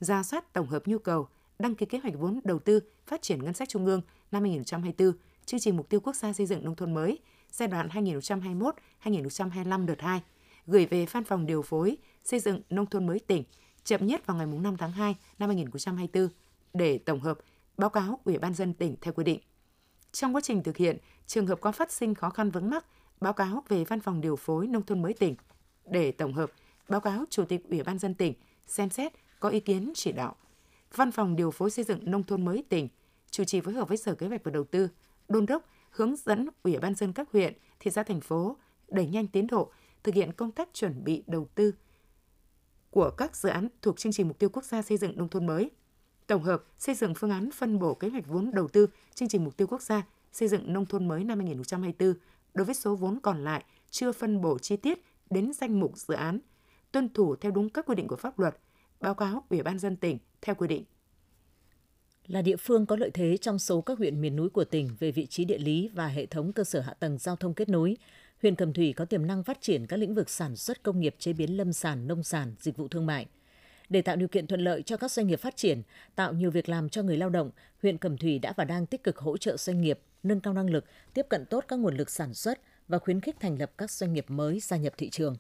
Ra 0.01 0.23
soát 0.23 0.53
tổng 0.53 0.67
hợp 0.67 0.87
nhu 0.87 0.99
cầu, 0.99 1.29
đăng 1.59 1.75
ký 1.75 1.87
kế 1.87 1.99
hoạch 1.99 2.15
vốn 2.19 2.41
đầu 2.45 2.59
tư 2.59 2.81
phát 3.07 3.23
triển 3.23 3.45
ngân 3.45 3.55
sách 3.55 3.69
trung 3.69 3.87
ương 3.87 4.01
năm 4.31 4.43
2024, 4.43 5.13
chương 5.45 5.61
trình 5.61 5.77
mục 5.77 5.89
tiêu 5.89 6.01
quốc 6.01 6.17
gia 6.17 6.33
xây 6.33 6.47
dựng 6.47 6.65
nông 6.65 6.77
thôn 6.77 6.95
mới 6.95 7.19
giai 7.51 7.69
đoạn 7.69 7.89
2021-2025 7.89 9.87
đợt 9.87 10.01
2, 10.01 10.23
gửi 10.67 10.87
về 10.87 11.07
văn 11.07 11.25
phòng 11.25 11.47
điều 11.47 11.63
phối 11.63 11.97
xây 12.25 12.41
dựng 12.41 12.61
nông 12.71 12.87
thôn 12.87 13.07
mới 13.07 13.19
tỉnh 13.19 13.45
chậm 13.85 14.07
nhất 14.07 14.27
vào 14.27 14.37
ngày 14.37 14.47
5 14.47 14.77
tháng 14.77 14.93
2 14.93 15.17
năm 15.39 15.49
2024 15.49 16.29
để 16.75 16.99
tổng 16.99 17.21
hợp 17.21 17.39
báo 17.77 17.91
cáo 17.91 18.21
Ủy 18.25 18.39
ban 18.39 18.55
dân 18.55 18.75
tỉnh 18.75 18.97
theo 19.01 19.13
quy 19.13 19.25
định. 19.25 19.41
Trong 20.13 20.35
quá 20.35 20.41
trình 20.45 20.63
thực 20.63 20.77
hiện, 20.77 20.99
trường 21.27 21.47
hợp 21.47 21.61
có 21.61 21.73
phát 21.73 21.93
sinh 21.93 22.15
khó 22.15 22.31
khăn 22.31 22.51
vướng 22.51 22.71
mắc, 22.71 22.87
báo 23.21 23.33
cáo 23.33 23.65
về 23.69 23.85
văn 23.85 24.01
phòng 24.01 24.21
điều 24.21 24.37
phối 24.37 24.67
nông 24.67 24.87
thôn 24.87 25.03
mới 25.03 25.15
tỉnh 25.15 25.35
để 25.87 26.13
tổng 26.13 26.33
hợp 26.33 26.53
báo 26.89 27.01
cáo 27.01 27.25
Chủ 27.31 27.45
tịch 27.45 27.69
Ủy 27.69 27.83
ban 27.83 27.99
dân 27.99 28.15
tỉnh 28.15 28.35
xem 28.67 28.91
xét 28.91 29.13
có 29.41 29.49
ý 29.49 29.61
kiến 29.61 29.93
chỉ 29.95 30.13
đạo. 30.13 30.37
Văn 30.97 31.13
phòng 31.13 31.37
điều 31.37 31.51
phối 31.51 31.71
xây 31.71 31.85
dựng 31.85 32.11
nông 32.11 32.23
thôn 32.23 32.45
mới 32.45 32.65
tỉnh 32.69 32.89
chủ 33.31 33.45
trì 33.45 33.61
phối 33.61 33.75
hợp 33.75 33.89
với 33.89 33.97
Sở 33.97 34.15
Kế 34.15 34.27
hoạch 34.27 34.45
và 34.45 34.51
Đầu 34.51 34.65
tư, 34.65 34.89
đôn 35.29 35.47
đốc 35.47 35.63
hướng 35.91 36.17
dẫn 36.17 36.49
Ủy 36.63 36.79
ban 36.79 36.95
dân 36.95 37.13
các 37.13 37.29
huyện, 37.33 37.55
thị 37.81 37.91
xã 37.91 38.03
thành 38.03 38.21
phố 38.21 38.57
đẩy 38.89 39.07
nhanh 39.07 39.27
tiến 39.27 39.47
độ 39.47 39.71
thực 40.05 40.15
hiện 40.15 40.33
công 40.33 40.53
tác 40.53 40.69
chuẩn 40.73 41.05
bị 41.05 41.23
đầu 41.27 41.49
tư 41.55 41.75
của 42.91 43.11
các 43.11 43.37
dự 43.37 43.49
án 43.49 43.69
thuộc 43.83 43.99
chương 43.99 44.13
trình 44.13 44.29
mục 44.29 44.39
tiêu 44.39 44.51
quốc 44.53 44.65
gia 44.65 44.83
xây 44.83 44.99
dựng 44.99 45.17
nông 45.17 45.29
thôn 45.29 45.47
mới. 45.47 45.71
Tổng 46.27 46.43
hợp 46.43 46.65
xây 46.79 46.95
dựng 46.95 47.15
phương 47.15 47.31
án 47.31 47.51
phân 47.51 47.79
bổ 47.79 47.95
kế 47.95 48.09
hoạch 48.09 48.27
vốn 48.27 48.51
đầu 48.55 48.69
tư 48.69 48.87
chương 49.15 49.29
trình 49.29 49.45
mục 49.45 49.57
tiêu 49.57 49.67
quốc 49.67 49.83
gia 49.83 50.03
xây 50.33 50.49
dựng 50.49 50.73
nông 50.73 50.87
thôn 50.87 51.09
mới 51.09 51.25
năm 51.25 51.39
2024 51.39 52.15
đối 52.55 52.65
với 52.65 52.75
số 52.75 52.95
vốn 52.95 53.19
còn 53.23 53.45
lại 53.45 53.65
chưa 53.91 54.13
phân 54.13 54.41
bổ 54.41 54.59
chi 54.59 54.77
tiết 54.77 54.99
đến 55.31 55.53
danh 55.53 55.81
mục 55.81 55.99
dự 55.99 56.15
án, 56.15 56.39
tuân 56.93 57.09
thủ 57.09 57.37
theo 57.37 57.53
đúng 57.53 57.69
các 57.69 57.87
quy 57.87 57.95
định 57.95 58.09
của 58.09 58.17
pháp 58.17 58.39
luật, 58.39 58.59
báo 59.01 59.15
cáo 59.15 59.45
Ủy 59.49 59.63
ban 59.63 59.79
dân 59.79 59.97
tỉnh 59.97 60.19
theo 60.43 60.55
quy 60.55 60.69
định. 60.69 60.85
Là 62.27 62.43
địa 62.43 62.57
phương 62.57 62.87
có 62.87 62.97
lợi 62.97 63.11
thế 63.15 63.37
trong 63.37 63.59
số 63.59 63.81
các 63.81 63.99
huyện 63.99 64.21
miền 64.21 64.37
núi 64.37 64.49
của 64.49 64.65
tỉnh 64.65 64.89
về 64.99 65.11
vị 65.11 65.27
trí 65.27 65.45
địa 65.45 65.59
lý 65.59 65.89
và 65.95 66.07
hệ 66.07 66.27
thống 66.27 66.53
cơ 66.53 66.65
sở 66.65 66.81
hạ 66.81 66.95
tầng 66.95 67.19
giao 67.19 67.37
thông 67.37 67.55
kết 67.55 67.69
nối, 67.69 67.97
huyện 68.43 68.55
Cẩm 68.55 68.73
Thủy 68.73 68.95
có 68.97 69.05
tiềm 69.05 69.27
năng 69.27 69.43
phát 69.43 69.59
triển 69.61 69.87
các 69.87 69.97
lĩnh 69.97 70.15
vực 70.15 70.31
sản 70.31 70.57
xuất 70.57 70.83
công 70.83 71.01
nghiệp 71.01 71.15
chế 71.19 71.33
biến 71.33 71.57
lâm 71.57 71.73
sản, 71.73 72.09
nông 72.09 72.23
sản, 72.23 72.55
dịch 72.61 72.77
vụ 72.77 72.89
thương 72.89 73.07
mại. 73.07 73.27
Để 73.89 74.03
tạo 74.03 74.17
điều 74.17 74.29
kiện 74.29 74.47
thuận 74.47 74.61
lợi 74.61 74.83
cho 74.83 74.97
các 74.97 75.11
doanh 75.11 75.27
nghiệp 75.27 75.41
phát 75.41 75.57
triển, 75.57 75.83
tạo 76.15 76.33
nhiều 76.33 76.51
việc 76.51 76.69
làm 76.69 76.89
cho 76.89 77.03
người 77.03 77.17
lao 77.17 77.31
động, 77.31 77.51
huyện 77.83 77.99
Cẩm 77.99 78.17
Thủy 78.17 78.39
đã 78.39 78.53
và 78.57 78.65
đang 78.65 78.87
tích 78.87 79.03
cực 79.03 79.19
hỗ 79.19 79.37
trợ 79.37 79.57
doanh 79.57 79.81
nghiệp 79.81 79.99
nâng 80.23 80.41
cao 80.41 80.55
năng 80.55 80.71
lực, 80.71 80.85
tiếp 81.15 81.27
cận 81.31 81.47
tốt 81.47 81.65
các 81.69 81.79
nguồn 81.79 81.97
lực 81.97 82.11
sản 82.11 82.35
xuất 82.35 82.61
và 82.89 82.99
khuyến 82.99 83.21
khích 83.21 83.37
thành 83.41 83.59
lập 83.59 83.73
các 83.79 83.91
doanh 83.91 84.13
nghiệp 84.13 84.25
mới 84.29 84.61
gia 84.61 84.77
nhập 84.77 84.93
thị 84.97 85.11
trường. 85.11 85.37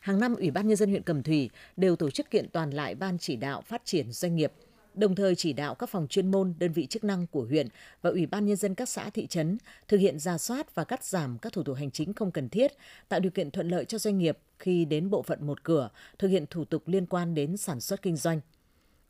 Hàng 0.00 0.20
năm, 0.20 0.34
Ủy 0.34 0.50
ban 0.50 0.68
Nhân 0.68 0.76
dân 0.76 0.90
huyện 0.90 1.02
Cẩm 1.02 1.22
Thủy 1.22 1.50
đều 1.76 1.96
tổ 1.96 2.10
chức 2.10 2.30
kiện 2.30 2.48
toàn 2.48 2.70
lại 2.70 2.94
Ban 2.94 3.18
chỉ 3.18 3.36
đạo 3.36 3.60
phát 3.60 3.82
triển 3.84 4.12
doanh 4.12 4.36
nghiệp, 4.36 4.52
đồng 4.94 5.14
thời 5.14 5.34
chỉ 5.34 5.52
đạo 5.52 5.74
các 5.74 5.90
phòng 5.90 6.06
chuyên 6.08 6.30
môn, 6.30 6.54
đơn 6.58 6.72
vị 6.72 6.86
chức 6.86 7.04
năng 7.04 7.26
của 7.26 7.44
huyện 7.44 7.68
và 8.02 8.10
Ủy 8.10 8.26
ban 8.26 8.46
Nhân 8.46 8.56
dân 8.56 8.74
các 8.74 8.88
xã 8.88 9.10
thị 9.10 9.26
trấn 9.26 9.58
thực 9.88 9.96
hiện 9.96 10.18
ra 10.18 10.38
soát 10.38 10.74
và 10.74 10.84
cắt 10.84 11.04
giảm 11.04 11.38
các 11.38 11.52
thủ 11.52 11.62
tục 11.62 11.76
hành 11.76 11.90
chính 11.90 12.14
không 12.14 12.30
cần 12.30 12.48
thiết, 12.48 12.72
tạo 13.08 13.20
điều 13.20 13.30
kiện 13.30 13.50
thuận 13.50 13.68
lợi 13.68 13.84
cho 13.84 13.98
doanh 13.98 14.18
nghiệp 14.18 14.38
khi 14.58 14.84
đến 14.84 15.10
bộ 15.10 15.22
phận 15.22 15.46
một 15.46 15.64
cửa, 15.64 15.90
thực 16.18 16.28
hiện 16.28 16.44
thủ 16.50 16.64
tục 16.64 16.88
liên 16.88 17.06
quan 17.06 17.34
đến 17.34 17.56
sản 17.56 17.80
xuất 17.80 18.02
kinh 18.02 18.16
doanh. 18.16 18.40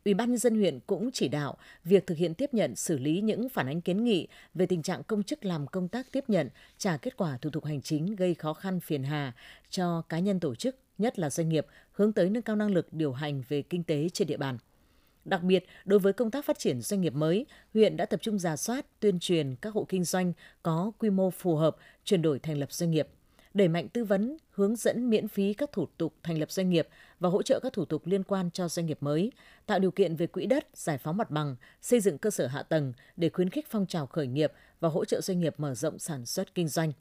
Ủy 0.05 0.15
ban 0.15 0.29
nhân 0.29 0.39
dân 0.39 0.55
huyện 0.55 0.81
cũng 0.87 1.11
chỉ 1.13 1.29
đạo 1.29 1.57
việc 1.85 2.07
thực 2.07 2.19
hiện 2.19 2.35
tiếp 2.35 2.55
nhận 2.55 2.77
xử 2.77 2.99
lý 2.99 3.21
những 3.21 3.49
phản 3.49 3.67
ánh 3.67 3.81
kiến 3.81 4.05
nghị 4.05 4.29
về 4.55 4.67
tình 4.67 4.83
trạng 4.83 5.03
công 5.03 5.23
chức 5.23 5.45
làm 5.45 5.67
công 5.67 5.89
tác 5.89 6.13
tiếp 6.13 6.25
nhận, 6.29 6.49
trả 6.79 6.97
kết 6.97 7.17
quả 7.17 7.37
thủ 7.37 7.51
tục 7.51 7.65
hành 7.65 7.83
chính 7.83 8.17
gây 8.17 8.35
khó 8.35 8.55
khăn 8.55 8.81
phiền 8.81 9.03
hà 9.03 9.33
cho 9.71 10.03
cá 10.09 10.19
nhân 10.19 10.41
tổ 10.41 10.55
chức, 10.55 10.77
nhất 10.99 11.19
là 11.19 11.31
doanh 11.31 11.49
nghiệp 11.49 11.67
hướng 11.93 12.13
tới 12.13 12.31
nâng 12.31 12.43
cao 12.43 12.57
năng 12.57 12.71
lực 12.71 12.93
điều 12.93 13.13
hành 13.13 13.43
về 13.49 13.63
kinh 13.63 13.85
tế 13.85 14.09
trên 14.09 14.29
địa 14.29 14.37
bàn. 14.37 14.59
Đặc 15.25 15.43
biệt, 15.43 15.65
đối 15.85 15.99
với 15.99 16.13
công 16.13 16.31
tác 16.31 16.45
phát 16.45 16.59
triển 16.59 16.81
doanh 16.81 17.01
nghiệp 17.01 17.15
mới, 17.15 17.47
huyện 17.75 17.97
đã 17.97 18.07
tập 18.07 18.21
trung 18.23 18.39
giả 18.39 18.57
soát, 18.57 18.87
tuyên 19.01 19.19
truyền 19.21 19.55
các 19.57 19.75
hộ 19.75 19.87
kinh 19.89 20.05
doanh 20.05 20.33
có 20.63 20.93
quy 20.99 21.11
mô 21.11 21.31
phù 21.31 21.57
hợp 21.57 21.77
chuyển 22.05 22.23
đổi 22.23 22.39
thành 22.39 22.59
lập 22.59 22.73
doanh 22.73 22.91
nghiệp– 22.91 23.09
đẩy 23.55 23.69
mạnh 23.69 23.89
tư 23.89 24.05
vấn, 24.05 24.37
hướng 24.51 24.77
dẫn 24.77 25.11
miễn 25.11 25.29
phí 25.29 25.55
các 25.55 25.73
thủ 25.73 25.87
tục 25.99 26.15
thành 26.23 26.39
lập 26.39 26.51
doanh 26.51 26.71
nghiệp 26.71 26.89
và 27.21 27.29
hỗ 27.29 27.43
trợ 27.43 27.61
các 27.63 27.73
thủ 27.73 27.85
tục 27.85 28.07
liên 28.07 28.23
quan 28.23 28.51
cho 28.51 28.69
doanh 28.69 28.87
nghiệp 28.87 28.99
mới, 29.01 29.33
tạo 29.67 29.79
điều 29.79 29.91
kiện 29.91 30.17
về 30.17 30.27
quỹ 30.27 30.47
đất, 30.47 30.69
giải 30.75 30.99
phóng 30.99 31.17
mặt 31.17 31.31
bằng, 31.31 31.57
xây 31.83 32.01
dựng 32.01 32.19
cơ 32.19 32.31
sở 32.31 32.47
hạ 32.47 32.63
tầng 32.63 32.93
để 33.17 33.29
khuyến 33.29 33.51
khích 33.51 33.67
phong 33.71 33.87
trào 33.87 34.07
khởi 34.07 34.27
nghiệp 34.27 34.53
và 34.81 34.89
hỗ 34.89 35.05
trợ 35.05 35.21
doanh 35.21 35.41
nghiệp 35.41 35.55
mở 35.59 35.75
rộng 35.75 35.99
sản 35.99 36.27
xuất 36.27 36.55
kinh 36.55 36.69
doanh. 36.69 36.93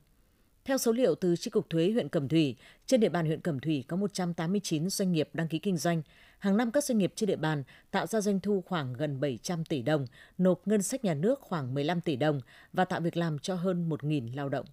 Theo 0.65 0.77
số 0.77 0.91
liệu 0.91 1.15
từ 1.15 1.36
Chi 1.36 1.49
cục 1.49 1.69
Thuế 1.69 1.91
huyện 1.91 2.10
Cẩm 2.10 2.27
Thủy, 2.27 2.55
trên 2.86 2.99
địa 2.99 3.10
bàn 3.10 3.25
huyện 3.25 3.41
Cẩm 3.41 3.60
Thủy 3.60 3.84
có 3.88 3.97
189 3.97 4.89
doanh 4.89 5.12
nghiệp 5.12 5.29
đăng 5.34 5.47
ký 5.47 5.60
kinh 5.60 5.77
doanh. 5.77 6.01
Hàng 6.41 6.58
năm 6.58 6.71
các 6.71 6.84
doanh 6.84 6.97
nghiệp 6.97 7.13
trên 7.15 7.27
địa 7.27 7.36
bàn 7.36 7.63
tạo 7.91 8.08
ra 8.08 8.21
doanh 8.21 8.39
thu 8.39 8.63
khoảng 8.65 8.93
gần 8.93 9.19
700 9.19 9.65
tỷ 9.65 9.82
đồng, 9.82 10.06
nộp 10.38 10.67
ngân 10.67 10.82
sách 10.82 11.04
nhà 11.06 11.13
nước 11.13 11.39
khoảng 11.41 11.73
15 11.73 12.01
tỷ 12.01 12.15
đồng 12.15 12.41
và 12.73 12.86
tạo 12.86 13.01
việc 13.01 13.17
làm 13.17 13.39
cho 13.39 13.56
hơn 13.56 13.89
1.000 13.89 14.36
lao 14.36 14.49
động 14.49 14.65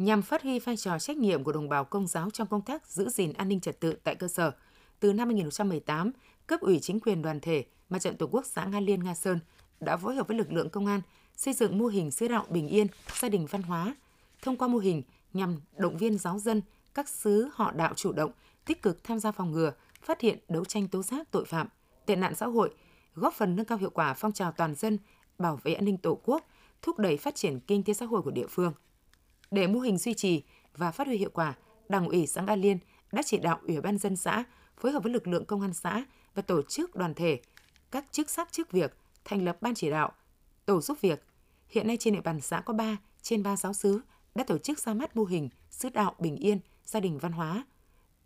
nhằm 0.00 0.22
phát 0.22 0.42
huy 0.42 0.58
vai 0.58 0.76
trò 0.76 0.98
trách 0.98 1.16
nhiệm 1.16 1.44
của 1.44 1.52
đồng 1.52 1.68
bào 1.68 1.84
công 1.84 2.06
giáo 2.06 2.30
trong 2.30 2.46
công 2.46 2.62
tác 2.62 2.86
giữ 2.86 3.08
gìn 3.08 3.32
an 3.32 3.48
ninh 3.48 3.60
trật 3.60 3.80
tự 3.80 3.94
tại 4.04 4.14
cơ 4.14 4.28
sở. 4.28 4.52
Từ 5.00 5.12
năm 5.12 5.28
2018, 5.28 6.10
cấp 6.46 6.60
ủy 6.60 6.78
chính 6.82 7.00
quyền 7.00 7.22
đoàn 7.22 7.40
thể 7.40 7.64
Mặt 7.88 7.98
trận 7.98 8.16
Tổ 8.16 8.26
quốc 8.26 8.46
xã 8.46 8.64
Nga 8.64 8.80
Liên 8.80 9.04
Nga 9.04 9.14
Sơn 9.14 9.38
đã 9.80 9.96
phối 9.96 10.14
hợp 10.14 10.28
với 10.28 10.36
lực 10.36 10.52
lượng 10.52 10.70
công 10.70 10.86
an 10.86 11.00
xây 11.36 11.54
dựng 11.54 11.78
mô 11.78 11.86
hình 11.86 12.10
sứ 12.10 12.28
đạo 12.28 12.46
bình 12.48 12.68
yên, 12.68 12.86
gia 13.20 13.28
đình 13.28 13.46
văn 13.46 13.62
hóa. 13.62 13.94
Thông 14.42 14.56
qua 14.56 14.68
mô 14.68 14.78
hình 14.78 15.02
nhằm 15.32 15.60
động 15.76 15.96
viên 15.96 16.18
giáo 16.18 16.38
dân, 16.38 16.62
các 16.94 17.08
sứ 17.08 17.48
họ 17.54 17.72
đạo 17.72 17.92
chủ 17.96 18.12
động, 18.12 18.30
tích 18.64 18.82
cực 18.82 19.04
tham 19.04 19.18
gia 19.18 19.32
phòng 19.32 19.52
ngừa, 19.52 19.72
phát 20.02 20.20
hiện 20.20 20.38
đấu 20.48 20.64
tranh 20.64 20.88
tố 20.88 21.02
giác 21.02 21.30
tội 21.30 21.44
phạm, 21.44 21.68
tệ 22.06 22.16
nạn 22.16 22.34
xã 22.34 22.46
hội, 22.46 22.74
góp 23.14 23.34
phần 23.34 23.56
nâng 23.56 23.66
cao 23.66 23.78
hiệu 23.78 23.90
quả 23.90 24.14
phong 24.14 24.32
trào 24.32 24.52
toàn 24.52 24.74
dân 24.74 24.98
bảo 25.38 25.60
vệ 25.62 25.74
an 25.74 25.84
ninh 25.84 25.96
Tổ 25.96 26.18
quốc, 26.24 26.46
thúc 26.82 26.98
đẩy 26.98 27.16
phát 27.16 27.34
triển 27.34 27.60
kinh 27.60 27.82
tế 27.82 27.94
xã 27.94 28.06
hội 28.06 28.22
của 28.22 28.30
địa 28.30 28.46
phương. 28.46 28.72
Để 29.50 29.66
mô 29.66 29.80
hình 29.80 29.98
duy 29.98 30.14
trì 30.14 30.42
và 30.76 30.90
phát 30.90 31.06
huy 31.06 31.16
hiệu 31.16 31.30
quả, 31.34 31.54
Đảng 31.88 32.08
ủy 32.08 32.26
xã 32.26 32.42
Nga 32.42 32.56
Liên 32.56 32.78
đã 33.12 33.22
chỉ 33.22 33.38
đạo 33.38 33.60
Ủy 33.66 33.80
ban 33.80 33.98
dân 33.98 34.16
xã 34.16 34.44
phối 34.76 34.92
hợp 34.92 35.02
với 35.02 35.12
lực 35.12 35.26
lượng 35.26 35.44
công 35.44 35.60
an 35.60 35.74
xã 35.74 36.04
và 36.34 36.42
tổ 36.42 36.62
chức 36.62 36.96
đoàn 36.96 37.14
thể, 37.14 37.40
các 37.90 38.04
chức 38.10 38.30
sắc 38.30 38.52
chức 38.52 38.72
việc 38.72 38.96
thành 39.24 39.44
lập 39.44 39.56
ban 39.60 39.74
chỉ 39.74 39.90
đạo, 39.90 40.12
tổ 40.66 40.80
giúp 40.80 40.98
việc. 41.00 41.24
Hiện 41.68 41.86
nay 41.86 41.96
trên 41.96 42.14
địa 42.14 42.20
bàn 42.20 42.40
xã 42.40 42.60
có 42.60 42.72
3 42.72 42.96
trên 43.22 43.42
3 43.42 43.56
giáo 43.56 43.72
sứ 43.72 44.00
đã 44.34 44.44
tổ 44.44 44.58
chức 44.58 44.78
ra 44.78 44.94
mắt 44.94 45.16
mô 45.16 45.24
hình 45.24 45.48
sứ 45.70 45.88
đạo 45.88 46.14
bình 46.18 46.36
yên, 46.36 46.60
gia 46.84 47.00
đình 47.00 47.18
văn 47.18 47.32
hóa. 47.32 47.64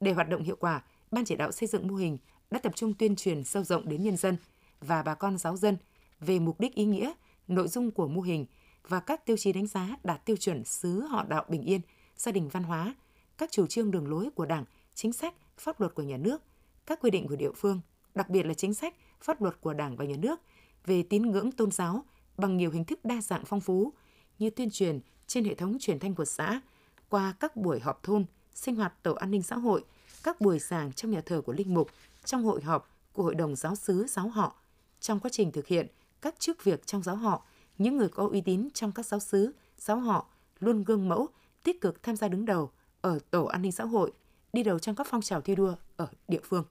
Để 0.01 0.13
hoạt 0.13 0.29
động 0.29 0.43
hiệu 0.43 0.57
quả, 0.61 0.83
ban 1.15 1.25
chỉ 1.25 1.37
đạo 1.37 1.53
xây 1.53 1.69
dựng 1.69 1.89
mô 1.89 1.95
hình 1.95 2.19
đã 2.51 2.59
tập 2.59 2.73
trung 2.77 2.95
tuyên 2.95 3.17
truyền 3.17 3.45
sâu 3.45 3.65
rộng 3.65 3.89
đến 3.89 4.03
nhân 4.03 4.17
dân 4.17 4.37
và 4.81 5.03
bà 5.03 5.15
con 5.15 5.39
giáo 5.39 5.57
dân 5.57 5.77
về 6.21 6.39
mục 6.39 6.61
đích 6.61 6.75
ý 6.75 6.85
nghĩa, 6.85 7.13
nội 7.49 7.69
dung 7.69 7.91
của 7.91 8.09
mô 8.09 8.21
hình 8.21 8.47
và 8.89 9.01
các 9.01 9.27
tiêu 9.27 9.37
chí 9.37 9.53
đánh 9.53 9.67
giá 9.67 9.97
đạt 10.05 10.27
tiêu 10.27 10.37
chuẩn 10.37 10.65
xứ 10.65 11.01
họ 11.01 11.25
đạo 11.29 11.45
bình 11.49 11.63
yên, 11.63 11.81
gia 12.17 12.33
đình 12.33 12.49
văn 12.49 12.63
hóa, 12.63 12.95
các 13.39 13.53
chủ 13.53 13.67
trương 13.67 13.91
đường 13.91 14.09
lối 14.09 14.31
của 14.35 14.47
Đảng, 14.47 14.65
chính 14.95 15.13
sách, 15.13 15.35
pháp 15.59 15.81
luật 15.81 15.95
của 15.95 16.03
nhà 16.03 16.17
nước, 16.17 16.43
các 16.87 17.01
quy 17.01 17.11
định 17.11 17.29
của 17.29 17.37
địa 17.37 17.53
phương, 17.57 17.81
đặc 18.15 18.31
biệt 18.31 18.47
là 18.47 18.55
chính 18.55 18.75
sách, 18.75 18.95
pháp 19.21 19.43
luật 19.43 19.61
của 19.61 19.73
Đảng 19.73 19.97
và 19.97 20.05
nhà 20.05 20.17
nước 20.17 20.41
về 20.87 21.03
tín 21.03 21.23
ngưỡng 21.23 21.53
tôn 21.53 21.71
giáo 21.71 22.05
bằng 22.37 22.57
nhiều 22.57 22.71
hình 22.71 22.85
thức 22.85 23.05
đa 23.05 23.21
dạng 23.21 23.45
phong 23.45 23.61
phú 23.61 23.93
như 24.39 24.51
tuyên 24.51 24.71
truyền 24.71 25.01
trên 25.27 25.45
hệ 25.45 25.55
thống 25.55 25.77
truyền 25.81 25.99
thanh 25.99 26.15
của 26.15 26.25
xã, 26.25 26.61
qua 27.09 27.35
các 27.41 27.57
buổi 27.57 27.81
họp 27.81 28.03
thôn, 28.03 28.25
sinh 28.55 28.77
hoạt 28.77 29.03
tổ 29.03 29.15
an 29.15 29.31
ninh 29.31 29.43
xã 29.43 29.57
hội, 29.57 29.85
các 30.25 30.41
buổi 30.41 30.59
giảng 30.59 30.93
trong 30.93 31.11
nhà 31.11 31.21
thờ 31.21 31.41
của 31.41 31.53
linh 31.53 31.75
mục, 31.75 31.91
trong 32.25 32.45
hội 32.45 32.63
họp 32.63 32.91
của 33.13 33.23
hội 33.23 33.35
đồng 33.35 33.57
giáo 33.57 33.75
xứ 33.75 34.07
giáo 34.09 34.29
họ. 34.29 34.57
Trong 35.01 35.21
quá 35.21 35.31
trình 35.33 35.53
thực 35.53 35.67
hiện 35.67 35.87
các 36.23 36.35
chức 36.39 36.65
việc 36.65 36.87
trong 36.87 37.03
giáo 37.03 37.17
họ 37.17 37.45
những 37.79 37.97
người 37.97 38.09
có 38.09 38.29
uy 38.33 38.41
tín 38.41 38.69
trong 38.75 38.93
các 38.93 39.07
giáo 39.07 39.21
xứ, 39.21 39.53
giáo 39.79 39.97
họ 39.97 40.27
luôn 40.61 40.85
gương 40.85 41.09
mẫu, 41.09 41.29
tích 41.63 41.81
cực 41.81 42.03
tham 42.03 42.17
gia 42.17 42.29
đứng 42.29 42.45
đầu 42.45 42.71
ở 43.01 43.19
tổ 43.31 43.45
an 43.45 43.63
ninh 43.63 43.73
xã 43.73 43.85
hội, 43.85 44.13
đi 44.53 44.63
đầu 44.63 44.79
trong 44.79 44.95
các 44.95 45.07
phong 45.11 45.23
trào 45.23 45.41
thi 45.41 45.55
đua 45.55 45.75
ở 45.97 46.09
địa 46.29 46.41
phương. 46.43 46.65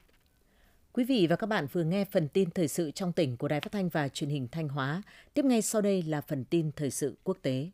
Quý 0.94 1.04
vị 1.04 1.28
và 1.30 1.36
các 1.36 1.48
bạn 1.48 1.68
vừa 1.72 1.84
nghe 1.84 2.06
phần 2.06 2.28
tin 2.28 2.52
thời 2.52 2.68
sự 2.68 2.92
trong 2.92 3.14
tỉnh 3.14 3.38
của 3.38 3.48
Đài 3.48 3.62
Phát 3.62 3.72
thanh 3.72 3.90
và 3.90 4.08
Truyền 4.08 4.30
hình 4.30 4.48
Thanh 4.52 4.70
Hóa. 4.70 5.02
Tiếp 5.34 5.46
ngay 5.46 5.62
sau 5.62 5.82
đây 5.82 6.02
là 6.04 6.22
phần 6.22 6.46
tin 6.46 6.72
thời 6.76 6.92
sự 6.92 7.16
quốc 7.24 7.38
tế. 7.42 7.70